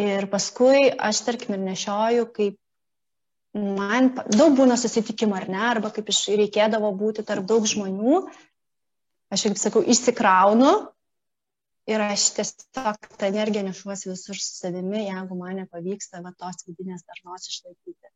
Ir 0.00 0.26
paskui 0.32 0.88
aš, 0.90 1.24
tarkim, 1.26 1.56
ir 1.56 1.64
nešioju 1.66 2.28
kaip 2.36 2.56
man 3.54 4.12
daug 4.30 4.54
būna 4.58 4.78
susitikimų, 4.78 5.36
ar 5.36 5.48
ne, 5.50 5.60
arba 5.72 5.90
kaip 5.94 6.08
iš 6.12 6.22
reikėdavo 6.40 6.92
būti 6.96 7.26
tarp 7.26 7.48
daug 7.50 7.66
žmonių, 7.66 8.22
aš 9.34 9.48
kaip 9.48 9.60
sakau, 9.60 9.82
išsikraunu 9.82 10.72
ir 11.90 12.04
aš 12.06 12.28
tiesiog 12.38 13.10
tą 13.18 13.28
energiją 13.28 13.66
nešuosi 13.66 14.12
visur 14.12 14.38
su 14.38 14.54
savimi, 14.62 15.02
jeigu 15.08 15.38
man 15.38 15.58
nepavyksta 15.64 16.22
va, 16.24 16.32
tos 16.38 16.66
vidinės 16.68 17.02
darnos 17.08 17.50
išlaikyti. 17.50 18.14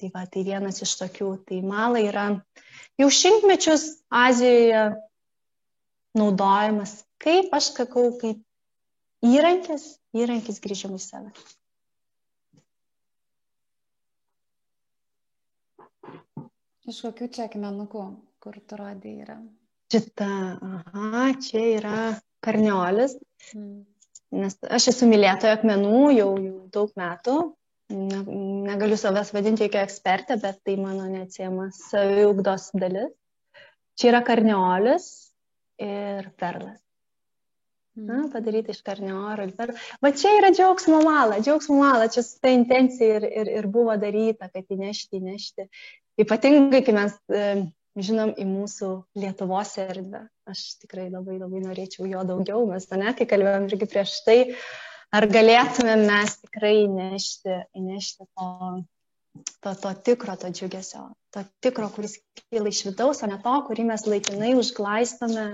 Tai 0.00 0.10
va, 0.14 0.24
tai 0.26 0.42
vienas 0.46 0.82
iš 0.82 0.92
tokių, 1.00 1.28
tai 1.48 1.60
malai 1.62 2.06
yra 2.08 2.24
jau 2.98 3.10
šimtmečius 3.18 3.84
Azijoje 4.10 4.86
naudojimas, 6.18 6.96
kaip 7.22 7.54
aš 7.54 7.70
sakau, 7.76 8.08
kaip 8.18 8.40
įrankis, 9.24 9.86
įrankis 10.14 10.58
grįžimui 10.64 10.98
į 10.98 11.04
save. 11.04 11.30
Iš 16.84 17.00
kokių 17.06 17.30
čia 17.32 17.46
akmenukų, 17.48 18.04
kur 18.44 18.56
tu 18.68 18.76
rodai 18.76 19.14
yra? 19.22 19.38
Šita, 19.94 20.28
aha, 20.58 21.26
čia 21.40 21.62
yra 21.78 21.98
karniolis. 22.44 23.14
Mm. 23.56 23.84
Nes 24.34 24.56
aš 24.76 24.90
esu 24.90 25.08
mylėtoja 25.08 25.54
akmenų 25.56 26.00
jau, 26.18 26.30
jau 26.42 26.58
daug 26.74 26.92
metų. 26.98 27.36
Ne, 27.92 28.22
negaliu 28.64 28.96
savęs 28.96 29.34
vadinti 29.36 29.66
jokia 29.66 29.82
ekspertė, 29.84 30.38
bet 30.40 30.62
tai 30.64 30.78
mano 30.80 31.04
neatsiemas 31.10 31.82
saviugdos 31.90 32.70
dalis. 32.72 33.12
Čia 34.00 34.08
yra 34.14 34.22
karniolis 34.26 35.10
ir 35.82 36.30
perlas. 36.40 36.80
Na, 37.94 38.24
mm. 38.24 38.30
padaryti 38.32 38.72
iš 38.74 38.80
karnioro 38.82 39.44
ir 39.46 39.52
perlas. 39.54 39.82
Va 40.02 40.10
čia 40.16 40.32
yra 40.40 40.50
džiaugsmo 40.54 40.98
mala, 41.06 41.38
džiaugsmo 41.38 41.76
mala, 41.78 42.08
čia 42.10 42.24
ta 42.42 42.50
intencija 42.50 43.20
ir, 43.20 43.26
ir, 43.42 43.50
ir 43.60 43.68
buvo 43.70 43.94
daryta, 44.00 44.48
kad 44.50 44.74
įnešti, 44.74 45.20
įnešti. 45.20 45.68
Ypatingai, 46.24 46.80
kai 46.86 46.94
mes 46.96 47.14
e, 47.30 47.44
žinom 47.94 48.32
į 48.40 48.48
mūsų 48.48 48.90
Lietuvos 49.22 49.76
erdvę. 49.84 50.24
Aš 50.50 50.64
tikrai 50.82 51.06
labai 51.12 51.38
labai 51.38 51.62
norėčiau 51.68 52.08
jo 52.10 52.24
daugiau, 52.26 52.66
mes 52.72 52.88
ne, 52.98 53.14
kai 53.14 53.28
kalbėjom 53.30 53.70
irgi 53.70 53.90
prieš 53.92 54.16
tai, 54.26 54.38
ar 55.14 55.26
galėtumėm 55.30 56.04
mes 56.08 56.36
tikrai 56.42 56.74
įnešti, 56.84 57.56
įnešti 57.80 58.26
to, 58.26 58.48
to, 59.62 59.74
to 59.84 59.94
tikro, 60.08 60.36
to 60.40 60.50
džiugesio, 60.50 61.06
to 61.34 61.44
tikro, 61.64 61.88
kuris 61.94 62.18
kyla 62.42 62.72
iš 62.72 62.84
vidaus, 62.90 63.22
o 63.22 63.30
ne 63.30 63.40
to, 63.44 63.56
kurį 63.68 63.88
mes 63.90 64.06
laikinai 64.10 64.54
užglaistome 64.58 65.48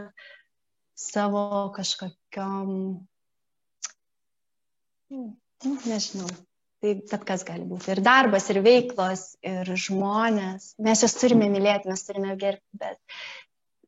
savo 1.00 1.44
kažkokiam, 1.76 2.70
nu, 5.10 5.74
nežinau, 5.88 6.30
Tai 6.80 6.94
bet 6.96 7.24
kas 7.28 7.42
gali 7.44 7.66
būti. 7.68 7.90
Ir 7.92 8.00
darbas, 8.00 8.46
ir 8.48 8.62
veiklos, 8.64 9.24
ir 9.44 9.68
žmonės. 9.82 10.70
Mes 10.80 11.02
juos 11.04 11.14
turime 11.20 11.50
mylėti, 11.52 11.90
mes 11.92 12.06
turime 12.06 12.32
gerbti, 12.40 12.78
bet 12.80 12.96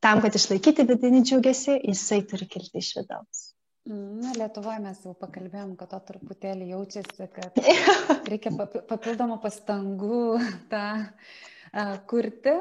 tam, 0.05 0.21
kad 0.21 0.37
išlaikyti 0.37 0.85
vidinį 0.91 1.23
džiugesį, 1.25 1.79
jisai 1.89 2.21
turi 2.29 2.51
kilti 2.53 2.83
iš 2.85 2.91
vidaus. 2.99 3.52
Na, 3.91 4.31
Lietuvoje 4.39 4.79
mes 4.79 4.99
jau 5.03 5.13
pakalbėjom, 5.19 5.73
kad 5.79 5.91
to 5.91 5.99
truputėlį 6.13 6.69
jaučiasi, 6.71 7.27
kad 7.35 7.57
reikia 8.31 8.53
papildomų 8.55 9.41
pastangų 9.43 10.39
tą 10.73 10.85
uh, 11.03 11.97
kurti, 12.07 12.55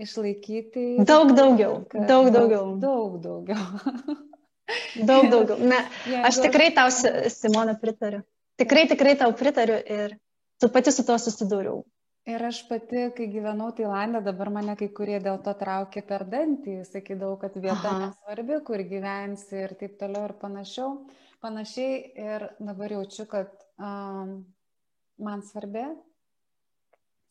išlaikyti. 0.00 0.86
Daug 1.04 1.34
daugiau, 1.36 1.82
daug 1.92 2.30
daugiau. 2.32 2.72
Daug 2.80 3.18
daugiau. 3.26 3.66
daug 5.10 5.28
daugiau. 5.34 5.60
Na, 5.60 5.82
aš 6.24 6.40
tikrai 6.46 6.70
tau, 6.72 6.88
Simona, 6.88 7.76
pritariu. 7.76 8.22
Tikrai, 8.56 8.86
tikrai 8.88 9.12
tau 9.20 9.32
pritariu 9.36 9.76
ir 9.76 10.16
tu 10.56 10.72
pati 10.72 10.94
su 10.94 11.04
to 11.04 11.18
susidūriau. 11.20 11.82
Ir 12.30 12.42
aš 12.46 12.60
pati, 12.68 13.00
kai 13.16 13.24
gyvenau 13.32 13.72
Tailandė, 13.74 14.20
dabar 14.22 14.48
mane 14.54 14.76
kai 14.78 14.86
kurie 14.94 15.16
dėl 15.22 15.40
to 15.42 15.54
traukė 15.58 16.04
per 16.06 16.22
dantį, 16.30 16.76
sakydavau, 16.86 17.34
kad 17.40 17.56
vieta 17.58 17.96
nesvarbi, 17.98 18.60
kur 18.68 18.84
gyvensi 18.86 19.58
ir 19.64 19.74
taip 19.80 19.96
toliau 19.98 20.28
ir 20.28 20.36
panašiau. 20.38 20.92
Panašiai 21.42 21.96
ir 22.22 22.46
dabar 22.62 22.94
jaučiu, 22.94 23.26
kad 23.32 23.50
um, 23.74 24.36
man 25.18 25.42
svarbi. 25.48 25.82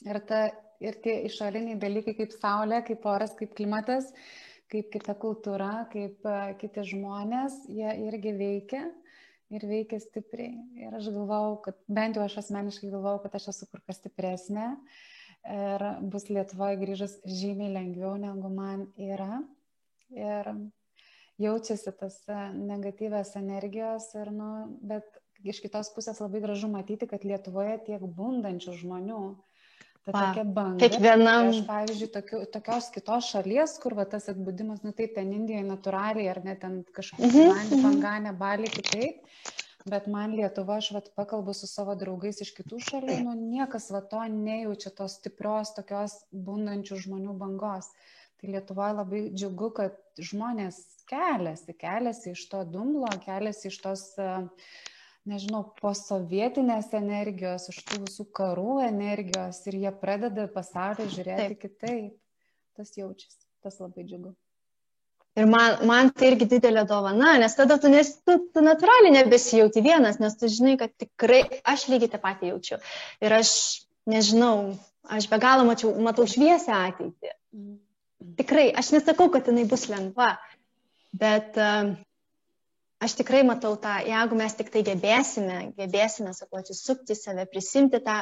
Ir, 0.03 0.19
ta, 0.27 0.41
ir 0.83 0.99
tie 1.05 1.21
išoriniai 1.29 1.79
dalykai 1.79 2.17
kaip 2.17 2.35
saulė, 2.35 2.81
kaip 2.83 3.07
oras, 3.07 3.31
kaip 3.39 3.55
klimatas, 3.55 4.11
kaip 4.67 4.91
kita 4.91 5.15
kultūra, 5.23 5.85
kaip 5.93 6.27
uh, 6.27 6.51
kiti 6.59 6.83
žmonės, 6.91 7.61
jie 7.71 7.95
irgi 8.09 8.35
veikia 8.43 8.89
ir 9.51 9.65
veikia 9.67 9.99
stipriai. 10.01 10.55
Ir 10.79 10.97
aš 10.97 11.09
galvau, 11.13 11.57
kad 11.65 11.79
bent 11.91 12.17
jau 12.17 12.25
aš 12.25 12.39
asmeniškai 12.43 12.91
galvau, 12.93 13.17
kad 13.23 13.35
aš 13.37 13.51
esu 13.53 13.67
kur 13.71 13.83
kas 13.87 13.99
stipresnė 14.01 14.67
ir 15.49 15.85
bus 16.13 16.27
Lietuvoje 16.29 16.77
grįžus 16.81 17.17
žymiai 17.25 17.73
lengviau 17.73 18.13
negu 18.21 18.51
man 18.53 18.85
yra. 19.01 19.41
Ir 20.13 20.51
jaučiasi 21.41 21.93
tas 21.97 22.17
e, 22.29 22.37
negatyvės 22.53 23.35
energijos, 23.39 24.09
ir, 24.19 24.31
nu, 24.35 24.49
bet 24.85 25.07
iš 25.41 25.61
kitos 25.63 25.89
pusės 25.95 26.19
labai 26.21 26.43
gražu 26.43 26.69
matyti, 26.71 27.07
kad 27.09 27.25
Lietuvoje 27.25 27.79
tiek 27.87 28.03
bundančių 28.03 28.75
žmonių 28.83 29.21
ta 30.05 30.11
tokia 30.13 30.43
banga. 30.43 30.79
Kiekvienam. 30.81 31.49
Aš, 31.51 31.61
pavyzdžiui, 31.67 32.11
tokiu, 32.15 32.43
tokios 32.53 32.89
kitos 32.95 33.31
šalies, 33.33 33.77
kur 33.83 33.95
va, 33.97 34.05
tas 34.09 34.29
atbudimas, 34.31 34.83
nu 34.85 34.93
taip, 34.97 35.15
ten 35.17 35.33
Indijoje 35.35 35.65
natūraliai, 35.67 36.29
ar 36.33 36.41
net 36.45 36.61
ten 36.65 36.81
kažkur 36.95 37.25
mm 37.25 37.33
-hmm. 37.35 37.83
Panganė, 37.85 38.37
Balį 38.37 38.71
kitaip. 38.77 39.27
Bet 39.89 40.07
man 40.07 40.35
Lietuva, 40.37 40.77
aš 40.77 40.91
vat, 40.93 41.09
pakalbu 41.17 41.53
su 41.57 41.67
savo 41.67 41.95
draugais 41.97 42.41
iš 42.41 42.53
kitų 42.53 42.79
šalių, 42.85 43.15
nu 43.25 43.33
niekas 43.33 43.89
va 43.91 44.01
to 44.01 44.21
nejaučia 44.29 44.91
tos 44.93 45.17
stiprios, 45.17 45.73
tokios 45.73 46.13
bundančių 46.31 46.99
žmonių 47.05 47.33
bangos. 47.33 47.89
Tai 48.41 48.51
Lietuvoje 48.53 48.93
labai 48.93 49.21
džiugu, 49.33 49.71
kad 49.77 49.97
žmonės 50.17 50.77
keliasi, 51.09 51.73
keliasi 51.73 52.31
iš 52.35 52.45
to 52.49 52.63
dumblo, 52.63 53.09
keliasi 53.25 53.67
iš 53.67 53.81
tos 53.81 54.05
uh, 54.21 54.45
nežinau, 55.29 55.63
posovietinės 55.81 56.91
energijos, 56.97 57.67
iš 57.71 57.81
tų 57.87 58.03
visų 58.05 58.27
karų 58.37 58.79
energijos 58.87 59.61
ir 59.69 59.77
jie 59.83 59.91
pradeda 60.01 60.47
pasaulį 60.51 61.09
žiūrėti 61.15 61.43
Taip. 61.43 61.59
kitaip. 61.65 62.15
Tas 62.77 62.95
jaučiasi, 62.97 63.43
tas 63.61 63.77
labai 63.83 64.07
džiugu. 64.07 64.31
Ir 65.39 65.47
man, 65.47 65.77
man 65.87 66.09
tai 66.11 66.33
irgi 66.33 66.47
didelė 66.51 66.83
dovana, 66.87 67.37
nes 67.39 67.53
tada 67.55 67.77
tu, 67.79 67.87
nes, 67.91 68.09
tu, 68.27 68.35
tu 68.51 68.63
natūraliai 68.63 69.13
nebesijauti 69.15 69.83
vienas, 69.83 70.17
nes 70.19 70.35
tu 70.39 70.49
žinai, 70.51 70.73
kad 70.79 70.91
tikrai 70.99 71.45
aš 71.63 71.85
lygiai 71.91 72.11
tą 72.11 72.19
patį 72.23 72.51
jaučiu. 72.51 72.79
Ir 73.23 73.35
aš 73.37 73.53
nežinau, 74.11 74.73
aš 75.07 75.29
be 75.31 75.39
galo 75.39 75.63
mačiau, 75.69 75.93
matau 76.03 76.27
šviesę 76.27 76.73
ateitį. 76.75 77.31
Mm. 77.55 77.77
Tikrai, 78.41 78.67
aš 78.75 78.91
nesakau, 78.97 79.29
kad 79.31 79.47
jinai 79.47 79.63
bus 79.71 79.87
lengva, 79.91 80.33
bet 81.15 81.55
uh, 81.59 81.93
aš 83.01 83.17
tikrai 83.17 83.41
matau 83.47 83.73
tą, 83.81 83.97
jeigu 84.05 84.37
mes 84.37 84.55
tik 84.57 84.69
tai 84.73 84.83
gebėsime, 84.85 85.59
gebėsime, 85.77 86.35
sakau, 86.37 86.61
atsisukti 86.61 87.17
save, 87.17 87.47
prisimti 87.49 88.01
tą, 88.05 88.21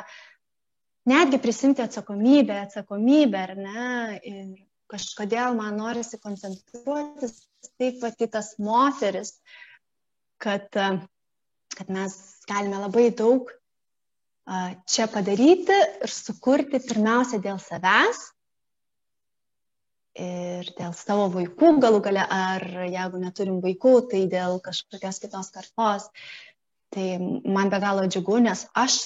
netgi 1.10 1.40
prisimti 1.44 1.84
atsakomybę, 1.84 2.62
atsakomybę, 2.66 3.44
ar 3.44 3.56
ne, 3.60 3.92
ir 4.24 4.42
kažkodėl 4.90 5.58
man 5.58 5.78
norisi 5.78 6.20
koncentruotis 6.22 7.36
taip 7.80 8.00
pat 8.02 8.24
į 8.24 8.30
tas 8.34 8.54
moteris, 8.64 9.36
kad, 10.42 10.68
kad 11.76 11.92
mes 11.92 12.16
galime 12.50 12.80
labai 12.80 13.10
daug 13.12 13.52
čia 14.90 15.06
padaryti 15.12 15.76
ir 16.06 16.12
sukurti 16.14 16.80
pirmiausia 16.82 17.38
dėl 17.44 17.60
savęs, 17.62 18.30
ir 20.20 20.70
dėl 20.78 20.94
savo 20.98 21.28
vaikų 21.34 21.76
galų 21.84 22.02
gale, 22.06 22.24
ar 22.24 22.66
jeigu 22.90 23.22
neturim 23.22 23.60
vaikų, 23.64 23.94
tai 24.12 24.26
dėl 24.32 24.60
kažkokios 24.64 25.22
kitos 25.24 25.52
kartos. 25.56 26.10
Tai 26.94 27.06
man 27.46 27.70
be 27.70 27.80
galo 27.82 28.08
džiugu, 28.10 28.40
nes 28.44 28.66
aš 28.78 28.98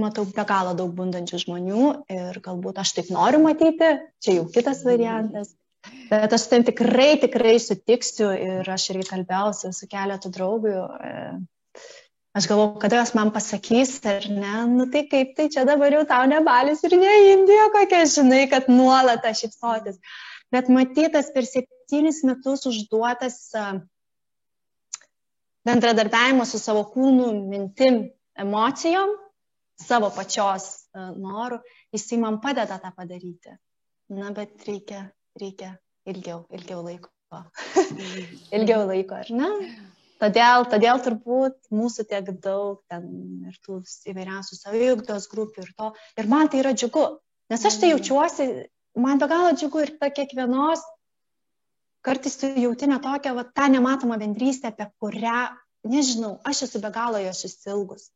matau 0.00 0.26
be 0.28 0.44
galo 0.46 0.74
daug 0.76 0.92
bundančių 0.96 1.40
žmonių 1.44 1.86
ir 2.12 2.40
galbūt 2.44 2.80
aš 2.82 2.92
taip 2.98 3.08
noriu 3.14 3.40
matyti, 3.42 3.94
čia 4.22 4.36
jau 4.38 4.44
kitas 4.52 4.84
variantas. 4.86 5.54
Bet 6.10 6.34
aš 6.36 6.44
ten 6.50 6.66
tikrai, 6.66 7.14
tikrai 7.22 7.56
sutiksiu 7.62 8.28
ir 8.36 8.68
aš 8.68 8.90
irgi 8.92 9.08
kalbėjausi 9.08 9.72
su 9.72 9.88
keletu 9.88 10.28
draugų. 10.34 10.74
E, 10.76 11.12
aš 12.36 12.48
galvoju, 12.50 12.74
kada 12.82 13.00
jos 13.00 13.14
man 13.16 13.32
pasakys, 13.32 13.94
ar 14.04 14.28
ne, 14.28 14.56
nu 14.68 14.90
tai 14.92 15.06
kaip, 15.08 15.32
tai 15.38 15.48
čia 15.54 15.64
dabar 15.68 15.96
jau 15.96 16.04
tau 16.10 16.28
nebalis 16.28 16.84
ir 16.84 16.98
ne 17.00 17.14
Indija 17.30 17.70
kokia, 17.72 18.04
žinai, 18.12 18.42
kad 18.52 18.68
nuolat 18.68 19.24
aš 19.32 19.46
šypsotis. 19.46 19.96
Mm 19.96 20.29
bet 20.54 20.68
matytas 20.72 21.30
per 21.34 21.46
septynis 21.48 22.22
metus 22.26 22.66
užduotas 22.70 23.38
bendradarbiavimo 25.66 26.46
su 26.48 26.58
savo 26.58 26.84
kūnu, 26.94 27.30
mintim, 27.50 28.02
emocijom, 28.38 29.12
savo 29.80 30.10
pačios 30.16 30.68
noru, 30.94 31.60
jisai 31.94 32.18
man 32.22 32.40
padeda 32.40 32.80
tą 32.80 32.92
padaryti. 32.96 33.56
Na, 34.10 34.32
bet 34.34 34.66
reikia, 34.66 35.04
reikia 35.38 35.76
ilgiau, 36.10 36.44
ilgiau 36.50 36.82
laiko. 36.82 37.10
ilgiau 38.56 38.86
laiko, 38.88 39.20
ar 39.22 39.30
ne? 39.30 39.50
Todėl, 40.20 40.66
todėl 40.68 40.98
turbūt 41.00 41.70
mūsų 41.72 42.04
tiek 42.10 42.26
daug 42.44 42.82
ten 42.90 43.06
ir 43.48 43.54
tų 43.64 43.78
įvairiausių 44.10 44.58
saviugdos 44.58 45.28
grupių 45.32 45.64
ir 45.64 45.70
to. 45.78 45.92
Ir 46.20 46.28
man 46.28 46.50
tai 46.52 46.60
yra 46.60 46.74
džiugu, 46.76 47.06
nes 47.52 47.64
aš 47.70 47.78
tai 47.80 47.94
jaučiuosi 47.94 48.48
man 48.96 49.20
be 49.20 49.28
galo 49.30 49.52
džiugu 49.54 49.84
ir 49.84 49.92
ta 50.00 50.10
kiekvienos, 50.14 50.82
kartais 52.06 52.36
tu 52.40 52.50
jauti 52.56 52.88
netokią, 52.90 53.34
va, 53.36 53.44
tą 53.44 53.68
nematomą 53.72 54.18
bendrystę, 54.20 54.72
apie 54.72 54.88
kurią, 55.02 55.40
nežinau, 55.90 56.38
aš 56.44 56.64
esu 56.68 56.80
be 56.82 56.90
galo 56.94 57.20
jos 57.22 57.44
įsilgus. 57.48 58.10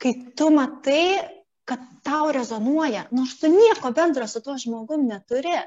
Kai 0.00 0.14
tu 0.36 0.48
matai, 0.54 1.20
kad 1.68 1.82
tau 2.06 2.30
rezonuoja, 2.34 3.06
nors 3.14 3.36
tu 3.38 3.50
nieko 3.52 3.92
bendro 3.94 4.26
su 4.26 4.40
tuo 4.42 4.56
žmogum 4.58 5.06
neturi. 5.08 5.58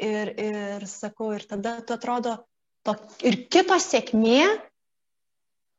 ir, 0.00 0.30
ir 0.40 0.86
sakau, 0.88 1.32
ir 1.36 1.44
tada 1.48 1.80
tu 1.84 1.92
atrodo, 1.92 2.38
to, 2.86 2.94
ir 3.26 3.36
kito 3.52 3.76
sėkmė 3.76 4.46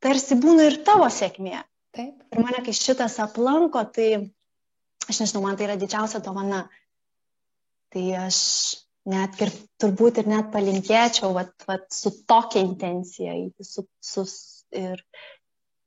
tarsi 0.01 0.37
būna 0.41 0.67
ir 0.69 0.81
tavo 0.85 1.07
sėkmė. 1.09 1.63
Taip. 1.95 2.21
Ir 2.31 2.39
mane, 2.39 2.61
kai 2.65 2.73
šitas 2.75 3.17
aplanko, 3.19 3.83
tai 3.95 4.31
aš 5.09 5.21
nežinau, 5.23 5.43
man 5.45 5.57
tai 5.57 5.67
yra 5.69 5.77
didžiausia 5.79 6.21
dovana. 6.23 6.65
Tai 7.91 8.03
aš 8.21 8.39
net 9.11 9.39
ir 9.41 9.51
turbūt 9.81 10.21
ir 10.21 10.29
net 10.29 10.51
palinkėčiau 10.53 11.33
vat, 11.35 11.53
vat, 11.67 11.87
su 11.93 12.13
tokia 12.29 12.61
intencija 12.63 13.33
su, 13.65 13.83
su, 14.03 14.25
ir, 14.77 15.01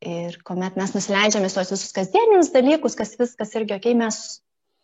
ir 0.04 0.40
kuomet 0.44 0.76
mes 0.80 0.96
nusileidžiame 0.96 1.48
tuos 1.52 1.70
visus 1.72 1.94
kasdienius 1.94 2.50
dalykus, 2.54 2.98
kas 2.98 3.14
viskas 3.20 3.54
irgi, 3.54 3.78
okay, 3.78 3.94
mes 3.96 4.18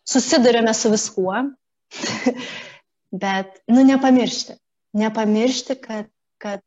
susidurėme 0.07 0.73
su 0.73 0.93
viskuo, 0.93 1.43
bet, 3.25 3.61
nu, 3.69 3.83
nepamiršti, 3.91 4.57
nepamiršti, 4.97 5.77
kad 5.83 6.09
kad 6.41 6.61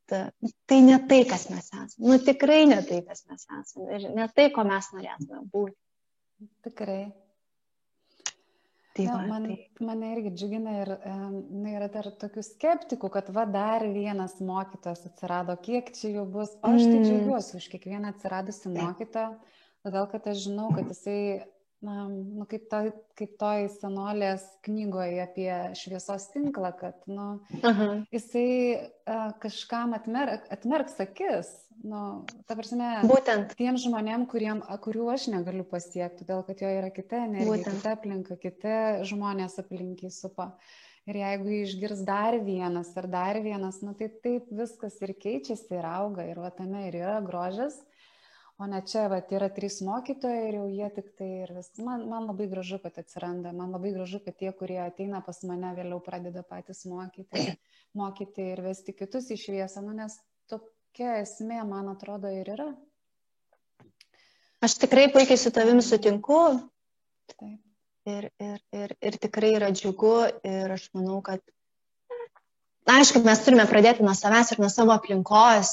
tai 0.66 0.80
ne 0.86 0.98
tai, 1.08 1.24
kas 1.26 1.48
mes 1.50 1.66
esame. 1.66 1.88
Nu 1.98 2.18
tikrai 2.22 2.62
ne 2.70 2.78
tai, 2.86 3.00
kas 3.08 3.24
mes 3.26 3.42
esame. 3.42 3.96
Ir 3.96 4.04
ne 4.14 4.28
tai, 4.30 4.44
ko 4.54 4.62
mes 4.68 4.90
norėtume 4.94 5.40
būti. 5.50 5.74
Tikrai. 6.66 7.00
Tai 8.94 9.04
Na, 9.08 9.14
va, 9.16 9.22
man, 9.26 9.46
tai... 9.50 9.86
mane 9.86 10.10
irgi 10.14 10.30
džiugina 10.38 10.72
ir 10.84 10.90
um, 10.94 11.64
yra 11.66 11.88
dar 11.90 12.06
tokių 12.20 12.44
skeptikų, 12.46 13.08
kad 13.16 13.30
va 13.34 13.42
dar 13.50 13.82
vienas 13.90 14.36
mokytojas 14.38 15.02
atsirado, 15.08 15.56
kiek 15.64 15.90
čia 15.96 16.12
jų 16.14 16.28
bus. 16.36 16.52
O 16.62 16.70
aš 16.70 16.84
tai 16.84 17.00
mm. 17.00 17.08
džiaugiuosi 17.08 17.58
už 17.58 17.66
kiekvieną 17.72 18.12
atsiradusi 18.14 18.70
mokytoją, 18.76 19.32
todėl 19.82 20.06
kad 20.12 20.30
aš 20.30 20.44
žinau, 20.46 20.68
kad 20.76 20.94
jisai 20.94 21.18
na, 21.84 22.06
nu, 22.08 22.46
kaip, 22.48 22.64
to, 22.70 22.80
kaip 23.18 23.34
toj 23.40 23.68
senolės 23.76 24.44
knygoje 24.64 25.20
apie 25.24 25.50
šviesos 25.78 26.30
tinklą, 26.32 26.72
kad 26.78 26.96
nu, 27.10 27.38
Aha. 27.66 27.88
jisai 28.14 28.48
uh, 28.78 29.34
kažkam 29.42 29.94
atmerk, 29.96 30.48
atmerks 30.54 30.96
akis. 31.04 31.52
Nu, 31.84 32.24
ta 32.48 32.56
prasme, 32.56 33.02
Būtent. 33.04 33.52
tiem 33.58 33.76
žmonėm, 33.80 34.24
kuriem, 34.30 34.62
kurių 34.84 35.08
aš 35.12 35.26
negaliu 35.34 35.66
pasiekti, 35.68 36.22
todėl 36.22 36.44
kad 36.46 36.62
jo 36.62 36.70
yra 36.70 36.88
kita 36.94 37.24
energija, 37.26 37.74
kita 37.74 37.94
aplinka, 37.98 38.38
kiti 38.40 38.76
žmonės 39.10 39.58
aplinkiai 39.60 40.12
supa. 40.14 40.54
Ir 41.04 41.18
jeigu 41.20 41.50
išgirs 41.58 42.00
dar 42.06 42.38
vienas 42.40 42.94
ar 42.96 43.10
dar 43.12 43.36
vienas, 43.44 43.82
nu, 43.84 43.92
tai 43.98 44.08
taip 44.24 44.46
viskas 44.48 44.96
ir 45.04 45.12
keičiasi 45.20 45.76
ir 45.76 45.84
auga. 45.84 46.24
Ir 46.24 46.40
va 46.40 46.48
tame 46.54 46.86
ir 46.88 46.96
yra 47.02 47.18
grožis 47.26 47.76
o 48.58 48.66
ne 48.70 48.80
čia 48.86 49.08
vat 49.10 49.32
yra 49.34 49.48
trys 49.54 49.80
mokytojai 49.86 50.48
ir 50.48 50.58
jau 50.60 50.66
jie 50.70 50.90
tik 50.98 51.10
tai 51.18 51.30
ir 51.42 51.54
vis 51.56 51.70
man 51.86 52.06
man 52.10 52.28
labai 52.30 52.46
gražu 52.52 52.78
kad 52.82 52.98
atsiranda 53.02 53.52
man 53.52 53.74
labai 53.74 53.92
gražu 53.96 54.20
kad 54.24 54.36
tie 54.38 54.52
kurie 54.60 54.78
ateina 54.84 55.22
pas 55.26 55.42
mane 55.50 55.74
vėliau 55.78 56.00
pradeda 56.04 56.44
patys 56.46 56.84
mokyti 56.90 57.56
mokyti 58.00 58.50
ir 58.54 58.62
vesti 58.68 58.94
kitus 58.94 59.30
į 59.34 59.40
šviesą 59.46 59.82
nu 59.86 59.96
nes 59.98 60.18
tokia 60.50 61.18
esmė 61.24 61.64
man 61.66 61.90
atrodo 61.90 62.30
ir 62.30 62.52
yra. 62.56 62.70
Aš 64.64 64.78
tikrai 64.80 65.10
puikiai 65.12 65.36
su 65.36 65.50
tavimi 65.52 65.82
sutinku. 65.84 66.40
Taip. 67.34 67.60
Ir, 68.04 68.28
ir, 68.40 68.60
ir, 68.76 68.92
ir 69.00 69.16
tikrai 69.16 69.54
yra 69.56 69.70
džiugu 69.72 70.12
ir 70.44 70.72
aš 70.74 70.90
manau, 70.92 71.22
kad, 71.24 71.40
na, 72.84 72.98
aišku, 72.98 73.22
mes 73.24 73.40
turime 73.46 73.64
pradėti 73.70 74.04
nuo 74.04 74.12
savęs 74.16 74.52
ir 74.52 74.60
nuo 74.60 74.68
savo 74.72 74.92
aplinkos, 74.92 75.70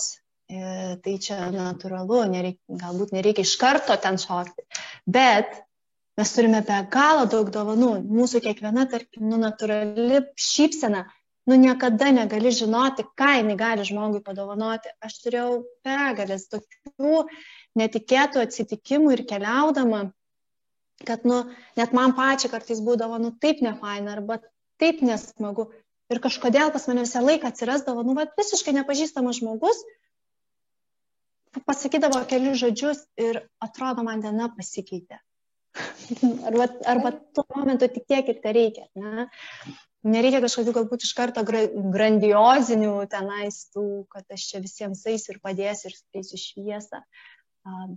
tai 0.51 1.15
čia 1.23 1.47
natūralu, 1.53 2.25
nereik, 2.31 2.59
galbūt 2.67 3.13
nereikia 3.15 3.45
iš 3.47 3.55
karto 3.61 3.95
ten 4.01 4.19
šokti, 4.19 4.65
bet 5.07 5.53
mes 6.19 6.33
turime 6.35 6.61
be 6.67 6.77
galo 6.91 7.25
daug 7.31 7.49
dovanų. 7.53 7.93
Mūsų 8.11 8.41
kiekviena, 8.43 8.85
tarkim, 8.91 9.29
nu, 9.31 9.39
natūrali 9.41 10.21
šypsena, 10.35 11.05
nu 11.49 11.57
niekada 11.59 12.11
negali 12.13 12.51
žinoti, 12.53 13.07
ką 13.17 13.31
jinai 13.39 13.57
gali 13.59 13.85
žmogui 13.87 14.21
padovanoti. 14.25 14.91
Aš 15.01 15.21
turėjau 15.23 15.61
begalės 15.87 16.49
tokių 16.51 17.23
netikėtų 17.79 18.43
atsitikimų 18.43 19.15
ir 19.15 19.23
keliaudama, 19.29 20.09
kad, 21.07 21.23
nu, 21.25 21.45
net 21.79 21.95
man 21.97 22.13
pačiai 22.17 22.51
kartais 22.51 22.83
būdavo, 22.83 23.21
nu, 23.23 23.31
taip 23.41 23.63
nefaina 23.65 24.17
arba 24.17 24.41
taip 24.81 25.01
nesmagu. 25.05 25.71
Ir 26.11 26.19
kažkodėl 26.19 26.73
pas 26.75 26.85
mane 26.89 27.05
visą 27.05 27.23
laiką 27.23 27.49
atsirasdavo, 27.53 28.03
nu, 28.03 28.17
va, 28.17 28.27
visiškai 28.37 28.75
nepažįstamas 28.75 29.39
žmogus, 29.39 29.79
pasakydavo 31.67 32.23
kelius 32.29 32.61
žodžius 32.61 33.03
ir 33.19 33.43
atrodo, 33.63 34.05
man 34.07 34.23
diena 34.23 34.49
pasikeitė. 34.55 35.19
arba, 36.47 36.67
arba 36.93 37.11
tuo 37.35 37.45
momentu 37.55 37.87
tik 37.91 38.07
tiek 38.07 38.29
ir 38.31 38.39
tai 38.43 38.53
reikia. 38.57 38.87
Ne? 38.99 39.27
Nereikia 40.01 40.41
kažkokių 40.41 40.73
galbūt 40.79 41.03
iš 41.05 41.11
karto 41.17 41.43
grandiozinių 41.45 42.93
tenais 43.11 43.59
tų, 43.73 44.07
kad 44.09 44.25
aš 44.33 44.47
čia 44.49 44.61
visiems 44.63 45.03
eisiu 45.11 45.35
ir 45.35 45.41
padėsiu 45.43 45.91
ir 45.91 45.97
skleisiu 45.99 46.39
šviesą. 46.41 47.03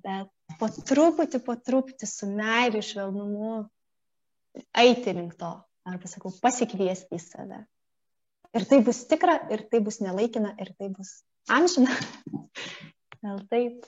Bet 0.05 0.29
po 0.61 0.69
truputį, 0.69 1.41
po 1.47 1.57
truputį 1.57 2.09
su 2.11 2.29
meiliu, 2.29 2.83
švelnumu 2.85 3.55
eiti 4.77 5.15
link 5.17 5.39
to. 5.41 5.55
Arba 5.89 6.09
sakau, 6.09 6.33
pasikviesti 6.45 7.17
į 7.17 7.21
save. 7.21 7.63
Ir 8.55 8.65
tai 8.69 8.79
bus 8.85 9.03
tikra, 9.09 9.39
ir 9.53 9.65
tai 9.73 9.81
bus 9.85 9.99
nelaikina, 10.05 10.53
ir 10.61 10.71
tai 10.79 10.91
bus 10.93 11.17
amžina. 11.53 11.93
Gal 13.25 13.39
taip. 13.49 13.87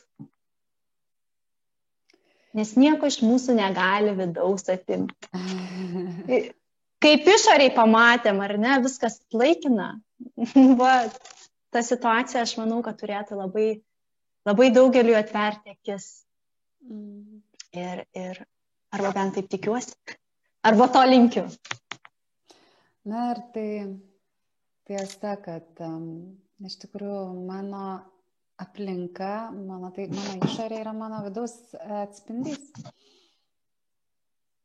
Nes 2.57 2.71
nieko 2.81 3.09
iš 3.11 3.19
mūsų 3.21 3.59
negali 3.59 4.15
vidaus 4.17 4.65
atimti. 4.73 5.29
Kaip 7.05 7.29
išoriai 7.29 7.75
pamatėm, 7.77 8.41
ar 8.41 8.55
ne, 8.57 8.79
viskas 8.87 9.19
laikina. 9.37 9.91
Va, 10.81 10.95
ta 11.69 11.83
situacija, 11.85 12.47
aš 12.47 12.57
manau, 12.57 12.81
kad 12.87 12.97
turėtų 13.03 13.37
labai, 13.43 13.67
labai 14.49 14.71
daugeliu 14.73 15.19
atverti 15.19 15.77
akis. 15.77 16.09
Mm. 16.89 17.43
Ir, 17.77 18.07
ir 18.17 18.41
arba 18.97 19.13
bent 19.13 19.37
taip 19.37 19.53
tikiuosi, 19.53 19.93
arba 20.65 20.89
to 20.95 21.03
linkiu. 21.05 21.45
Na 23.05 23.35
ir 23.35 23.43
tai 23.53 23.69
tiesa, 24.89 25.37
kad 25.45 25.85
um, 25.85 26.07
iš 26.65 26.81
tikrųjų 26.87 27.27
mano 27.45 27.99
aplinka, 28.57 29.51
mano, 29.53 29.91
tai, 29.95 30.07
mano 30.13 30.37
išorė 30.47 30.81
yra 30.81 30.93
mano 30.97 31.21
vidaus 31.27 31.55
atspindys. 32.03 32.63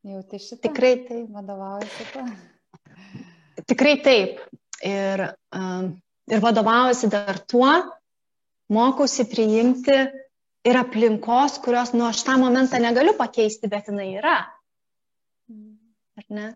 Jauti 0.08 0.40
šitą? 0.42 0.64
Tikrai 0.70 0.94
taip. 1.06 1.28
Vadovaujasi 1.36 2.08
tuo? 2.14 2.24
Tikrai 3.70 3.96
taip. 4.06 4.40
Ir, 4.88 5.26
um, 5.54 5.92
ir 6.32 6.42
vadovaujasi 6.42 7.12
dar 7.14 7.38
tuo, 7.52 7.70
mokausi 8.74 9.28
priimti 9.30 9.98
ir 10.66 10.80
aplinkos, 10.80 11.60
kurios, 11.62 11.92
nu, 11.94 12.08
aš 12.08 12.24
tą 12.26 12.40
momentą 12.42 12.80
negaliu 12.82 13.14
pakeisti, 13.20 13.70
bet 13.70 13.92
jinai 13.92 14.08
yra. 14.16 14.40
Mm. 15.52 15.76
Ar 16.18 16.32
ne? 16.34 16.48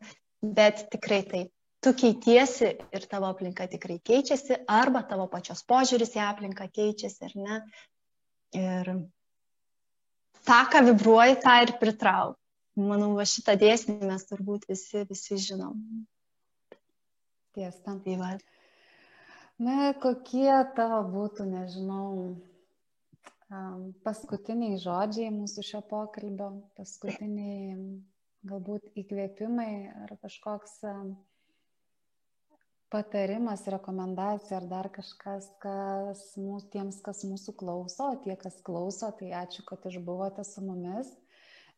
Bet 0.55 0.87
tikrai 0.93 1.21
taip 1.27 1.51
tu 1.85 1.93
keitiesi 1.93 2.71
ir 2.97 3.05
tavo 3.09 3.29
aplinka 3.29 3.67
tikrai 3.69 3.99
keičiasi, 4.09 4.63
arba 4.71 5.03
tavo 5.05 5.27
pačios 5.29 5.61
požiūris 5.69 6.15
į 6.17 6.23
aplinką 6.25 6.65
keičiasi, 6.73 7.27
ar 7.27 7.35
ne. 7.37 7.59
Ir 8.57 8.89
tą, 10.47 10.59
ką 10.73 10.81
vibruoji, 10.89 11.37
tą 11.43 11.59
ir 11.67 11.75
pritrauk. 11.81 12.39
Manau, 12.75 13.13
va 13.15 13.23
šitą 13.29 13.53
dėsnį 13.59 14.01
mes 14.09 14.25
turbūt 14.27 14.65
visi, 14.67 15.05
visi 15.07 15.37
žinom. 15.39 15.77
Tiesa. 17.55 17.93
Tai 18.03 18.17
va. 18.19 18.33
Na, 19.63 19.93
kokie 20.03 20.49
tavo 20.75 20.97
būtų, 21.13 21.45
nežinau, 21.47 22.09
paskutiniai 24.03 24.81
žodžiai 24.81 25.29
mūsų 25.31 25.63
šio 25.69 25.79
pokalbio, 25.87 26.49
paskutiniai 26.75 27.77
galbūt 28.49 28.91
įkvėpimai 28.99 29.71
ar 30.03 30.17
kažkoks 30.21 30.81
patarimas, 32.93 33.65
rekomendacija 33.71 34.59
ar 34.59 34.67
dar 34.69 34.89
kažkas, 34.93 35.49
kas 35.63 36.23
mūsų, 36.39 36.69
tiems, 36.73 37.01
kas 37.05 37.23
mūsų 37.27 37.55
klauso, 37.59 38.09
tie, 38.23 38.35
kas 38.39 38.57
klauso, 38.65 39.11
tai 39.19 39.31
ačiū, 39.43 39.65
kad 39.67 39.85
išbuvote 39.89 40.45
su 40.47 40.63
mumis. 40.65 41.11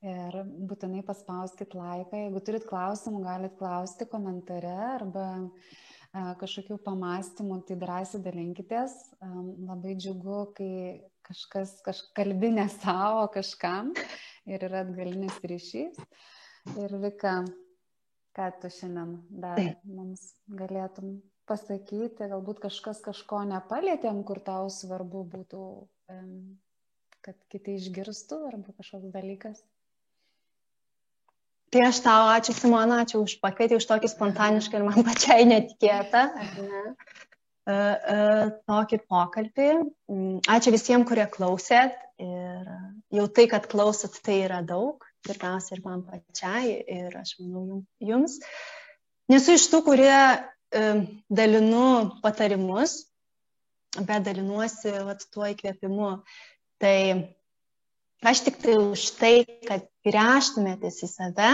Ir 0.05 0.36
būtinai 0.70 1.01
paspauskit 1.05 1.74
laiką. 1.74 2.20
Jeigu 2.28 2.41
turit 2.45 2.68
klausimų, 2.70 3.24
galit 3.26 3.55
klausti 3.58 4.05
komentare 4.05 4.76
arba 4.91 5.26
a, 5.41 6.36
kažkokių 6.38 6.78
pamastymų, 6.86 7.64
tai 7.66 7.80
drąsiai 7.82 8.22
dalinkitės. 8.22 8.93
A, 9.18 9.32
labai 9.72 9.95
džiugu, 9.97 10.43
kai 10.60 10.74
kažkas 11.28 11.80
kažkalbinė 11.86 12.68
savo 12.78 13.26
kažkam 13.34 13.89
ir 14.47 14.68
yra 14.70 14.84
atgalinis 14.86 15.41
ryšys. 15.41 15.97
Ir 16.78 16.93
Vika, 17.01 17.39
ką 18.38 18.51
tu 18.61 18.69
šiandien 18.73 19.15
dar 19.43 19.61
mums 19.83 20.29
galėtum 20.59 21.17
pasakyti, 21.49 22.27
galbūt 22.27 22.61
kažkas 22.67 23.01
kažko 23.05 23.41
nepalėtėm, 23.49 24.21
kur 24.27 24.41
tau 24.43 24.67
svarbu 24.73 25.23
būtų, 25.31 25.63
kad 27.25 27.39
kiti 27.51 27.79
išgirstų 27.79 28.43
arba 28.51 28.75
kažkoks 28.77 29.09
dalykas? 29.15 29.63
Tai 31.67 31.81
aš 31.83 31.99
tau 31.99 32.27
ačiū 32.31 32.53
Simona, 32.55 33.01
ačiū 33.03 33.25
už 33.25 33.39
pakvietį, 33.43 33.81
už 33.81 33.88
tokį 33.89 34.09
spontanišką 34.11 34.79
ir 34.79 34.85
man 34.88 35.03
pačiai 35.07 35.47
netikėtą 35.49 36.21
ne, 36.38 36.83
uh, 37.67 37.73
uh, 37.73 38.43
tokį 38.71 39.01
pokalbį. 39.11 39.67
Mm, 40.07 40.38
ačiū 40.55 40.71
visiems, 40.75 41.07
kurie 41.09 41.25
klausėt 41.33 41.97
ir 42.23 42.71
jau 43.17 43.27
tai, 43.27 43.49
kad 43.51 43.67
klausot, 43.71 44.15
tai 44.23 44.39
yra 44.45 44.61
daug, 44.63 45.03
pirmiausia 45.28 45.78
ir 45.78 45.84
man 45.86 46.03
pačiai 46.07 46.73
ir 46.97 47.17
aš 47.19 47.38
manau 47.41 47.82
jums. 48.03 48.39
Nesu 49.32 49.57
iš 49.57 49.67
tų, 49.71 49.84
kurie 49.86 50.17
uh, 50.17 51.01
dalinu 51.30 51.88
patarimus, 52.23 52.99
bet 53.97 54.23
dalinuosi 54.28 54.93
vat, 55.07 55.25
tuo 55.34 55.47
įkvėpimu. 55.51 56.13
Tai 56.78 56.97
Aš 58.25 58.39
tik 58.49 58.55
tai 58.57 58.73
už 58.82 59.01
tai, 59.19 59.45
kad 59.67 59.84
grįžtumėtės 60.07 61.03
į 61.05 61.09
save, 61.11 61.49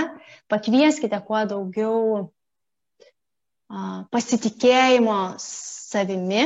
pakvieskite 0.47 1.19
kuo 1.28 1.41
daugiau 1.49 1.97
a, 3.67 4.07
pasitikėjimo 4.13 5.36
savimi. 5.43 6.45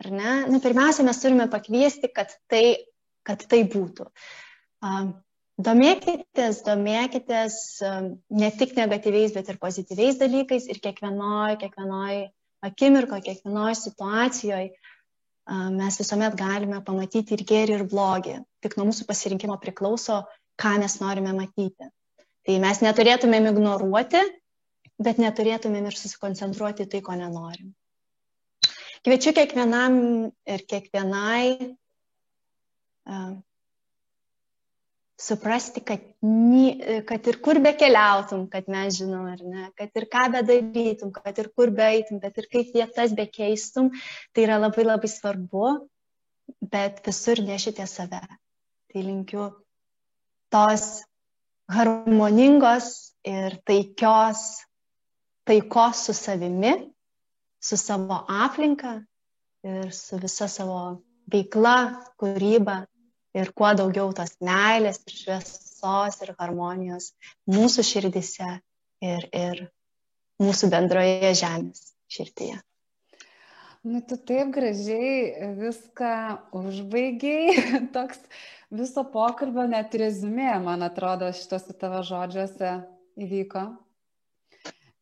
Ar 0.00 0.10
ne? 0.12 0.34
Nu, 0.52 0.60
pirmiausia, 0.60 1.04
mes 1.08 1.20
turime 1.22 1.48
pakviesti, 1.52 2.12
kad 2.12 2.32
tai, 2.52 2.84
kad 3.24 3.40
tai 3.48 3.62
būtų. 3.64 4.10
A, 4.84 5.08
domėkitės, 5.66 6.62
domėkitės 6.66 7.56
a, 7.86 7.94
ne 8.42 8.50
tik 8.60 8.76
negatyviais, 8.78 9.34
bet 9.36 9.50
ir 9.52 9.60
pozityviais 9.62 10.20
dalykais 10.20 10.68
ir 10.72 10.80
kiekvienoj, 10.84 11.56
kiekvienoj 11.62 12.22
akimirkoje, 12.70 13.26
kiekvienoj 13.28 13.76
situacijoje 13.78 14.70
mes 15.50 15.96
visuomet 15.98 16.36
galime 16.38 16.78
pamatyti 16.84 17.34
ir 17.34 17.42
gėrį, 17.46 17.78
ir 17.78 17.86
blogį. 17.90 18.36
Tik 18.62 18.76
nuo 18.78 18.86
mūsų 18.90 19.06
pasirinkimo 19.08 19.56
priklauso, 19.62 20.22
ką 20.60 20.76
mes 20.82 21.00
norime 21.00 21.32
matyti. 21.34 21.88
Tai 22.46 22.58
mes 22.62 22.80
neturėtumėm 22.84 23.50
ignoruoti, 23.50 24.22
bet 25.02 25.18
neturėtumėm 25.18 25.88
ir 25.90 25.98
susikoncentruoti 25.98 26.86
tai, 26.92 27.02
ko 27.04 27.16
nenorim. 27.18 27.74
Kviečiu 29.04 29.32
kiekvienam 29.36 29.94
ir 30.54 30.64
kiekvienai 30.68 31.44
suprasti, 35.20 35.82
kad, 35.84 36.00
kad 37.08 37.26
ir 37.28 37.38
kur 37.44 37.60
be 37.60 37.74
keliautum, 37.76 38.46
kad 38.52 38.68
mes 38.72 38.96
žinom, 38.98 39.26
ar 39.28 39.42
ne, 39.44 39.66
kad 39.76 39.92
ir 40.00 40.06
ką 40.12 40.26
bedarytum, 40.36 41.12
kad 41.12 41.38
ir 41.42 41.50
kur 41.56 41.72
beeitum, 41.76 42.20
bet 42.22 42.38
ir 42.40 42.48
kaip 42.52 42.70
vietas 42.74 43.12
bekeistum, 43.16 43.90
tai 44.32 44.46
yra 44.46 44.56
labai 44.62 44.86
labai 44.86 45.10
svarbu, 45.12 45.66
bet 46.72 47.02
visur 47.06 47.42
nešite 47.44 47.86
save. 47.86 48.22
Tai 48.90 49.02
linkiu 49.04 49.50
tos 50.50 50.86
harmoningos 51.70 52.88
ir 53.22 53.60
taikios, 53.68 54.64
taikos 55.46 56.06
su 56.08 56.16
savimi, 56.16 56.72
su 57.60 57.76
savo 57.76 58.24
aplinka 58.28 58.96
ir 59.68 59.92
su 59.92 60.18
visa 60.18 60.48
savo 60.48 60.80
veikla, 61.30 61.76
kūryba 62.18 62.80
ir 63.36 63.52
kuo 63.56 63.70
daugiau 63.78 64.14
tos 64.16 64.36
meilės 64.44 65.02
ir 65.06 65.18
šviesos 65.18 66.22
ir 66.24 66.34
harmonijos 66.38 67.12
mūsų 67.50 67.86
širdise 67.86 68.56
ir, 69.04 69.28
ir 69.32 69.68
mūsų 70.42 70.70
bendroje 70.72 71.32
žemės 71.38 71.92
širdyje. 72.10 72.58
Nu, 73.80 74.02
tu 74.04 74.18
taip 74.28 74.50
gražiai 74.52 75.52
viską 75.56 76.14
užbaigiai, 76.52 77.54
toks 77.96 78.18
viso 78.68 79.06
pokalbio 79.08 79.64
net 79.70 79.94
rezumė, 79.96 80.52
man 80.60 80.84
atrodo, 80.84 81.30
šitose 81.32 81.72
tavo 81.80 82.02
žodžiuose 82.04 82.74
įvyko. 83.24 83.64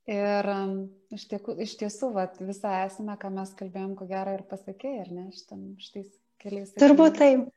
Ir 0.09 0.47
um, 0.49 0.77
iš, 1.13 1.27
tiek, 1.29 1.51
iš 1.67 1.75
tiesų, 1.83 2.13
vat, 2.15 2.39
visą 2.41 2.71
esmę, 2.87 3.19
ką 3.21 3.33
mes 3.35 3.51
kalbėjom, 3.59 3.91
ko 3.99 4.07
gero 4.09 4.39
ir 4.39 4.47
pasakėjai, 4.49 5.03
ar 5.03 5.11
ne, 5.13 5.27
šitam, 5.35 5.67
šitais 5.83 6.07
keliais. 6.41 6.71
Turbūt 6.79 7.19
taip. 7.19 7.49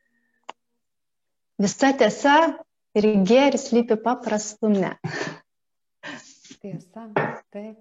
Visa 1.61 1.91
tiesa 1.97 2.35
ir 2.97 3.07
gėris 3.27 3.69
lypi 3.75 3.97
paprastume. 4.01 4.95
Tiesa, 6.61 7.07
taip. 7.53 7.79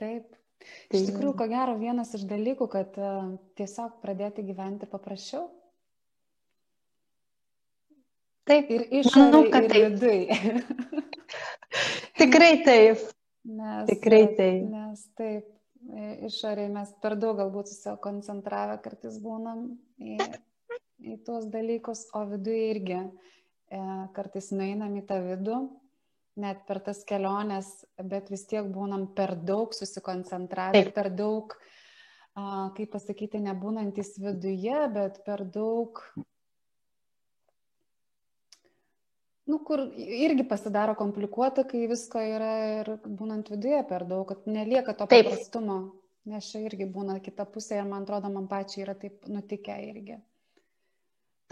Taip. 0.00 0.30
Iš 0.64 0.90
tai- 0.90 1.06
tikrųjų, 1.10 1.34
ko 1.38 1.46
gero, 1.50 1.74
vienas 1.78 2.14
iš 2.16 2.24
dalykų, 2.30 2.68
kad 2.72 2.96
uh, 2.98 3.34
tiesiog 3.58 3.98
pradėti 4.02 4.44
gyventi 4.46 4.88
paprasčiau. 4.90 5.48
Taip. 8.48 8.70
Ir 8.74 8.86
išorėje, 9.00 9.60
ir 9.60 9.68
vidui. 9.74 10.18
Tikrai 12.20 12.54
taip. 12.66 13.04
Nes, 13.44 13.86
Tikrai 13.88 14.24
taip. 14.36 14.66
Nes 14.72 15.04
taip, 15.18 15.46
išorėje 16.28 16.72
mes 16.72 16.92
per 17.04 17.16
daug 17.20 17.38
galbūt 17.40 17.70
susikoncentravę 17.72 18.78
kartais 18.84 19.16
būnam 19.20 19.66
į 20.00 20.18
į 21.04 21.18
tuos 21.26 21.46
dalykus, 21.52 22.06
o 22.16 22.24
viduje 22.28 22.68
irgi 22.72 22.98
e, 22.98 23.06
kartais 24.16 24.50
nueinam 24.56 24.96
į 24.98 25.04
tą 25.08 25.20
vidų, 25.24 25.60
net 26.40 26.64
per 26.68 26.80
tas 26.84 27.04
keliones, 27.06 27.70
bet 28.00 28.30
vis 28.32 28.46
tiek 28.50 28.66
būnam 28.74 29.06
per 29.16 29.36
daug 29.36 29.74
susikoncentravę, 29.76 30.84
per 30.96 31.10
daug, 31.14 31.54
a, 32.34 32.70
kaip 32.76 32.94
pasakyti, 32.96 33.42
nebūnantis 33.44 34.16
viduje, 34.22 34.78
bet 34.94 35.20
per 35.26 35.44
daug, 35.46 36.00
nu, 39.46 39.60
kur 39.68 39.84
irgi 39.94 40.46
pasidaro 40.48 40.96
komplikuota, 40.98 41.66
kai 41.68 41.84
visko 41.90 42.22
yra 42.22 42.54
ir 42.80 42.94
būnant 43.04 43.52
viduje 43.52 43.82
per 43.88 44.06
daug, 44.08 44.26
kad 44.32 44.48
nelieka 44.50 44.96
to 44.96 45.06
Taip. 45.06 45.28
paprastumo. 45.28 45.78
Nes 46.24 46.46
čia 46.48 46.62
irgi 46.64 46.86
būna 46.88 47.18
kita 47.20 47.44
pusė 47.44 47.82
ir 47.82 47.88
man 47.88 48.06
atrodo, 48.06 48.30
man 48.32 48.46
pačiai 48.48 48.86
yra 48.86 48.94
taip 48.96 49.26
nutikę 49.28 49.74
irgi. 49.90 50.16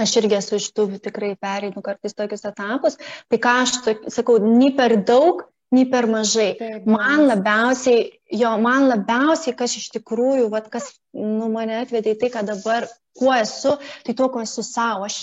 Aš 0.01 0.14
irgi 0.22 0.38
esu 0.38 0.57
iš 0.57 0.70
tų 0.72 0.86
tikrai 1.05 1.34
pereinu 1.40 1.82
kartais 1.84 2.16
tokius 2.16 2.47
etapus. 2.49 2.97
Tai 3.28 3.38
ką 3.43 3.57
aš 3.64 3.74
sakau, 4.14 4.38
nei 4.40 4.70
per 4.76 4.97
daug, 5.05 5.43
nei 5.72 5.84
per 5.93 6.09
mažai. 6.09 6.53
Taip, 6.61 6.88
man 6.88 7.26
labiausiai, 7.28 8.07
jo, 8.40 8.55
man 8.62 8.88
labiausiai, 8.88 9.57
kas 9.59 9.76
iš 9.80 9.90
tikrųjų, 9.99 10.49
vat, 10.53 10.72
kas 10.72 10.90
nu, 11.16 11.51
mane 11.53 11.82
atvedė 11.82 12.16
į 12.16 12.18
tai, 12.24 12.32
kad 12.32 12.49
dabar, 12.49 12.88
kuo 13.18 13.32
esu, 13.36 13.76
tai 14.07 14.16
tuo, 14.16 14.30
kuo 14.32 14.45
esu 14.45 14.64
savo. 14.64 15.05
Aš, 15.09 15.18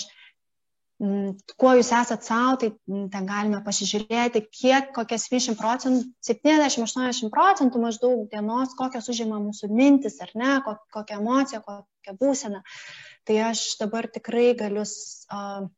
m, 1.02 1.10
mm, 1.10 1.52
kuo 1.58 1.74
jūs 1.78 1.90
esat 2.00 2.26
savo, 2.26 2.56
tai 2.62 2.72
m, 2.90 3.08
ten 3.10 3.26
galime 3.26 3.62
pasižiūrėti, 3.66 4.46
kiek, 4.54 4.90
kokias 4.94 5.26
20 5.34 5.58
procentų, 5.58 6.06
70-80 6.30 7.34
procentų 7.34 7.86
maždaug 7.86 8.26
dienos, 8.30 8.78
kokios 8.78 9.10
užima 9.10 9.42
mūsų 9.42 9.70
mintis, 9.74 10.22
ar 10.22 10.34
ne, 10.38 10.58
kokią 10.94 11.22
emociją, 11.22 11.62
kokią 11.66 12.18
būseną. 12.22 12.62
Uh, 12.62 13.09
tai 13.30 13.38
aš 13.46 13.60
dabar 13.78 14.08
tikrai 14.10 14.56
galiu 14.58 14.82
uh, 14.82 15.68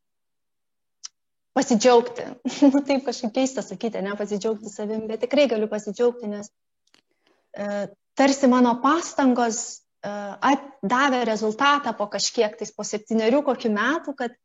pasidžiaugti. 1.53 2.25
nu, 2.73 2.81
taip 2.81 3.05
kažkaip 3.05 3.35
keista 3.37 3.61
sakyti, 3.61 4.01
ne 4.01 4.15
pasidžiaugti 4.17 4.73
savim, 4.73 5.05
bet 5.11 5.21
tikrai 5.27 5.45
galiu 5.51 5.69
pasidžiaugti, 5.69 6.31
nes 6.33 6.49
uh, 6.49 7.91
tarsi 8.17 8.49
mano 8.49 8.73
pastangos 8.81 9.83
uh, 10.01 10.55
davė 10.81 11.27
rezultatą 11.29 11.93
po 11.99 12.07
kažkiek, 12.15 12.57
tais 12.57 12.73
po 12.73 12.87
septyniarių 12.89 13.43
kokių 13.51 13.73
metų, 13.77 14.17
kad 14.23 14.39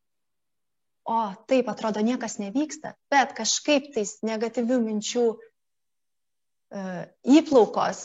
o 1.07 1.21
taip 1.47 1.71
atrodo 1.71 2.03
niekas 2.03 2.35
nevyksta, 2.43 2.97
bet 3.07 3.31
kažkaip 3.39 3.93
tais 3.95 4.17
negatyvių 4.27 4.81
minčių 4.83 5.25
uh, 5.31 7.07
įplaukos, 7.23 8.03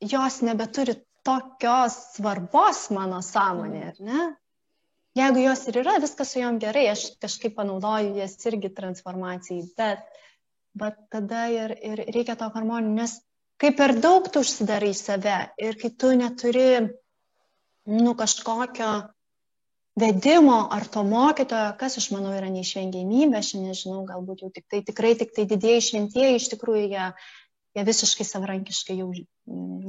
jos 0.00 0.40
nebeturi 0.48 0.96
tokios 1.28 1.96
svarbos 2.16 2.86
mano 2.96 3.22
sąmonė, 3.24 3.82
ar 3.92 4.04
ne? 4.10 4.28
Jeigu 5.18 5.42
jos 5.42 5.64
ir 5.70 5.80
yra, 5.82 5.96
viskas 6.02 6.32
su 6.32 6.40
jom 6.40 6.60
gerai, 6.62 6.86
aš 6.92 7.04
kažkaip 7.22 7.56
panaudoju 7.58 8.14
jas 8.20 8.36
irgi 8.46 8.70
transformacijai, 8.74 9.64
bet, 9.78 10.04
bet 10.78 10.98
tada 11.12 11.48
ir, 11.52 11.74
ir 11.90 12.04
reikia 12.14 12.36
to 12.38 12.48
harmonijų, 12.54 12.94
nes 13.00 13.16
kai 13.58 13.72
per 13.74 13.96
daug 13.98 14.28
tu 14.30 14.44
užsidarai 14.44 14.92
save 14.94 15.38
ir 15.58 15.78
kai 15.80 15.90
tu 15.90 16.12
neturi, 16.16 16.68
nu, 17.88 18.14
kažkokio 18.14 18.92
vedimo 19.98 20.58
ar 20.70 20.86
to 20.86 21.02
mokytojo, 21.02 21.72
kas 21.80 21.98
aš 21.98 22.10
manau 22.14 22.36
yra 22.36 22.52
neišvengiamybė, 22.54 23.40
aš 23.40 23.54
nežinau, 23.58 24.04
galbūt 24.06 24.44
jau 24.44 24.52
tik 24.54 24.68
tai 24.70 24.84
tikrai 24.86 25.16
tik 25.18 25.34
tai 25.34 25.48
didieji 25.50 25.86
šventieji 25.88 26.38
iš 26.38 26.50
tikrųjų 26.54 26.84
jie 26.92 27.08
jie 27.76 27.84
visiškai 27.86 28.26
savarankiškai 28.26 28.98
jau, 28.98 29.08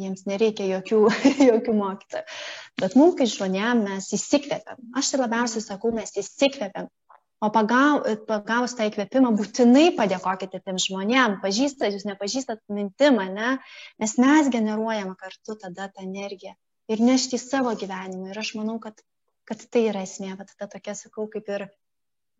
jiems 0.03 0.25
nereikia 0.29 0.67
jokių, 0.69 1.01
jokių 1.51 1.75
mokytojų. 1.79 2.39
Bet 2.81 2.95
mums, 2.99 3.17
kai 3.19 3.27
žmonėm, 3.31 3.83
mes 3.87 4.09
įsikvėpiam. 4.15 4.81
Aš 4.99 5.13
tai 5.13 5.21
labiausiai 5.23 5.65
sakau, 5.65 5.93
mes 5.95 6.15
įsikvėpiam. 6.19 6.89
O 7.39 7.47
pagav, 7.55 8.03
pagavus 8.27 8.73
tą 8.75 8.89
įkvėpimą, 8.89 9.29
būtinai 9.39 9.85
padėkokite 9.95 10.59
tiem 10.59 10.79
žmonėm, 10.83 11.37
pažįstat, 11.43 11.93
jūs 11.95 12.03
nepažįstat 12.09 12.59
mintimą, 12.67 13.29
ne? 13.31 13.53
nes 14.03 14.15
mes 14.19 14.49
generuojam 14.51 15.13
kartu 15.21 15.55
tada 15.61 15.87
tą 15.87 16.03
energiją 16.03 16.57
ir 16.91 17.03
nešti 17.05 17.37
į 17.39 17.43
savo 17.45 17.71
gyvenimą. 17.79 18.33
Ir 18.33 18.41
aš 18.41 18.51
manau, 18.59 18.75
kad, 18.83 18.99
kad 19.47 19.63
tai 19.71 19.85
yra 19.87 20.03
esmė, 20.03 20.33
bet 20.41 20.51
tada 20.51 20.67
tokia, 20.73 20.97
sakau, 20.99 21.29
kaip 21.31 21.47
ir 21.53 21.69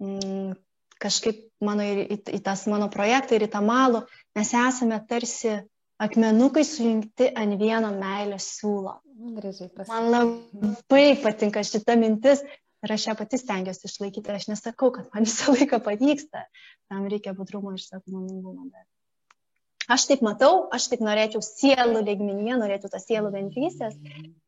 mm, 0.04 0.58
kažkaip 1.02 1.46
mano 1.64 1.86
ir 1.86 2.06
į, 2.06 2.20
į 2.38 2.40
tas 2.46 2.66
mano 2.72 2.90
projektą 2.92 3.38
ir 3.38 3.48
į 3.48 3.52
tą 3.54 3.62
malų, 3.66 4.04
mes 4.38 4.54
esame 4.56 5.00
tarsi 5.10 5.58
akmenukai 6.00 6.64
sujungti 6.68 7.30
ant 7.36 7.60
vieno 7.60 7.92
meilės 7.96 8.48
siūlo. 8.60 9.00
Man 9.90 10.12
labai 10.14 11.06
patinka 11.24 11.64
šita 11.68 11.98
mintis 12.00 12.44
ir 12.86 12.94
aš 12.96 13.10
ją 13.10 13.16
pati 13.20 13.40
stengiuosi 13.42 13.90
išlaikyti. 13.90 14.32
Aš 14.32 14.48
nesakau, 14.54 14.94
kad 14.96 15.10
man 15.14 15.28
visą 15.28 15.56
laiką 15.56 15.82
pavyksta, 15.84 16.46
tam 16.92 17.10
reikia 17.12 17.36
budrumo 17.36 17.76
ir 17.76 17.84
sąmoningumo. 17.84 18.70
Aš 19.90 20.06
taip 20.06 20.22
matau, 20.22 20.68
aš 20.76 20.86
taip 20.92 21.02
norėčiau 21.02 21.42
sielų 21.42 22.04
lygmenyje, 22.06 22.60
norėčiau 22.62 22.92
tas 22.94 23.08
sielų 23.10 23.32
bendrystės, 23.34 23.96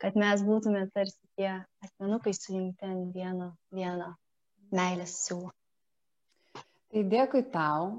kad 0.02 0.20
mes 0.20 0.44
būtume 0.46 0.84
tarsi 0.94 1.18
tie 1.34 1.56
asmenukai 1.82 2.36
sujungti 2.38 2.86
ant 2.86 3.10
vieno, 3.16 3.56
vieno 3.74 4.14
meilės 4.70 5.16
siūlo. 5.26 5.50
Tai 6.92 7.04
dėkui 7.12 7.46
tau. 7.54 7.92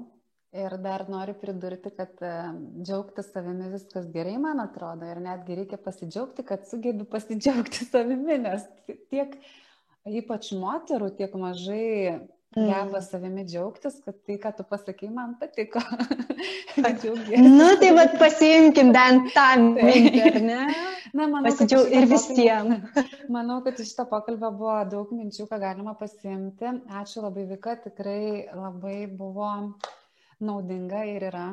Ir 0.53 0.75
dar 0.77 1.07
noriu 1.09 1.33
pridurti, 1.41 1.89
kad 1.97 2.19
e, 2.21 2.31
džiaugtis 2.85 3.31
savimi 3.33 3.71
viskas 3.71 4.05
gerai, 4.13 4.35
man 4.37 4.59
atrodo, 4.61 5.07
ir 5.09 5.17
netgi 5.17 5.55
reikia 5.57 5.79
pasidžiaugti, 5.81 6.45
kad 6.45 6.67
sugebi 6.69 7.07
pasidžiaugti 7.09 7.87
savimi, 7.93 8.37
nes 8.43 8.67
tiek 9.09 9.33
ypač 10.05 10.51
moterų, 10.53 11.09
tiek 11.17 11.33
mažai 11.41 12.19
geba 12.55 13.01
savimi 13.01 13.43
džiaugtis, 13.47 13.99
kad 14.05 14.17
tai, 14.25 14.37
ką 14.41 14.51
tu 14.57 14.65
pasakai, 14.69 15.09
man 15.13 15.35
patiko. 15.39 15.81
nu, 17.57 17.67
tai 17.81 17.91
vad 17.97 18.17
pasiimkim 18.21 18.91
bent 18.95 19.31
tą 19.35 19.47
mintį, 19.61 20.21
ar 20.29 20.39
ne? 20.43 20.59
Na, 21.13 21.27
manau, 21.29 21.45
Pasidžiau 21.45 21.85
ir 21.93 22.07
visiems. 22.09 23.01
Manau, 23.35 23.59
kad 23.65 23.77
iš 23.77 23.91
šito 23.91 24.07
pokalbio 24.09 24.49
buvo 24.57 24.79
daug 24.89 25.11
minčių, 25.13 25.45
ką 25.51 25.59
galima 25.61 25.93
pasiimti. 25.99 26.71
Ačiū 27.01 27.21
labai, 27.21 27.43
Vika, 27.51 27.75
tikrai 27.83 28.47
labai 28.49 29.03
buvo 29.09 29.51
naudinga 30.41 31.03
ir 31.11 31.27
yra. 31.29 31.51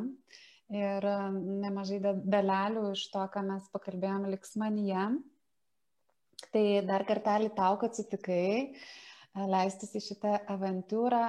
Ir 0.71 1.05
nemažai 1.35 1.99
dalelių 2.01 2.95
iš 2.95 3.05
to, 3.13 3.27
ką 3.35 3.45
mes 3.51 3.69
pakalbėjome, 3.75 4.33
liks 4.33 4.57
manyje. 4.61 5.11
Tai 6.51 6.65
dar 6.89 7.05
kartelį 7.05 7.53
tau, 7.57 7.77
kad 7.83 7.93
sutikai 7.99 8.73
leistis 9.35 9.95
į 9.97 10.03
šitą 10.09 10.35
avantūrą. 10.51 11.23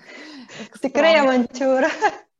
Tikrai 0.84 1.16
avantūra. 1.22 1.90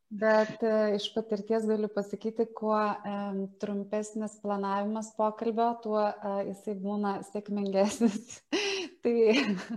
Bet 0.07 0.62
e, 0.62 0.72
iš 0.95 1.09
patirties 1.16 1.64
galiu 1.66 1.89
pasakyti, 1.91 2.47
kuo 2.55 2.78
um, 2.78 3.41
trumpesnis 3.59 4.37
planavimas 4.39 5.09
pokalbio, 5.16 5.72
tuo 5.82 5.99
uh, 5.99 6.39
jisai 6.47 6.76
būna 6.78 7.16
sėkmingesnis. 7.26 8.37
tai 9.03 9.34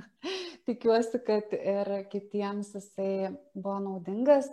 tikiuosi, 0.70 1.24
kad 1.26 1.54
ir 1.58 1.92
kitiems 2.14 2.76
jisai 2.78 3.34
buvo 3.56 3.80
naudingas. 3.88 4.52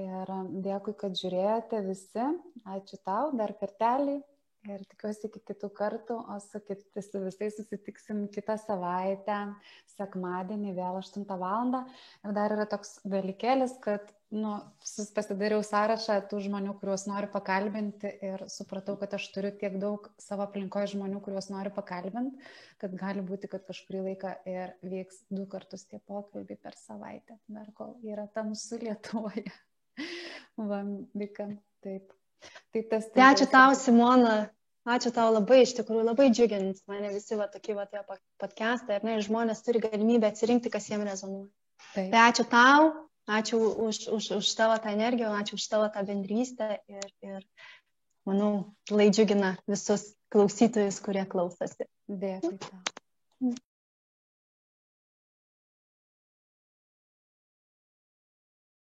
Ir 0.00 0.30
dėkui, 0.64 0.96
kad 0.96 1.12
žiūrėjote 1.20 1.82
visi. 1.84 2.28
Ačiū 2.64 2.96
tau 3.04 3.34
dar 3.36 3.52
kartelį. 3.60 4.22
Ir 4.70 4.82
tikiuosi 4.86 5.26
iki 5.26 5.40
kitų 5.50 5.68
kartų, 5.74 6.16
o 6.30 6.36
su, 6.38 6.60
kit, 6.62 6.84
su 7.02 7.20
visais 7.24 7.56
susitiksim 7.58 8.28
kitą 8.30 8.54
savaitę, 8.62 9.38
sekmadienį 9.96 10.74
vėl 10.76 10.98
8 11.00 11.24
val. 11.40 11.72
Ir 12.22 12.36
dar 12.36 12.54
yra 12.54 12.66
toks 12.70 13.00
dalykėlis, 13.02 13.74
kad 13.82 14.12
nu, 14.30 14.52
pasidariau 15.16 15.64
sąrašą 15.66 16.20
tų 16.30 16.44
žmonių, 16.46 16.76
kuriuos 16.78 17.08
noriu 17.10 17.32
pakalbinti 17.34 18.14
ir 18.28 18.46
supratau, 18.54 18.94
kad 19.02 19.18
aš 19.18 19.26
turiu 19.34 19.50
tiek 19.58 19.80
daug 19.82 20.06
savo 20.22 20.46
aplinkoje 20.46 20.92
žmonių, 20.94 21.18
kuriuos 21.26 21.50
noriu 21.50 21.74
pakalbinti, 21.74 22.38
kad 22.78 22.94
gali 23.02 23.26
būti, 23.26 23.50
kad 23.50 23.66
kažkurį 23.66 24.06
laiką 24.12 24.36
ir 24.54 24.76
vyks 24.86 25.24
du 25.34 25.50
kartus 25.50 25.88
tie 25.90 25.98
pokalbiai 26.06 26.62
per 26.62 26.78
savaitę, 26.78 27.42
dar 27.50 27.74
kol 27.74 27.96
yra 28.06 28.30
tamsu 28.30 28.78
Lietuvoje. 28.78 29.50
Vam, 30.70 31.00
vykam, 31.18 31.58
taip. 31.82 32.14
Tai 32.72 32.82
tas. 32.90 33.06
Tai 33.14 33.24
ačiū 33.30 33.46
tau, 33.52 33.76
Simona. 33.78 34.36
Ačiū 34.82 35.12
tau 35.14 35.30
labai, 35.30 35.60
iš 35.62 35.76
tikrųjų 35.78 36.02
labai 36.08 36.24
džiugint 36.34 36.80
mane 36.90 37.12
visi 37.12 37.36
va 37.38 37.46
tokie 37.50 37.76
va 37.76 37.84
tie 37.86 38.00
podcastai, 38.42 38.96
ar 38.98 39.04
ne, 39.06 39.14
ir 39.14 39.22
žmonės 39.22 39.62
turi 39.62 39.78
galimybę 39.84 40.26
atsirinkti, 40.32 40.72
kas 40.74 40.88
jiems 40.90 41.06
rezonuoja. 41.06 41.46
Taip. 41.92 42.08
Tai 42.10 42.22
ačiū 42.24 42.46
tau, 42.50 42.88
ačiū 43.38 43.60
už, 43.86 44.00
už, 44.16 44.30
už 44.40 44.50
tavo 44.58 44.80
tą 44.82 44.90
energiją, 44.96 45.30
ačiū 45.38 45.60
už 45.60 45.68
tavo 45.70 45.86
tą 45.94 46.02
bendrystę 46.08 46.80
ir, 46.90 47.06
ir 47.22 47.46
manau, 48.26 48.50
lai 48.90 49.06
džiugina 49.14 49.54
visus 49.70 50.08
klausytojus, 50.34 50.98
kurie 51.04 51.22
klausosi. 51.30 51.86
Dėkui 52.10 52.58
tau. 52.66 52.82